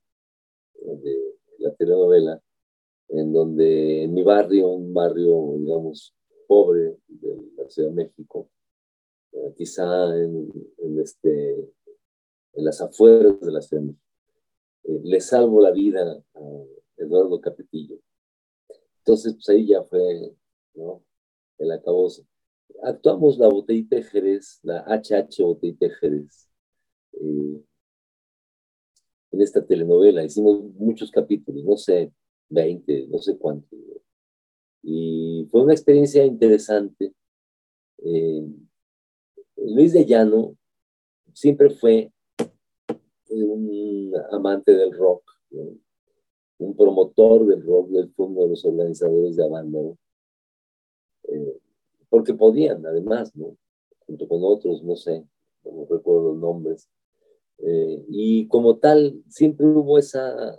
de 0.82 1.36
la 1.60 1.74
telenovela, 1.74 2.41
en 3.10 3.34
donde 3.34 4.04
en 4.04 4.14
mi 4.14 4.24
barrio, 4.24 4.70
un 4.70 4.93
barrio, 4.93 5.56
digamos, 5.58 6.14
pobre 6.48 6.98
de 7.08 7.38
la 7.58 7.70
Ciudad 7.70 7.89
de 7.89 7.96
México, 7.96 8.50
quizá 9.58 10.16
en, 10.16 11.00
este, 11.00 11.54
en 12.54 12.66
las 12.66 12.82
afueras 12.82 13.39
de 13.41 13.52
la 13.52 13.62
ciudad. 13.62 13.84
Eh, 14.84 15.02
le 15.04 15.20
salvo 15.20 15.62
la 15.62 15.72
vida 15.72 16.24
a 16.34 16.41
Eduardo 16.98 17.39
Capetillo. 17.41 18.00
Entonces, 19.00 19.34
pues 19.34 19.50
ahí 19.50 19.68
ya 19.68 19.84
fue 19.84 20.34
¿no? 20.76 21.04
el 21.58 21.72
acabose. 21.72 22.26
Actuamos 22.84 23.38
la 23.38 23.48
botellita 23.48 23.96
de 23.96 24.04
Jerez, 24.04 24.60
la 24.64 24.86
HH 24.88 25.44
botellita 25.44 25.88
de 25.88 25.94
Jerez, 25.96 26.50
eh, 27.14 27.62
en 29.32 29.42
esta 29.42 29.66
telenovela. 29.66 30.24
Hicimos 30.24 30.62
muchos 30.76 31.12
capítulos, 31.12 31.64
no 31.64 31.78
sé, 31.78 32.12
20, 32.50 33.08
no 33.08 33.20
sé 33.20 33.38
cuántos. 33.38 33.80
Y 34.84 35.48
fue 35.50 35.64
una 35.64 35.74
experiencia 35.74 36.24
interesante. 36.26 37.14
Eh, 38.00 38.46
Luis 39.58 39.94
de 39.94 40.06
Llano 40.06 40.58
siempre 41.34 41.70
fue 41.70 42.12
un 43.30 44.14
amante 44.32 44.74
del 44.74 44.94
rock, 44.94 45.24
un 46.60 46.76
promotor 46.76 47.46
del 47.48 47.66
rock, 47.66 47.90
del 47.90 48.10
fue 48.14 48.28
uno 48.28 48.44
de 48.44 48.50
los 48.50 48.66
organizadores 48.66 49.36
de 49.36 49.50
banda, 49.50 49.80
eh, 51.28 51.58
porque 52.10 52.34
podían, 52.34 52.86
además, 52.86 53.36
¿no? 53.36 53.58
junto 54.06 54.28
con 54.28 54.42
otros, 54.44 54.84
no 54.84 54.96
sé, 54.96 55.26
no 55.64 55.86
recuerdo 55.90 56.34
los 56.34 56.38
nombres. 56.38 56.90
Eh, 57.58 58.06
y 58.10 58.48
como 58.48 58.78
tal, 58.78 59.24
siempre 59.30 59.66
hubo 59.66 59.98
esa, 59.98 60.56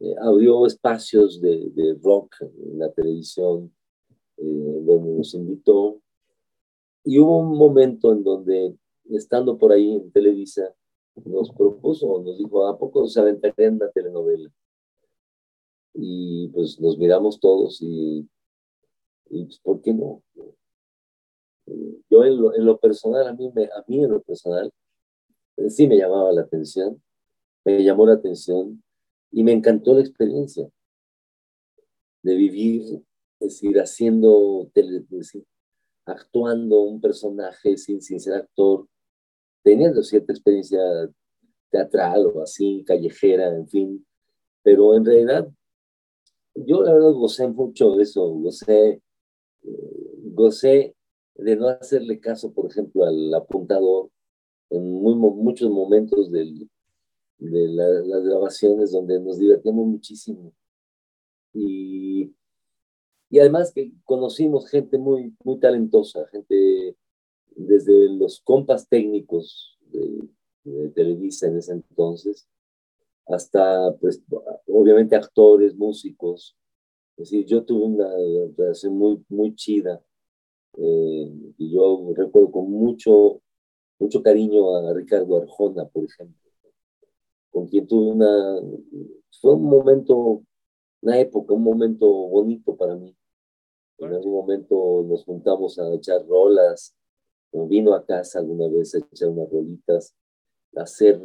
eh, 0.00 0.14
abrió 0.20 0.66
espacios 0.66 1.40
de, 1.40 1.70
de, 1.74 1.98
rock 2.02 2.36
en 2.42 2.78
la 2.78 2.92
televisión, 2.92 3.72
donde 4.36 5.14
nos 5.14 5.34
invitó 5.34 6.00
y 7.08 7.18
hubo 7.18 7.38
un 7.38 7.56
momento 7.56 8.12
en 8.12 8.22
donde, 8.22 8.76
estando 9.08 9.56
por 9.56 9.72
ahí 9.72 9.94
en 9.94 10.12
Televisa, 10.12 10.74
nos 11.24 11.50
propuso, 11.52 12.22
nos 12.22 12.36
dijo, 12.36 12.66
¿a 12.66 12.78
poco 12.78 13.06
se 13.08 13.18
aventaría 13.18 13.68
en 13.68 13.76
una 13.76 13.90
telenovela? 13.90 14.50
Y 15.94 16.48
pues 16.48 16.78
nos 16.78 16.98
miramos 16.98 17.40
todos 17.40 17.80
y, 17.80 18.28
pues, 19.28 19.58
¿por 19.60 19.80
qué 19.80 19.92
no? 19.92 20.22
Yo 22.10 22.24
en 22.24 22.64
lo, 22.64 22.78
personal, 22.78 23.28
a 23.28 23.34
mí, 23.34 23.48
a 23.48 23.84
mí 23.86 24.02
en 24.02 24.10
lo 24.10 24.22
personal, 24.22 24.72
sí 25.68 25.86
me 25.86 25.96
llamaba 25.96 26.32
la 26.32 26.42
atención, 26.42 27.02
me 27.64 27.82
llamó 27.82 28.06
la 28.06 28.14
atención 28.14 28.82
y 29.30 29.44
me 29.44 29.52
encantó 29.52 29.94
la 29.94 30.00
experiencia 30.00 30.68
de 32.22 32.34
vivir, 32.34 33.02
es 33.40 33.60
decir, 33.60 33.78
haciendo 33.78 34.70
actuando 36.06 36.80
un 36.80 37.00
personaje 37.00 37.76
sin, 37.76 38.00
sin 38.00 38.18
ser 38.18 38.34
actor, 38.34 38.88
teniendo 39.62 40.02
cierta 40.02 40.32
experiencia 40.32 40.80
teatral 41.70 42.26
o 42.26 42.42
así, 42.42 42.82
callejera, 42.86 43.54
en 43.54 43.68
fin, 43.68 44.06
pero 44.62 44.94
en 44.94 45.04
realidad 45.04 45.48
yo 46.54 46.82
la 46.82 46.92
verdad 46.92 47.12
gocé 47.12 47.46
mucho 47.48 47.96
de 47.96 48.02
eso, 48.02 48.26
gocé, 48.28 48.88
eh, 48.88 49.02
gocé 50.32 50.94
de 51.34 51.56
no 51.56 51.68
hacerle 51.68 52.20
caso, 52.20 52.52
por 52.52 52.66
ejemplo, 52.66 53.04
al 53.04 53.32
apuntador 53.34 54.10
en 54.70 54.92
muchos 54.92 55.70
momentos 55.70 56.30
de 56.30 56.68
las 57.38 58.24
grabaciones 58.24 58.92
donde 58.92 59.20
nos 59.20 59.38
divertimos 59.38 59.86
muchísimo. 59.86 60.52
Y, 61.54 62.34
y 63.30 63.38
además 63.38 63.72
que 63.72 63.92
conocimos 64.04 64.68
gente 64.68 64.98
muy, 64.98 65.34
muy 65.44 65.58
talentosa, 65.58 66.26
gente 66.28 66.96
desde 67.56 68.08
los 68.10 68.40
compas 68.40 68.88
técnicos 68.88 69.78
de, 69.90 70.28
de 70.64 70.88
Televisa 70.90 71.46
en 71.46 71.58
ese 71.58 71.72
entonces, 71.72 72.48
hasta, 73.26 73.94
pues, 74.00 74.22
obviamente 74.66 75.16
actores, 75.16 75.74
músicos. 75.76 76.56
Es 77.18 77.30
decir, 77.30 77.46
yo 77.46 77.64
tuve 77.64 77.84
una 77.84 78.08
relación 78.56 78.96
muy, 78.96 79.24
muy 79.28 79.52
chida 79.56 80.00
eh, 80.76 81.32
y 81.58 81.72
yo 81.72 82.12
recuerdo 82.16 82.52
con 82.52 82.70
mucho, 82.70 83.42
mucho 83.98 84.22
cariño 84.22 84.76
a 84.76 84.94
Ricardo 84.94 85.38
Arjona, 85.42 85.84
por 85.86 86.04
ejemplo, 86.04 86.48
con 87.50 87.66
quien 87.66 87.88
tuve 87.88 88.12
una, 88.12 88.60
fue 89.40 89.54
un 89.54 89.64
momento, 89.64 90.44
una 91.00 91.18
época, 91.18 91.54
un 91.54 91.64
momento 91.64 92.06
bonito 92.08 92.76
para 92.76 92.94
mí. 92.94 93.16
En 93.98 94.14
algún 94.14 94.34
momento 94.34 95.04
nos 95.04 95.24
juntamos 95.24 95.76
a 95.80 95.92
echar 95.94 96.24
rolas, 96.24 96.94
vino 97.52 97.94
a 97.94 98.04
casa 98.06 98.38
alguna 98.38 98.68
vez 98.68 98.94
a 98.94 98.98
echar 98.98 99.28
unas 99.30 99.50
rolitas, 99.50 100.14
a 100.76 100.82
hacer 100.82 101.20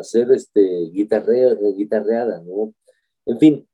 hacer 0.00 0.32
este, 0.32 0.60
guitarrea, 0.90 1.54
guitarreada, 1.54 2.42
¿no? 2.42 2.74
En 3.26 3.38
fin, 3.38 3.68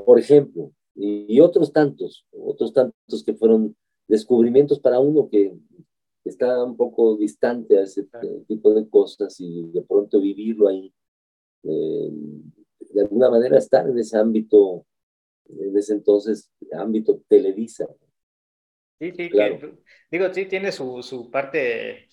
por 0.00 0.18
ejemplo, 0.18 0.72
y, 0.94 1.40
otros 1.40 1.72
tantos, 1.72 2.26
otros 2.30 2.72
tantos 2.72 3.24
que 3.24 3.34
fueron 3.34 3.76
descubrimientos 4.08 4.80
para 4.80 4.98
uno 4.98 5.28
que 5.30 5.54
está 6.24 6.64
un 6.64 6.76
poco 6.76 7.16
distante 7.16 7.78
a 7.78 7.82
ese 7.82 8.06
tipo 8.46 8.72
de 8.74 8.88
cosas 8.88 9.34
y 9.38 9.70
de 9.70 9.82
pronto 9.82 10.20
vivirlo 10.20 10.68
ahí, 10.68 10.92
eh, 11.64 12.10
de 12.90 13.00
alguna 13.00 13.30
manera 13.30 13.58
estar 13.58 13.88
en 13.88 13.98
ese 13.98 14.16
ámbito, 14.16 14.86
en 15.48 15.76
ese 15.76 15.94
entonces, 15.94 16.50
ámbito 16.72 17.22
televisa. 17.28 17.86
Sí, 18.98 19.12
sí, 19.16 19.30
claro. 19.30 19.78
digo, 20.10 20.32
sí, 20.32 20.46
tiene 20.46 20.72
su, 20.72 21.02
su 21.02 21.30
parte, 21.30 22.08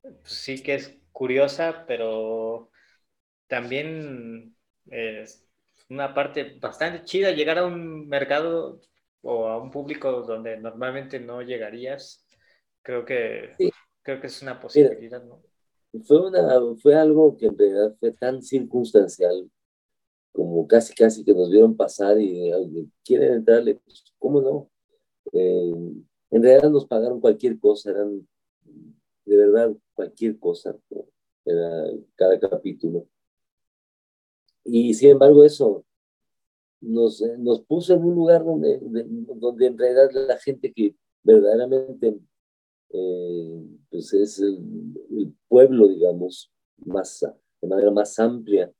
pues 0.00 0.32
sí 0.32 0.62
que 0.62 0.74
es 0.74 0.98
curiosa, 1.12 1.84
pero 1.86 2.70
también 3.48 4.56
es 4.86 5.46
una 5.92 6.14
parte 6.14 6.58
bastante 6.58 7.04
chida 7.04 7.32
llegar 7.32 7.58
a 7.58 7.66
un 7.66 8.08
mercado 8.08 8.80
o 9.20 9.46
a 9.46 9.62
un 9.62 9.70
público 9.70 10.22
donde 10.22 10.56
normalmente 10.58 11.20
no 11.20 11.42
llegarías. 11.42 12.26
Creo 12.82 13.04
que, 13.04 13.54
creo 14.02 14.20
que 14.20 14.26
es 14.26 14.42
una 14.42 14.58
posibilidad, 14.58 15.22
¿no? 15.22 15.42
Fue, 16.04 16.26
una, 16.26 16.58
fue 16.82 16.94
algo 16.94 17.36
que 17.36 17.46
en 17.46 17.58
realidad 17.58 17.94
fue 18.00 18.12
tan 18.12 18.42
circunstancial 18.42 19.50
como 20.32 20.66
casi 20.66 20.94
casi 20.94 21.22
que 21.22 21.34
nos 21.34 21.50
vieron 21.50 21.76
pasar 21.76 22.18
y 22.18 22.50
quieren 23.04 23.34
entrarle, 23.34 23.74
pues, 23.74 24.04
¿cómo 24.18 24.40
no? 24.40 24.70
Eh, 25.32 25.72
en 26.30 26.42
realidad 26.42 26.70
nos 26.70 26.86
pagaron 26.86 27.20
cualquier 27.20 27.60
cosa, 27.60 27.90
eran 27.90 28.26
de 29.26 29.36
verdad 29.36 29.72
cualquier 29.92 30.38
cosa, 30.38 30.74
era 31.44 31.84
cada 32.16 32.40
capítulo. 32.40 33.06
Y 34.64 34.94
sin 34.94 35.10
embargo 35.10 35.44
eso 35.44 35.84
nos, 36.80 37.20
eh, 37.22 37.36
nos 37.38 37.60
puso 37.62 37.94
en 37.94 38.04
un 38.04 38.14
lugar 38.14 38.44
donde, 38.44 38.78
donde 38.80 39.66
en 39.66 39.78
realidad 39.78 40.10
la 40.12 40.38
gente 40.38 40.72
que 40.72 40.94
verdaderamente 41.22 42.18
eh, 42.90 43.66
pues 43.90 44.12
es 44.12 44.38
el, 44.40 45.34
pueblo, 45.48 45.88
digamos, 45.88 46.50
más, 46.78 47.26
de 47.60 47.68
manera 47.68 47.90
más 47.90 48.18
amplia, 48.18 48.72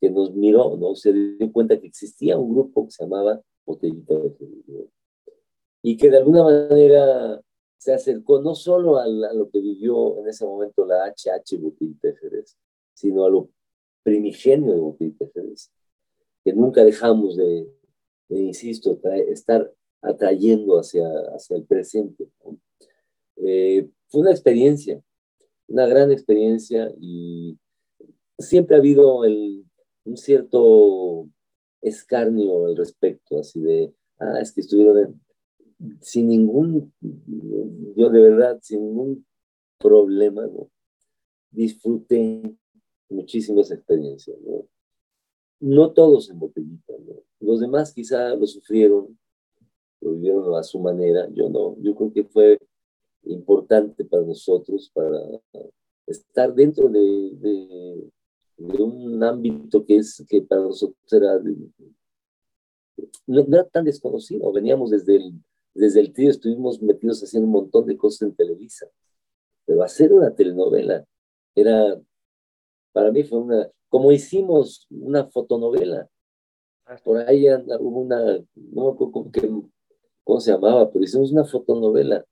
que 0.00 0.10
nos 0.10 0.32
miró, 0.32 0.76
¿no? 0.76 0.94
Se 0.94 1.12
dio 1.12 1.52
cuenta 1.52 1.78
que 1.80 1.88
existía 1.88 2.38
un 2.38 2.54
grupo 2.54 2.84
que 2.84 2.92
se 2.92 3.02
llamaba 3.02 3.40
Botellita 3.66 4.14
de 4.14 4.88
y 5.82 5.96
que 5.96 6.10
de 6.10 6.18
alguna 6.18 6.44
manera 6.44 7.40
se 7.76 7.92
acercó 7.92 8.40
no 8.40 8.54
solo 8.54 8.98
a, 8.98 9.06
lo 9.06 9.48
que 9.50 9.60
vivió 9.60 10.18
en 10.18 10.28
ese 10.28 10.44
momento 10.44 10.84
la 10.84 11.06
HH 11.06 11.58
Botellita 11.60 12.08
de 12.08 12.16
Jerez, 12.16 12.56
sino 12.94 13.24
a 13.24 13.30
lo 13.30 13.50
primigenio 14.02 14.96
de 14.98 15.12
Jerez, 15.34 15.70
que 16.44 16.52
nunca 16.52 16.84
dejamos 16.84 17.36
de, 17.36 17.66
insisto, 18.28 19.00
estar 19.28 19.72
atrayendo 20.02 20.78
hacia, 20.78 21.06
hacia 21.34 21.56
el 21.56 21.64
presente. 21.64 22.28
Eh, 23.36 23.88
fue 24.08 24.22
una 24.22 24.30
experiencia, 24.30 25.02
una 25.66 25.86
gran 25.86 26.10
experiencia 26.10 26.92
y 27.00 27.58
siempre 28.38 28.76
ha 28.76 28.78
habido 28.78 29.24
el, 29.24 29.64
un 30.04 30.16
cierto 30.16 31.28
escarnio 31.80 32.66
al 32.66 32.76
respecto, 32.76 33.38
así 33.38 33.60
de, 33.60 33.92
ah, 34.18 34.40
es 34.40 34.52
que 34.52 34.62
estuvieron 34.62 35.20
sin 36.00 36.28
ningún, 36.28 36.92
yo 37.96 38.10
de 38.10 38.20
verdad, 38.20 38.58
sin 38.62 38.84
ningún 38.84 39.26
problema, 39.78 40.48
disfruté 41.50 42.56
muchísimas 43.08 43.70
experiencias, 43.70 44.36
¿no? 44.40 44.66
No 45.60 45.92
todos 45.92 46.30
en 46.30 46.38
botellita, 46.38 46.92
¿no? 46.98 47.22
Los 47.40 47.60
demás 47.60 47.92
quizá 47.92 48.34
lo 48.34 48.46
sufrieron, 48.46 49.18
lo 50.00 50.12
vivieron 50.12 50.54
a 50.54 50.62
su 50.62 50.78
manera, 50.78 51.28
yo 51.32 51.48
no, 51.48 51.76
yo 51.80 51.94
creo 51.94 52.12
que 52.12 52.24
fue 52.24 52.58
importante 53.24 54.04
para 54.04 54.22
nosotros, 54.22 54.90
para 54.94 55.20
estar 56.06 56.54
dentro 56.54 56.88
de, 56.88 58.10
un 58.58 59.22
ámbito 59.22 59.84
que 59.84 59.96
es 59.98 60.24
que 60.28 60.42
para 60.42 60.62
nosotros 60.62 61.12
era 61.12 61.40
no, 63.26 63.40
era 63.42 63.64
tan 63.64 63.84
desconocido, 63.84 64.50
veníamos 64.52 64.90
desde 64.90 65.16
el, 65.16 65.32
desde 65.74 66.00
el 66.00 66.12
trío, 66.12 66.30
estuvimos 66.30 66.82
metidos 66.82 67.22
haciendo 67.22 67.46
un 67.46 67.52
montón 67.52 67.86
de 67.86 67.96
cosas 67.96 68.22
en 68.22 68.34
Televisa, 68.34 68.88
pero 69.64 69.82
hacer 69.82 70.12
una 70.12 70.34
telenovela 70.34 71.04
era 71.54 72.00
para 72.98 73.12
mí 73.12 73.22
fue 73.22 73.38
una, 73.38 73.70
como 73.88 74.10
hicimos 74.10 74.88
una 74.90 75.24
fotonovela, 75.28 76.08
por 77.04 77.18
ahí 77.18 77.46
hubo 77.78 78.00
una, 78.00 78.38
no 78.56 78.86
me 78.86 78.90
acuerdo 78.90 79.30
cómo, 80.24 80.40
se 80.40 80.50
llamaba, 80.50 80.90
pero 80.90 81.04
hicimos 81.04 81.30
una 81.30 81.44
fotonovela. 81.44 82.24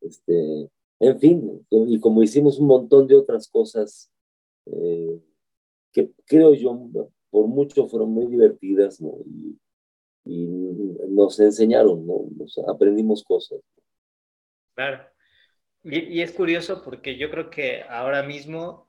Este, 0.00 0.70
en 1.00 1.18
fin, 1.18 1.66
y 1.70 1.98
como 1.98 2.22
hicimos 2.22 2.60
un 2.60 2.68
montón 2.68 3.08
de 3.08 3.16
otras 3.16 3.48
cosas 3.48 4.12
eh, 4.66 5.20
que 5.90 6.12
creo 6.24 6.54
yo, 6.54 6.88
por 7.30 7.48
mucho 7.48 7.88
fueron 7.88 8.10
muy 8.12 8.28
divertidas, 8.28 9.00
¿no? 9.00 9.18
Y, 9.26 9.58
nos 11.08 11.40
enseñaron, 11.40 12.06
¿no? 12.06 12.28
aprendimos 12.68 13.24
cosas. 13.24 13.60
Claro. 14.74 15.04
y, 15.82 16.20
es 16.20 16.30
curioso 16.30 16.80
porque 16.84 17.18
yo 17.18 17.28
creo 17.28 17.50
que 17.50 17.82
ahora 17.82 18.22
mismo 18.22 18.83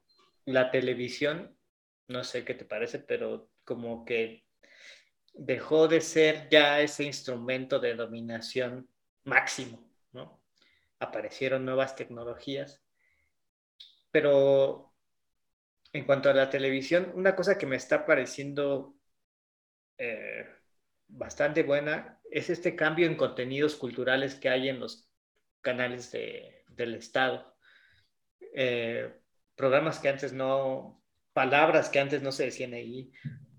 la 0.46 0.72
televisión, 0.72 1.58
no 2.08 2.24
sé 2.24 2.46
qué 2.46 2.54
te 2.54 2.66
parece, 2.66 3.00
pero 3.00 3.50
como 3.64 4.06
que 4.06 4.46
dejó 5.34 5.88
de 5.88 6.02
ser 6.02 6.48
ya 6.50 6.80
ese 6.82 7.04
instrumento 7.04 7.80
de 7.80 7.96
dominación 7.96 8.90
máximo, 9.24 9.90
¿no? 10.12 10.42
Aparecieron 11.00 11.66
nuevas 11.66 11.96
tecnologías, 11.96 12.82
pero 14.12 14.94
en 15.92 16.06
cuanto 16.06 16.30
a 16.30 16.34
la 16.34 16.50
televisión, 16.50 17.12
una 17.16 17.36
cosa 17.36 17.58
que 17.58 17.66
me 17.66 17.76
está 17.76 18.06
pareciendo 18.06 18.96
eh, 19.98 20.46
bastante 21.08 21.64
buena 21.64 22.20
es 22.30 22.50
este 22.50 22.76
cambio 22.76 23.08
en 23.08 23.16
contenidos 23.16 23.76
culturales 23.76 24.36
que 24.36 24.50
hay 24.50 24.70
en 24.70 24.80
los 24.80 25.10
canales 25.62 26.12
del 26.12 26.96
Estado. 26.96 27.56
Eh, 28.54 29.22
programas 29.56 30.00
que 30.00 30.10
antes 30.10 30.34
no, 30.34 31.02
palabras 31.34 31.90
que 31.90 32.00
antes 32.00 32.22
no 32.22 32.32
se 32.32 32.46
decían 32.46 32.74
ahí, 32.74 33.12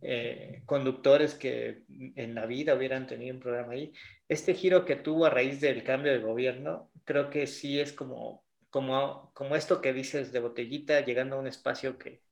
eh, 0.03 0.63
conductores 0.67 1.35
que 1.35 1.83
en 1.89 2.35
la 2.35 2.47
vida 2.47 2.75
hubieran 2.75 3.07
tenido 3.07 3.35
un 3.35 3.41
programa 3.41 3.73
ahí. 3.73 3.93
Este 4.29 4.55
giro 4.55 4.85
que 4.85 4.97
tuvo 4.97 5.27
a 5.27 5.31
raíz 5.31 5.61
del 5.61 5.83
cambio 5.85 6.13
de 6.13 6.19
gobierno, 6.19 6.91
creo 7.05 7.29
que 7.29 7.47
sí 7.47 7.81
es 7.81 7.93
como, 7.93 8.45
como, 8.71 9.31
como 9.35 9.57
esto 9.57 9.81
que 9.81 9.93
dices 9.93 10.33
de 10.33 10.41
botellita, 10.41 11.05
llegando 11.05 11.37
a 11.37 11.41
un 11.41 11.47
espacio 11.47 11.99
que, 11.99 12.23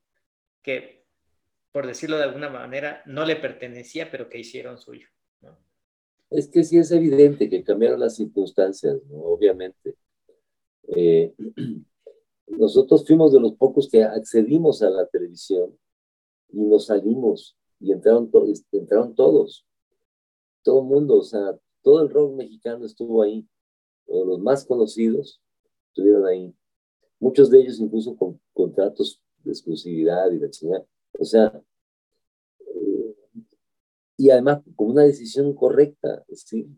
que, 0.62 1.04
por 1.72 1.86
decirlo 1.86 2.16
de 2.16 2.24
alguna 2.24 2.48
manera, 2.48 3.02
no 3.06 3.24
le 3.24 3.36
pertenecía, 3.36 4.10
pero 4.10 4.28
que 4.28 4.38
hicieron 4.38 4.78
suyo. 4.78 5.08
Es 6.30 6.48
que 6.48 6.64
sí 6.64 6.78
es 6.78 6.90
evidente 6.90 7.48
que 7.48 7.62
cambiaron 7.62 8.00
las 8.00 8.16
circunstancias, 8.16 8.96
obviamente. 9.10 9.94
Eh, 10.88 11.32
nosotros 12.46 13.06
fuimos 13.06 13.32
de 13.32 13.40
los 13.40 13.54
pocos 13.54 13.88
que 13.90 14.04
accedimos 14.04 14.82
a 14.82 14.90
la 14.90 15.06
televisión 15.06 15.76
y 16.50 16.60
nos 16.60 16.86
salimos 16.86 17.56
y 17.80 17.92
entraron, 17.92 18.30
entraron 18.72 19.14
todos, 19.14 19.66
todo 20.62 20.80
el 20.80 20.86
mundo, 20.86 21.18
o 21.18 21.22
sea, 21.22 21.58
todo 21.82 22.02
el 22.02 22.10
rock 22.10 22.34
mexicano 22.34 22.86
estuvo 22.86 23.22
ahí, 23.22 23.46
los 24.06 24.38
más 24.40 24.64
conocidos 24.64 25.40
estuvieron 25.88 26.26
ahí, 26.26 26.54
muchos 27.18 27.50
de 27.50 27.60
ellos 27.60 27.80
incluso 27.80 28.16
con 28.16 28.40
contratos 28.52 29.22
de 29.42 29.50
exclusividad 29.52 30.30
y 30.30 30.38
de 30.38 30.50
o 31.18 31.24
sea, 31.24 31.62
eh, 32.60 33.16
y 34.16 34.30
además 34.30 34.62
con 34.74 34.90
una 34.90 35.02
decisión 35.02 35.54
correcta, 35.54 36.24
es 36.28 36.44
decir, 36.44 36.68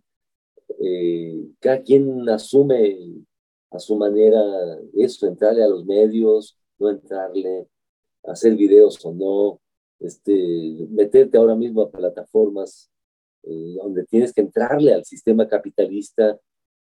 eh, 0.80 1.48
cada 1.60 1.82
quien 1.82 2.28
asume 2.28 3.24
a 3.70 3.78
su 3.78 3.96
manera 3.96 4.40
eso, 4.94 5.26
entrarle 5.26 5.62
a 5.64 5.68
los 5.68 5.84
medios, 5.84 6.58
no 6.78 6.90
entrarle, 6.90 7.68
hacer 8.24 8.54
videos 8.56 9.04
o 9.04 9.12
no, 9.12 9.60
este, 10.00 10.86
meterte 10.90 11.38
ahora 11.38 11.54
mismo 11.54 11.82
a 11.82 11.90
plataformas 11.90 12.90
eh, 13.42 13.76
donde 13.76 14.04
tienes 14.04 14.32
que 14.32 14.40
entrarle 14.40 14.92
al 14.92 15.04
sistema 15.04 15.48
capitalista, 15.48 16.38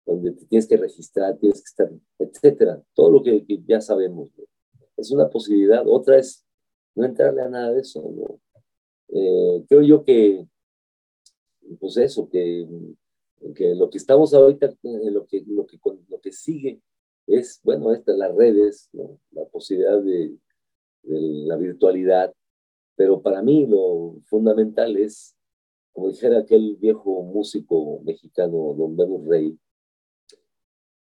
donde 0.04 0.32
te 0.32 0.46
tienes 0.46 0.66
que 0.66 0.76
registrar, 0.76 1.36
tienes 1.38 1.60
que 1.60 1.66
estar, 1.66 1.90
etcétera, 2.18 2.82
todo 2.94 3.10
lo 3.12 3.22
que, 3.22 3.44
ya 3.66 3.80
sabemos. 3.80 4.30
Es 4.96 5.10
una 5.12 5.28
posibilidad. 5.28 5.86
Otra 5.86 6.18
es 6.18 6.44
no 6.94 7.04
entrarle 7.04 7.42
a 7.42 7.48
nada 7.48 7.72
de 7.72 7.80
eso. 7.80 8.02
Eh, 9.08 9.64
creo 9.68 9.82
yo 9.82 10.04
que, 10.04 10.46
pues 11.78 11.96
eso, 11.98 12.28
que 12.28 12.66
que 13.54 13.74
lo 13.74 13.90
que 13.90 13.98
estamos 13.98 14.34
ahorita, 14.34 14.74
lo 14.82 15.26
que, 15.26 15.44
lo 15.46 15.66
que, 15.66 15.78
lo 16.08 16.20
que 16.20 16.32
sigue 16.32 16.80
es, 17.26 17.60
bueno, 17.62 17.92
estas 17.92 18.16
las 18.16 18.34
redes, 18.34 18.90
la 19.32 19.44
posibilidad 19.46 20.00
de, 20.00 20.36
la 21.02 21.56
virtualidad, 21.56 22.34
pero 22.96 23.22
para 23.22 23.42
mí 23.42 23.66
lo 23.66 24.16
fundamental 24.26 24.96
es, 24.96 25.36
como 25.92 26.08
dijera 26.08 26.40
aquel 26.40 26.76
viejo 26.76 27.22
músico 27.22 28.00
mexicano, 28.04 28.74
don 28.76 28.96
Venus 28.96 29.26
Rey, 29.26 29.58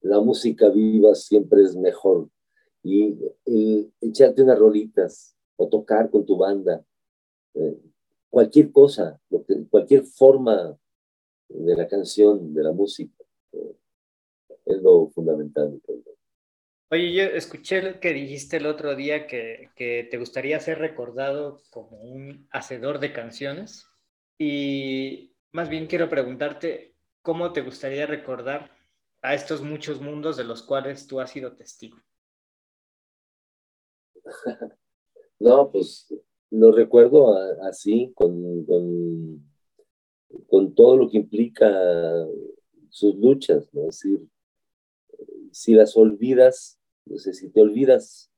la 0.00 0.20
música 0.20 0.68
viva 0.70 1.14
siempre 1.14 1.62
es 1.62 1.76
mejor. 1.76 2.28
Y 2.82 3.18
echarte 4.00 4.42
unas 4.42 4.58
rolitas 4.58 5.36
o 5.56 5.68
tocar 5.68 6.10
con 6.10 6.24
tu 6.24 6.38
banda, 6.38 6.82
eh, 7.54 7.78
cualquier 8.30 8.72
cosa, 8.72 9.20
cualquier 9.68 10.04
forma 10.04 10.79
de 11.50 11.76
la 11.76 11.86
canción, 11.86 12.54
de 12.54 12.62
la 12.62 12.72
música. 12.72 13.24
Es 14.64 14.82
lo 14.82 15.08
fundamental. 15.08 15.80
Oye, 16.90 17.12
yo 17.12 17.22
escuché 17.24 18.00
que 18.00 18.12
dijiste 18.12 18.56
el 18.56 18.66
otro 18.66 18.96
día 18.96 19.26
que, 19.26 19.70
que, 19.76 20.08
te 20.10 20.18
gustaría 20.18 20.58
ser 20.60 20.78
recordado 20.78 21.62
como 21.70 22.00
un 22.02 22.48
hacedor 22.50 22.98
de 22.98 23.12
canciones. 23.12 23.86
Y 24.38 25.36
más 25.52 25.68
bien 25.68 25.86
quiero 25.86 26.08
preguntarte, 26.08 26.96
¿cómo 27.22 27.52
te 27.52 27.60
gustaría 27.62 28.06
recordar 28.06 28.70
a 29.22 29.34
estos 29.34 29.62
muchos 29.62 30.00
mundos 30.00 30.36
de 30.36 30.44
los 30.44 30.62
cuales 30.62 31.06
tú 31.06 31.20
has 31.20 31.30
sido 31.30 31.54
testigo? 31.56 31.98
no, 35.38 35.70
pues 35.70 36.12
lo 36.50 36.72
recuerdo 36.72 37.36
así, 37.62 38.12
con, 38.14 38.64
con 38.64 39.49
con 40.48 40.74
todo 40.74 40.96
lo 40.96 41.10
que 41.10 41.18
implica 41.18 41.68
sus 42.88 43.16
luchas, 43.16 43.68
¿no? 43.72 43.88
Es 43.88 44.00
decir, 44.00 44.20
si 45.52 45.74
las 45.74 45.96
olvidas, 45.96 46.78
no 47.06 47.18
sé, 47.18 47.32
si 47.32 47.50
te 47.50 47.60
olvidas, 47.60 48.30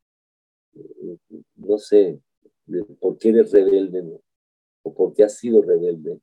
no 1.57 1.79
sé, 1.79 2.21
de 2.67 2.85
por 3.01 3.19
qué 3.19 3.31
eres 3.31 3.53
rebelde, 3.53 4.03
¿no? 4.03 4.21
O 4.83 4.95
por 4.95 5.15
qué 5.15 5.25
has 5.25 5.39
sido 5.39 5.63
rebelde, 5.63 6.21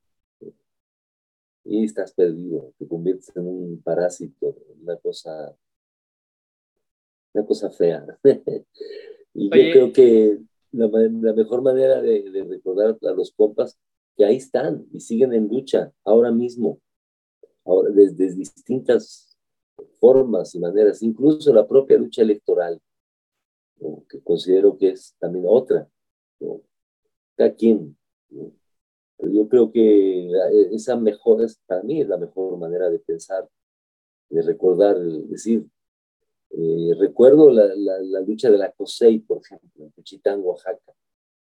y 1.66 1.86
estás 1.86 2.14
perdido, 2.14 2.74
te 2.80 2.88
conviertes 2.88 3.32
en 3.36 3.46
un 3.46 3.82
parásito, 3.84 4.56
una 4.82 4.98
cosa, 4.98 5.56
una 7.34 7.46
cosa 7.46 7.70
fea. 7.70 8.06
y 9.34 9.46
yo 9.46 9.72
creo 9.72 9.94
que 9.94 10.40
la, 10.72 10.88
mejor 11.34 11.62
manera 11.62 12.02
de, 12.02 12.32
de 12.32 12.44
recordar 12.44 12.98
a 13.02 13.12
los 13.12 13.32
compas 13.32 13.78
que 14.20 14.26
ahí 14.26 14.36
están 14.36 14.86
y 14.92 15.00
siguen 15.00 15.34
en 15.34 15.48
lucha 15.48 15.94
ahora 16.04 16.30
mismo, 16.30 16.82
ahora, 17.64 17.90
desde, 17.92 18.36
distintas 18.36 19.38
formas 19.98 20.54
y 20.56 20.60
maneras, 20.60 21.02
incluso 21.02 21.54
la 21.54 21.66
propia 21.66 21.98
lucha 21.98 22.22
electoral, 22.22 22.82
que 24.10 24.22
considero 24.22 24.78
que 24.78 24.90
es 24.90 25.16
también 25.20 25.46
otra, 25.48 25.88
¿no? 26.42 26.62
cada 27.38 27.56
quien. 27.56 27.98
Pero 28.30 29.32
yo 29.32 29.48
creo 29.48 29.72
que 29.72 30.30
esa 30.74 30.98
mejor, 30.98 31.42
es, 31.42 31.58
para 31.66 31.82
mí 31.84 32.02
es 32.02 32.10
la 32.10 32.18
mejor 32.18 32.58
manera 32.58 32.90
de 32.90 33.00
pensar, 33.00 33.48
de 34.30 34.42
recordar, 34.42 35.00
decir, 35.00 35.66
eh, 36.50 36.94
recuerdo 37.00 37.52
la, 37.52 37.74
la, 37.74 38.20
lucha 38.20 38.50
de 38.50 38.58
la 38.58 38.70
COSEI, 38.74 39.20
por 39.20 39.38
ejemplo, 39.38 39.86
en 39.86 39.92
Cuchitán, 39.92 40.42
Oaxaca, 40.44 40.94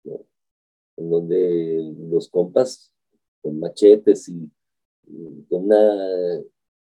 ¿no? 0.05 0.25
En 0.97 1.11
donde 1.11 1.95
los 2.11 2.29
compas 2.29 2.93
con 3.43 3.59
machetes 3.59 4.29
y, 4.29 4.51
con 5.49 5.65
una, 5.65 6.43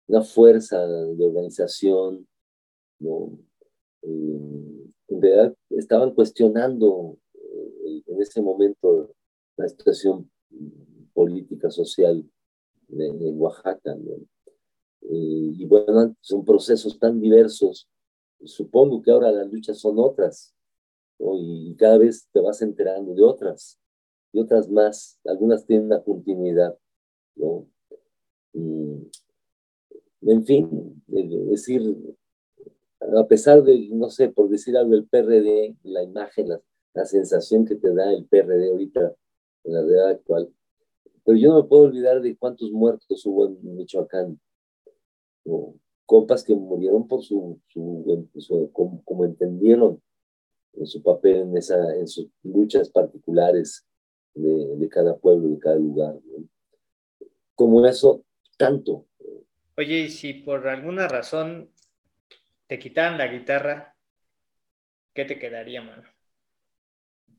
una, 0.07 0.21
fuerza 0.21 0.85
de 0.85 1.25
organización, 1.25 2.27
¿no? 2.99 3.39
Eh, 4.03 4.85
en 5.07 5.21
realidad 5.21 5.55
estaban 5.71 6.13
cuestionando 6.13 7.17
eh, 7.33 8.03
en 8.05 8.21
ese 8.21 8.41
momento 8.41 9.11
la 9.57 9.67
situación 9.67 10.29
política, 11.13 11.71
social 11.71 12.23
en 12.89 13.39
Oaxaca. 13.39 13.95
Eh, 15.01 15.53
y 15.57 15.65
bueno, 15.65 16.15
son 16.21 16.45
procesos 16.45 16.99
tan 16.99 17.19
diversos. 17.19 17.87
Supongo 18.43 19.01
que 19.01 19.11
ahora 19.11 19.31
las 19.31 19.51
luchas 19.51 19.79
son 19.79 19.97
otras, 19.97 20.53
y 21.17 21.75
cada 21.75 21.97
vez 21.97 22.27
te 22.31 22.39
vas 22.41 22.61
enterando 22.61 23.15
de 23.15 23.23
otras 23.23 23.79
y 24.35 24.39
otras 24.41 24.69
más, 24.69 25.17
algunas 25.23 25.65
tienen 25.65 25.85
una 25.85 26.03
continuidad, 26.03 26.77
¿no? 27.37 27.65
en 28.53 30.45
fin, 30.45 31.01
decir, 31.07 31.95
a 32.99 33.27
pesar 33.27 33.63
de, 33.63 33.87
no 33.93 34.09
sé, 34.09 34.27
por 34.27 34.49
decir 34.49 34.75
algo, 34.75 34.93
el 34.93 35.07
PRD, 35.07 35.77
la 35.83 36.03
imagen, 36.03 36.49
la, 36.49 37.05
sensación 37.05 37.65
que 37.65 37.75
te 37.75 37.93
da 37.93 38.11
el 38.11 38.25
PRD 38.25 38.71
ahorita 38.71 39.15
en 39.63 39.73
la 39.73 39.81
realidad 39.81 40.09
actual, 40.09 40.53
pero 41.23 41.37
yo 41.37 41.53
no 41.53 41.61
me 41.61 41.69
puedo 41.69 41.83
olvidar 41.83 42.21
de 42.21 42.35
cuántos 42.35 42.71
muertos 42.71 43.25
hubo 43.25 43.47
en 43.47 43.75
Michoacán, 43.75 44.37
¿no? 45.45 45.75
compas 46.05 46.43
que 46.43 46.55
murieron 46.55 47.07
por 47.07 47.23
su, 47.23 47.61
su, 47.67 48.69
como, 48.73 49.01
como, 49.05 49.23
entendieron 49.23 50.01
en 50.73 50.87
su 50.87 51.01
papel 51.01 51.37
en, 51.37 51.57
esa, 51.57 51.95
en 51.95 52.07
sus 52.07 52.27
luchas 52.43 52.89
particulares 52.89 53.85
de, 54.35 54.89
cada 54.89 55.17
pueblo, 55.17 55.49
de 55.49 55.59
cada 55.59 55.77
lugar. 55.77 56.15
Como 57.55 57.85
eso, 57.85 58.23
tanto. 58.57 59.07
Oye, 59.77 59.99
y 59.99 60.09
si 60.09 60.33
por 60.33 60.67
alguna 60.67 61.07
razón 61.07 61.71
te 62.67 62.79
quitaran 62.79 63.17
la 63.17 63.27
guitarra, 63.27 63.95
¿qué 65.13 65.25
te 65.25 65.39
quedaría, 65.39 65.81
mano? 65.81 66.03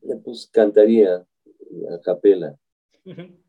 Eh, 0.03 0.17
pues 0.25 0.49
cantaría 0.53 1.17
a 1.17 2.01
capela. 2.03 2.57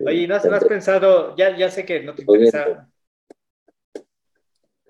Oye, 0.00 0.26
¿no, 0.26 0.36
has 0.36 0.64
pensado, 0.64 1.36
ya, 1.36 1.56
ya 1.56 1.70
sé 1.70 1.84
que 1.84 2.02
no 2.02 2.14
te 2.14 2.22
interesa, 2.22 2.90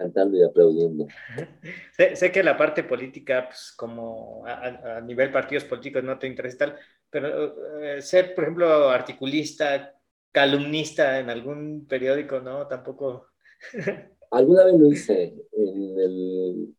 cantando 0.01 0.39
y 0.39 0.43
aplaudiendo. 0.43 1.07
Sé, 2.15 2.33
que 2.33 2.43
la 2.43 2.57
parte 2.57 2.85
política, 2.85 3.47
pues 3.49 3.75
como 3.77 4.45
a, 4.47 5.01
nivel 5.03 5.31
partidos 5.31 5.65
políticos 5.65 6.03
no 6.03 6.19
te 6.19 6.27
interesa 6.27 6.59
tal, 6.59 6.79
pero 7.11 7.83
eh, 7.83 8.01
ser, 8.03 8.35
por 8.35 8.45
ejemplo, 8.45 8.89
articulista, 8.89 9.95
calumnista 10.33 11.19
en 11.19 11.31
algún 11.31 11.87
periódico, 11.87 12.41
¿no? 12.41 12.67
Tampoco. 12.67 13.27
Alguna 14.31 14.65
vez 14.65 14.75
lo 14.79 14.87
hice 14.87 15.35
en 15.53 15.99
el, 15.99 16.75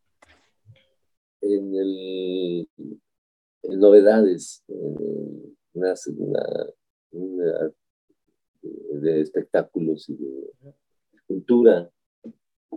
en 1.42 1.74
el 1.74 2.68
en 3.62 3.78
novedades, 3.78 4.64
en 4.68 5.36
una, 5.74 5.94
de 8.62 9.20
espectáculos 9.20 10.08
y 10.08 10.16
de 10.16 10.52
cultura 11.26 11.90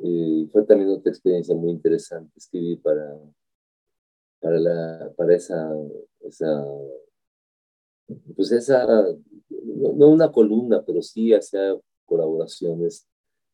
y 0.01 0.49
fue 0.51 0.65
también 0.65 0.89
otra 0.89 1.11
experiencia 1.11 1.55
muy 1.55 1.71
interesante 1.71 2.31
escribir 2.35 2.81
para, 2.81 3.17
para, 4.39 4.59
la, 4.59 5.13
para 5.15 5.35
esa, 5.35 5.73
pues 8.35 8.51
esa, 8.51 8.85
no, 9.49 10.09
una 10.09 10.31
columna, 10.31 10.83
pero 10.85 11.01
sí 11.01 11.33
hacer 11.33 11.79
colaboraciones 12.05 13.07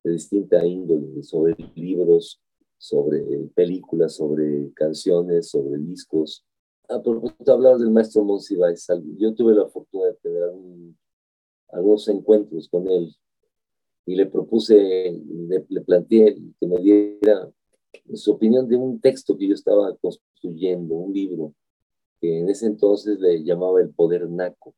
de 0.03 0.13
distinta 0.13 0.65
índole, 0.65 1.23
sobre 1.23 1.55
libros, 1.75 2.41
sobre 2.77 3.21
películas, 3.53 4.15
sobre 4.15 4.71
canciones, 4.73 5.49
sobre 5.49 5.77
discos, 5.77 6.45
a 6.91 7.01
propósito, 7.01 7.53
hablabas 7.53 7.79
del 7.79 7.91
maestro 7.91 8.23
Monsiváis. 8.23 8.87
Yo 9.17 9.33
tuve 9.33 9.53
la 9.53 9.67
fortuna 9.67 10.07
de 10.07 10.13
tener 10.15 10.43
algunos 11.69 12.07
encuentros 12.09 12.67
con 12.67 12.87
él 12.89 13.15
y 14.05 14.15
le 14.15 14.25
propuse, 14.25 14.75
le, 14.75 15.65
le, 15.69 15.81
planteé 15.81 16.35
que 16.59 16.67
me 16.67 16.77
diera 16.79 17.49
su 18.13 18.31
opinión 18.31 18.67
de 18.67 18.75
un 18.75 18.99
texto 18.99 19.37
que 19.37 19.47
yo 19.47 19.53
estaba 19.53 19.95
construyendo, 19.97 20.95
un 20.95 21.13
libro, 21.13 21.53
que 22.21 22.39
en 22.39 22.49
ese 22.49 22.67
entonces 22.67 23.19
le 23.19 23.43
llamaba 23.43 23.81
El 23.81 23.89
Poder 23.89 24.29
Naco. 24.29 24.75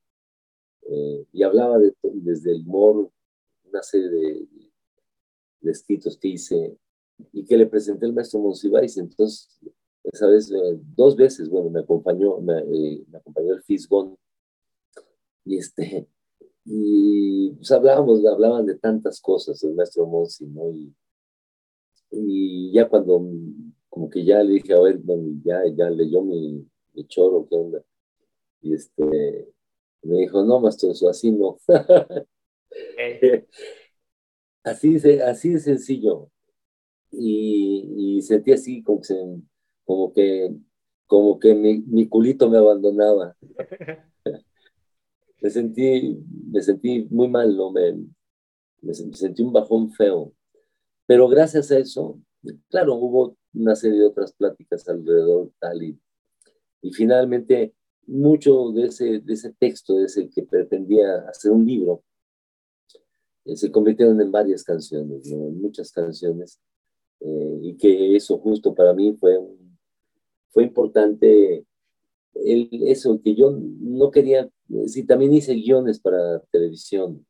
Eh, 0.89 1.25
y 1.33 1.43
hablaba 1.43 1.77
de, 1.77 1.93
desde 2.01 2.51
el 2.51 2.61
humor, 2.61 3.11
una 3.65 3.83
serie 3.83 4.09
de, 4.09 4.47
de, 5.61 5.71
escritos 5.71 6.17
que 6.17 6.29
hice 6.29 6.77
y 7.33 7.45
que 7.45 7.57
le 7.57 7.67
presenté 7.67 8.05
al 8.05 8.13
maestro 8.13 8.39
Monsiváis. 8.39 8.97
Entonces, 8.97 9.59
esa 10.03 10.27
vez, 10.27 10.49
eh, 10.51 10.79
dos 10.95 11.15
veces, 11.17 11.49
bueno, 11.49 11.69
me 11.69 11.81
acompañó, 11.81 12.39
me, 12.39 12.59
eh, 12.59 13.03
me 13.09 13.17
acompañó 13.17 13.53
el 13.53 13.63
Fisgón 13.63 14.17
y 15.45 15.57
este, 15.57 16.07
y 16.65 17.51
pues 17.51 17.71
hablábamos, 17.71 18.25
hablaban 18.25 18.65
de 18.65 18.77
tantas 18.77 19.19
cosas 19.19 19.61
el 19.63 19.75
maestro 19.75 20.05
Monsi, 20.05 20.45
¿no? 20.47 20.71
Y, 20.71 20.93
y 22.11 22.71
ya 22.71 22.87
cuando, 22.87 23.25
como 23.89 24.09
que 24.09 24.23
ya 24.23 24.41
le 24.43 24.53
dije, 24.53 24.73
a 24.73 24.79
ver, 24.81 24.97
bueno, 24.99 25.41
ya, 25.43 25.61
ya 25.75 25.89
leyó 25.89 26.21
mi, 26.21 26.65
mi 26.93 27.07
choro, 27.07 27.47
¿qué 27.49 27.55
onda? 27.55 27.83
Y 28.61 28.73
este, 28.73 29.53
me 30.03 30.17
dijo, 30.17 30.43
no, 30.43 30.59
maestro, 30.59 30.91
eso 30.91 31.09
así 31.09 31.31
no. 31.31 31.57
así, 34.63 34.99
de, 34.99 35.23
así 35.23 35.49
de 35.49 35.59
sencillo. 35.59 36.29
Y, 37.11 38.21
sentí 38.21 38.51
así 38.51 38.81
como 38.83 39.01
que, 39.01 39.15
como 39.85 40.13
que, 40.13 40.55
como 41.05 41.39
que 41.39 41.53
mi, 41.55 42.07
culito 42.07 42.49
me 42.49 42.57
abandonaba. 42.57 43.35
me 45.41 45.49
sentí, 45.49 46.17
me 46.51 46.61
sentí 46.61 47.07
muy 47.09 47.27
mal, 47.27 47.55
¿no? 47.55 47.71
Me, 47.71 47.93
me 48.81 48.93
sentí 48.93 49.41
un 49.41 49.53
bajón 49.53 49.91
feo. 49.91 50.33
Pero 51.05 51.27
gracias 51.27 51.71
a 51.71 51.77
eso, 51.79 52.19
claro, 52.69 52.95
hubo 52.95 53.37
una 53.53 53.75
serie 53.75 53.99
de 53.99 54.07
otras 54.07 54.33
pláticas 54.33 54.87
alrededor 54.87 55.51
tal 55.59 55.83
y, 55.83 55.99
y 56.84 56.91
finalmente 56.91 57.73
mucho 58.05 58.71
de 58.71 58.88
ese, 58.88 59.19
de 59.19 59.34
ese 59.34 59.53
texto, 59.53 59.95
de 59.95 60.05
ese 60.05 60.29
que 60.29 60.43
pretendía 60.43 61.25
hacer 61.29 61.51
un 61.51 61.65
libro, 61.65 62.03
eh, 63.45 63.55
se 63.55 63.71
convirtieron 63.71 64.19
en 64.21 64.31
varias 64.31 64.63
canciones, 64.63 65.25
¿no? 65.31 65.47
en 65.47 65.61
muchas 65.61 65.91
canciones, 65.91 66.59
eh, 67.21 67.59
y 67.61 67.77
que 67.77 68.15
eso 68.15 68.38
justo 68.38 68.75
para 68.75 68.93
mí 68.93 69.15
fue, 69.19 69.39
fue 70.49 70.63
importante 70.63 71.65
el, 72.36 72.69
eso, 72.88 73.21
que 73.21 73.34
yo 73.34 73.51
no 73.51 74.11
quería, 74.11 74.49
sí, 74.88 75.05
también 75.05 75.34
hice 75.34 75.53
guiones 75.55 75.99
para 75.99 76.39
televisión, 76.51 77.25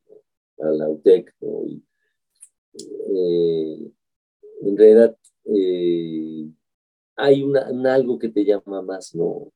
para 0.56 0.72
la 0.72 0.90
UTEC, 0.90 1.34
eh, 3.16 3.92
en 4.62 4.78
realidad 4.78 5.16
eh, 5.46 6.50
hay 7.16 7.44
una, 7.44 7.94
algo 7.94 8.20
que 8.20 8.30
te 8.30 8.46
llama 8.46 8.82
más, 8.82 9.14
¿no? 9.16 9.52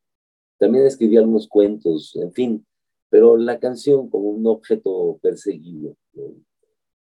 También 0.58 0.86
escribí 0.86 1.18
algunos 1.18 1.47
cuentos, 1.47 2.16
en 2.16 2.32
fin, 2.32 2.66
pero 3.10 3.38
la 3.38 3.60
canción 3.60 4.10
como 4.10 4.30
un 4.30 4.45
objeto 4.47 5.20
perseguido, 5.22 5.95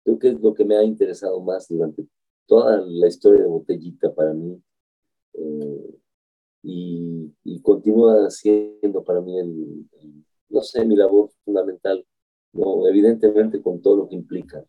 creo 0.03 0.19
que 0.19 0.29
es 0.29 0.41
lo 0.41 0.53
que 0.53 0.65
me 0.65 0.77
ha 0.77 0.83
interesado 0.83 1.41
más 1.41 1.67
durante 1.67 2.05
toda 2.45 2.81
la 2.85 3.07
historia 3.07 3.41
de 3.41 3.47
Botellita 3.47 4.13
para 4.13 4.33
mí. 4.33 4.61
Eh, 5.33 5.97
y, 6.63 7.61
continúa 7.61 8.29
siendo 8.29 9.03
para 9.03 9.19
mí, 9.21 9.37
el, 9.39 9.85
no 10.49 10.61
sé, 10.61 10.85
mi 10.85 10.95
labor 10.95 11.29
fundamental, 11.43 12.05
¿no? 12.53 12.87
evidentemente 12.87 13.61
con 13.61 13.81
todo 13.81 13.97
lo 13.97 14.09
que 14.09 14.15
implica. 14.15 14.63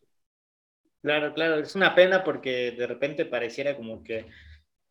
Claro, 1.03 1.33
claro, 1.33 1.61
es 1.61 1.74
una 1.76 1.95
pena 1.95 2.24
porque 2.24 2.72
de 2.72 2.87
repente 2.87 3.24
pareciera 3.24 3.76
como 3.76 4.03
que, 4.03 4.26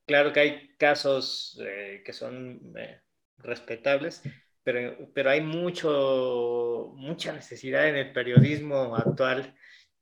claro 0.08 0.34
que 0.34 0.40
hay 0.40 0.76
casos 0.78 1.60
eh, 1.64 2.02
que 2.04 2.14
son 2.14 2.74
eh, 2.78 3.02
respetables, 3.38 4.24
pero, 4.64 5.12
pero 5.14 5.30
hay 5.30 5.42
mucho, 5.42 6.94
mucha 6.96 7.34
necesidad 7.34 7.88
en 7.88 7.96
el 7.96 8.14
periodismo 8.14 8.96
actual 8.96 9.56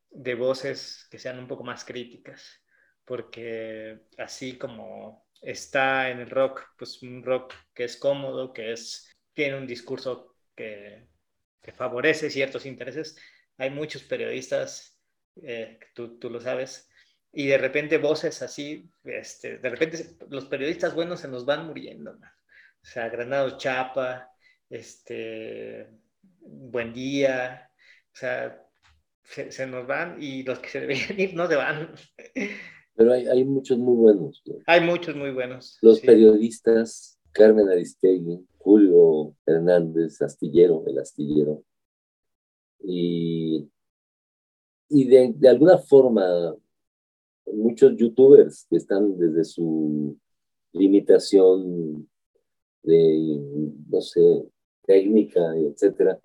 de 0.10 0.36
voces 0.36 1.08
que 1.12 1.20
sean 1.20 1.40
un 1.40 1.48
poco 1.48 1.64
más 1.64 1.84
críticas, 1.84 2.64
porque 3.04 4.08
así 4.18 4.58
como 4.58 5.28
está 5.42 6.10
en 6.10 6.20
el 6.20 6.30
rock, 6.30 6.64
pues 6.78 7.02
un 7.04 7.24
rock 7.24 7.54
que 7.74 7.84
es 7.84 7.98
cómodo, 7.98 8.54
que 8.54 8.72
es, 8.72 9.12
tiene 9.34 9.58
un 9.58 9.68
discurso 9.68 10.36
que, 10.56 11.08
que 11.62 11.74
favorece 11.74 12.30
ciertos 12.30 12.66
intereses. 12.66 13.18
Hay 13.58 13.70
muchos 13.70 14.04
periodistas, 14.04 15.00
eh, 15.44 15.80
tú, 15.94 16.18
tú, 16.20 16.30
lo 16.30 16.40
sabes, 16.40 16.90
y 17.38 17.48
de 17.48 17.58
repente 17.58 17.98
voces 17.98 18.42
así, 18.42 18.90
este, 19.04 19.58
de 19.58 19.70
repente 19.70 20.16
los 20.30 20.46
periodistas 20.46 20.96
buenos 20.96 21.20
se 21.20 21.28
nos 21.28 21.46
van 21.46 21.68
muriendo. 21.68 22.12
O 22.12 22.86
sea, 22.86 23.10
Granado 23.10 23.58
Chapa, 23.58 24.32
este, 24.70 25.90
Buen 26.40 26.94
Día, 26.94 27.70
o 28.14 28.16
sea, 28.16 28.66
se, 29.22 29.52
se, 29.52 29.68
nos 29.68 29.86
van 29.86 30.24
y 30.24 30.44
los 30.44 30.60
que 30.60 30.70
se 30.70 30.80
deberían 30.80 31.20
ir 31.20 31.36
no 31.36 31.46
se 31.48 31.58
van. 31.58 31.94
Pero 32.96 33.12
hay, 33.12 33.28
hay 33.28 33.44
muchos 33.44 33.78
muy 33.78 33.98
buenos. 33.98 34.42
Hay 34.66 34.80
muchos 34.80 35.14
muy 35.14 35.32
buenos. 35.32 35.78
Los 35.82 36.00
periodistas, 36.00 37.20
Carmen 37.34 37.68
Aristegui, 37.68 38.48
Julio 38.60 39.36
Hernández, 39.46 40.22
Astillero, 40.22 40.86
el 40.88 41.00
Astillero. 41.00 41.66
Y, 42.80 43.70
y 44.88 45.08
de, 45.10 45.34
de 45.36 45.50
alguna 45.50 45.78
forma, 45.80 46.56
muchos 47.54 47.96
youtubers 47.96 48.66
que 48.70 48.78
están 48.78 49.18
desde 49.18 49.44
su 49.44 50.18
limitación 50.74 52.08
de, 52.84 53.40
no 53.90 54.02
sé, 54.02 54.46
técnica, 54.84 55.42
etcétera, 55.56 56.20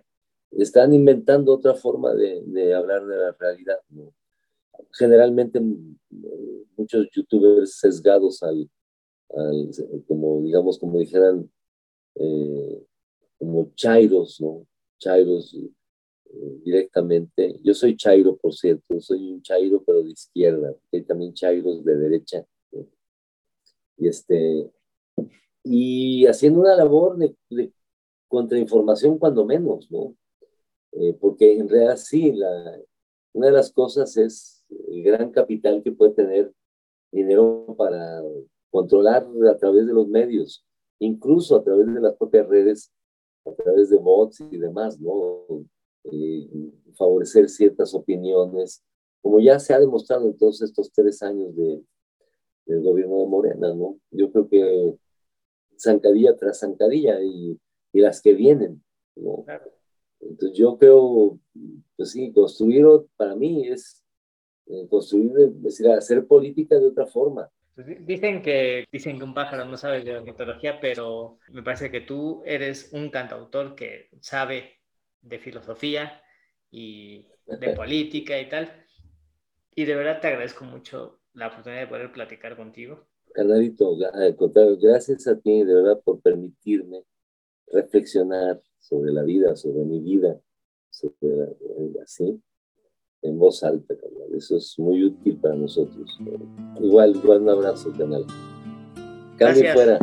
están 0.51 0.93
inventando 0.93 1.55
otra 1.55 1.75
forma 1.75 2.15
de, 2.15 2.75
hablar 2.75 3.07
de 3.07 3.17
la 3.17 3.33
realidad. 3.39 3.79
generalmente 4.93 5.61
muchos 6.77 7.09
youtubers 7.13 7.79
sesgados 7.79 8.43
al, 8.43 8.69
como 10.07 10.43
digamos, 10.43 10.79
como 10.79 10.99
dijeran, 10.99 11.51
eh, 12.17 12.85
como 13.39 13.71
chairos, 13.75 14.41
¿no? 14.41 14.67
Chairos 14.99 15.57
directamente. 16.65 17.57
Yo 17.63 17.75
soy 17.75 17.97
chairo, 17.97 18.37
por 18.37 18.55
cierto, 18.55 19.01
soy 19.01 19.33
un 19.33 19.43
chairo, 19.43 19.83
pero 19.85 20.03
de 20.03 20.11
izquierda. 20.11 20.75
Hay 20.93 21.03
también 21.03 21.35
chairos 21.35 21.85
de 21.85 21.97
derecha. 21.97 22.45
Y 23.97 24.09
este, 24.09 24.71
y 25.63 26.27
haciendo 26.27 26.61
una 26.61 26.75
labor 26.77 27.19
de, 27.19 27.73
contrainformación 28.29 29.19
cuando 29.19 29.45
menos, 29.45 29.91
¿no? 29.91 30.15
Eh, 30.93 31.17
porque 31.21 31.59
en 31.59 31.69
realidad 31.69 31.97
sí, 31.97 32.33
la, 32.33 32.81
una 33.33 33.47
de 33.47 33.53
las 33.53 33.73
cosas 33.73 34.17
es 34.17 34.65
el 34.89 35.03
gran 35.03 35.31
capital 35.31 35.83
que 35.83 35.93
puede 35.93 36.13
tener 36.13 36.53
dinero 37.11 37.75
para 37.77 38.23
controlar 38.71 39.27
a 39.51 39.57
través 39.57 39.87
de 39.87 39.93
los 39.93 40.07
medios, 40.09 40.65
incluso 41.01 41.57
a 41.57 41.65
través 41.65 41.93
de 41.93 42.01
las 42.01 42.15
propias 42.15 42.47
redes, 42.49 42.93
a 43.45 43.53
través 43.53 43.91
de 43.91 43.99
bots 43.99 44.41
y 44.41 44.57
demás, 44.59 45.01
¿no? 45.01 45.45
Eh, 46.05 46.49
favorecer 46.97 47.49
ciertas 47.49 47.95
opiniones, 47.95 48.83
como 49.21 49.41
ya 49.41 49.59
se 49.59 49.75
ha 49.75 49.81
demostrado 49.81 50.27
en 50.27 50.37
todos 50.37 50.63
estos 50.63 50.91
tres 50.93 51.23
años 51.23 51.55
de, 51.55 51.83
del 52.67 52.83
gobierno 52.83 53.21
de 53.21 53.27
Morena, 53.27 53.75
¿no? 53.75 53.99
Yo 54.11 54.31
creo 54.33 54.49
que 54.49 54.95
zancadilla 55.79 56.37
tras 56.37 56.61
zancadilla 56.61 57.21
y, 57.23 57.59
y 57.93 58.01
las 58.01 58.21
que 58.21 58.35
vienen, 58.35 58.83
¿no? 59.17 59.45
Entonces 60.21 60.57
yo 60.59 60.79
creo, 60.79 61.39
pues 61.97 62.11
sí, 62.11 62.33
construir 62.33 62.87
para 63.17 63.35
mí 63.35 63.69
es 63.69 64.05
eh, 64.67 64.87
construir, 64.89 65.33
es 65.39 65.63
decir, 65.63 65.89
hacer 65.89 66.27
política 66.27 66.79
de 66.79 66.89
otra 66.89 67.07
forma. 67.07 67.51
Pues 67.75 68.07
dicen 68.07 68.43
que, 68.43 68.85
dicen 68.93 69.19
que 69.19 69.25
un 69.25 69.35
pájaro 69.35 69.65
no 69.65 69.77
sabe 69.77 70.03
de 70.05 70.17
ornitología, 70.17 70.81
pero 70.81 71.39
me 71.51 71.63
parece 71.63 71.91
que 71.91 72.03
tú 72.03 72.43
eres 72.45 72.91
un 72.93 73.11
cantautor 73.11 73.75
que 73.75 74.09
sabe 74.21 74.80
de 75.23 75.39
filosofía 75.39 76.23
y 76.71 77.27
de 77.47 77.75
política 77.75 78.41
y 78.41 78.49
tal. 78.49 78.71
Y 79.75 79.85
de 79.85 79.95
verdad 79.95 80.21
te 80.21 80.29
agradezco 80.29 80.65
mucho 80.65 81.21
la 81.35 81.49
oportunidad 81.49 81.83
de 81.83 81.87
poder 81.87 82.13
platicar 82.13 82.57
contigo. 82.57 83.07
Carnalito, 83.33 83.97
gracias 84.81 85.27
a 85.29 85.39
ti 85.39 85.63
de 85.63 85.75
verdad 85.75 86.01
por 86.05 86.21
permitirme 86.21 87.05
reflexionar 87.69 88.61
sobre 88.79 89.13
la 89.13 89.23
vida, 89.23 89.55
sobre 89.55 89.85
mi 89.85 90.01
vida, 90.01 90.41
sobre 90.91 91.57
así, 92.03 92.41
en 93.23 93.39
voz 93.39 93.63
alta, 93.63 93.95
canal. 93.97 94.35
Eso 94.35 94.57
es 94.57 94.77
muy 94.79 95.05
útil 95.05 95.37
para 95.37 95.55
nosotros. 95.55 96.19
Igual, 96.81 97.15
igual 97.15 97.43
un 97.43 97.51
abrazo, 97.51 97.93
canal. 97.97 98.27
Cambio 99.39 99.73
fuera. 99.73 99.99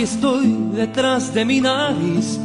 Aquí 0.00 0.08
estoy 0.14 0.46
detrás 0.72 1.34
de 1.34 1.44
mi 1.44 1.60
nariz, 1.60 2.40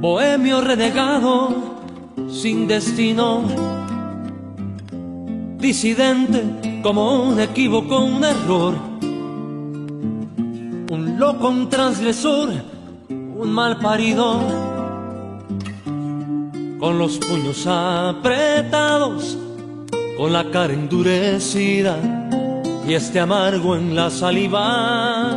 bohemio 0.00 0.60
renegado, 0.60 1.48
sin 2.30 2.68
destino, 2.68 3.42
disidente 5.58 6.80
como 6.80 7.24
un 7.24 7.40
equívoco, 7.40 8.04
un 8.04 8.22
error, 8.22 8.74
un 10.92 11.16
loco, 11.18 11.48
un 11.48 11.68
transgresor, 11.68 12.50
un 13.08 13.50
mal 13.50 13.80
parido, 13.80 14.38
con 16.78 17.00
los 17.00 17.18
puños 17.18 17.66
apretados, 17.66 19.36
con 20.16 20.32
la 20.32 20.48
cara 20.52 20.72
endurecida 20.72 21.98
y 22.86 22.94
este 22.94 23.20
amargo 23.20 23.76
en 23.76 23.94
la 23.94 24.10
saliva. 24.10 25.36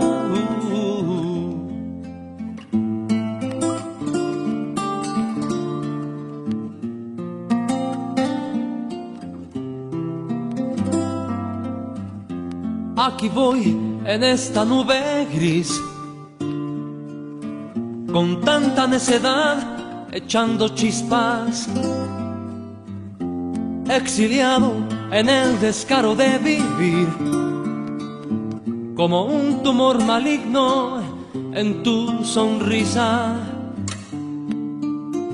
Aquí 12.98 13.30
voy 13.30 13.78
en 14.06 14.24
esta 14.24 14.66
nube 14.66 15.28
gris, 15.34 15.80
con 18.12 18.42
tanta 18.42 18.86
necedad, 18.86 19.58
echando 20.12 20.70
chispas, 20.70 21.70
exiliado 23.90 24.74
en 25.12 25.30
el 25.30 25.60
descaro 25.60 26.16
de 26.16 26.38
vivir, 26.38 27.08
como 28.98 29.26
un 29.26 29.62
tumor 29.62 30.04
maligno 30.04 31.04
en 31.54 31.84
tu 31.84 32.26
sonrisa. 32.26 33.36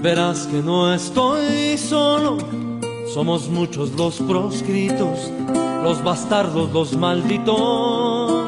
Verás 0.01 0.45
que 0.47 0.61
no 0.61 0.93
estoy 0.93 1.77
solo, 1.77 2.37
somos 3.13 3.47
muchos 3.47 3.93
los 3.93 4.19
proscritos, 4.19 5.31
los 5.81 6.03
bastardos, 6.03 6.73
los 6.73 6.97
malditos. 6.97 8.43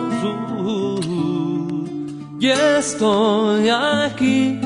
y 2.38 2.48
estoy 2.50 3.70
aquí, 3.70 4.60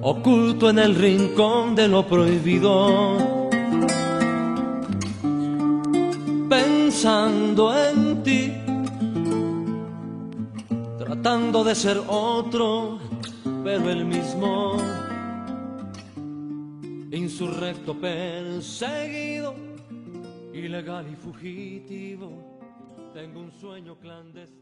oculto 0.00 0.70
en 0.70 0.78
el 0.78 0.94
rincón 0.94 1.74
de 1.74 1.88
lo 1.88 2.06
prohibido 2.06 3.40
pensando 6.50 7.72
en 7.72 7.89
tratando 11.30 11.62
de 11.62 11.76
ser 11.76 11.96
otro, 12.08 12.98
pero 13.62 13.88
el 13.88 14.04
mismo, 14.04 14.76
insurrecto, 17.12 17.94
perseguido, 17.94 19.54
ilegal 20.52 21.06
y 21.08 21.14
fugitivo, 21.14 22.58
tengo 23.14 23.38
un 23.38 23.52
sueño 23.52 23.94
clandestino. 24.00 24.59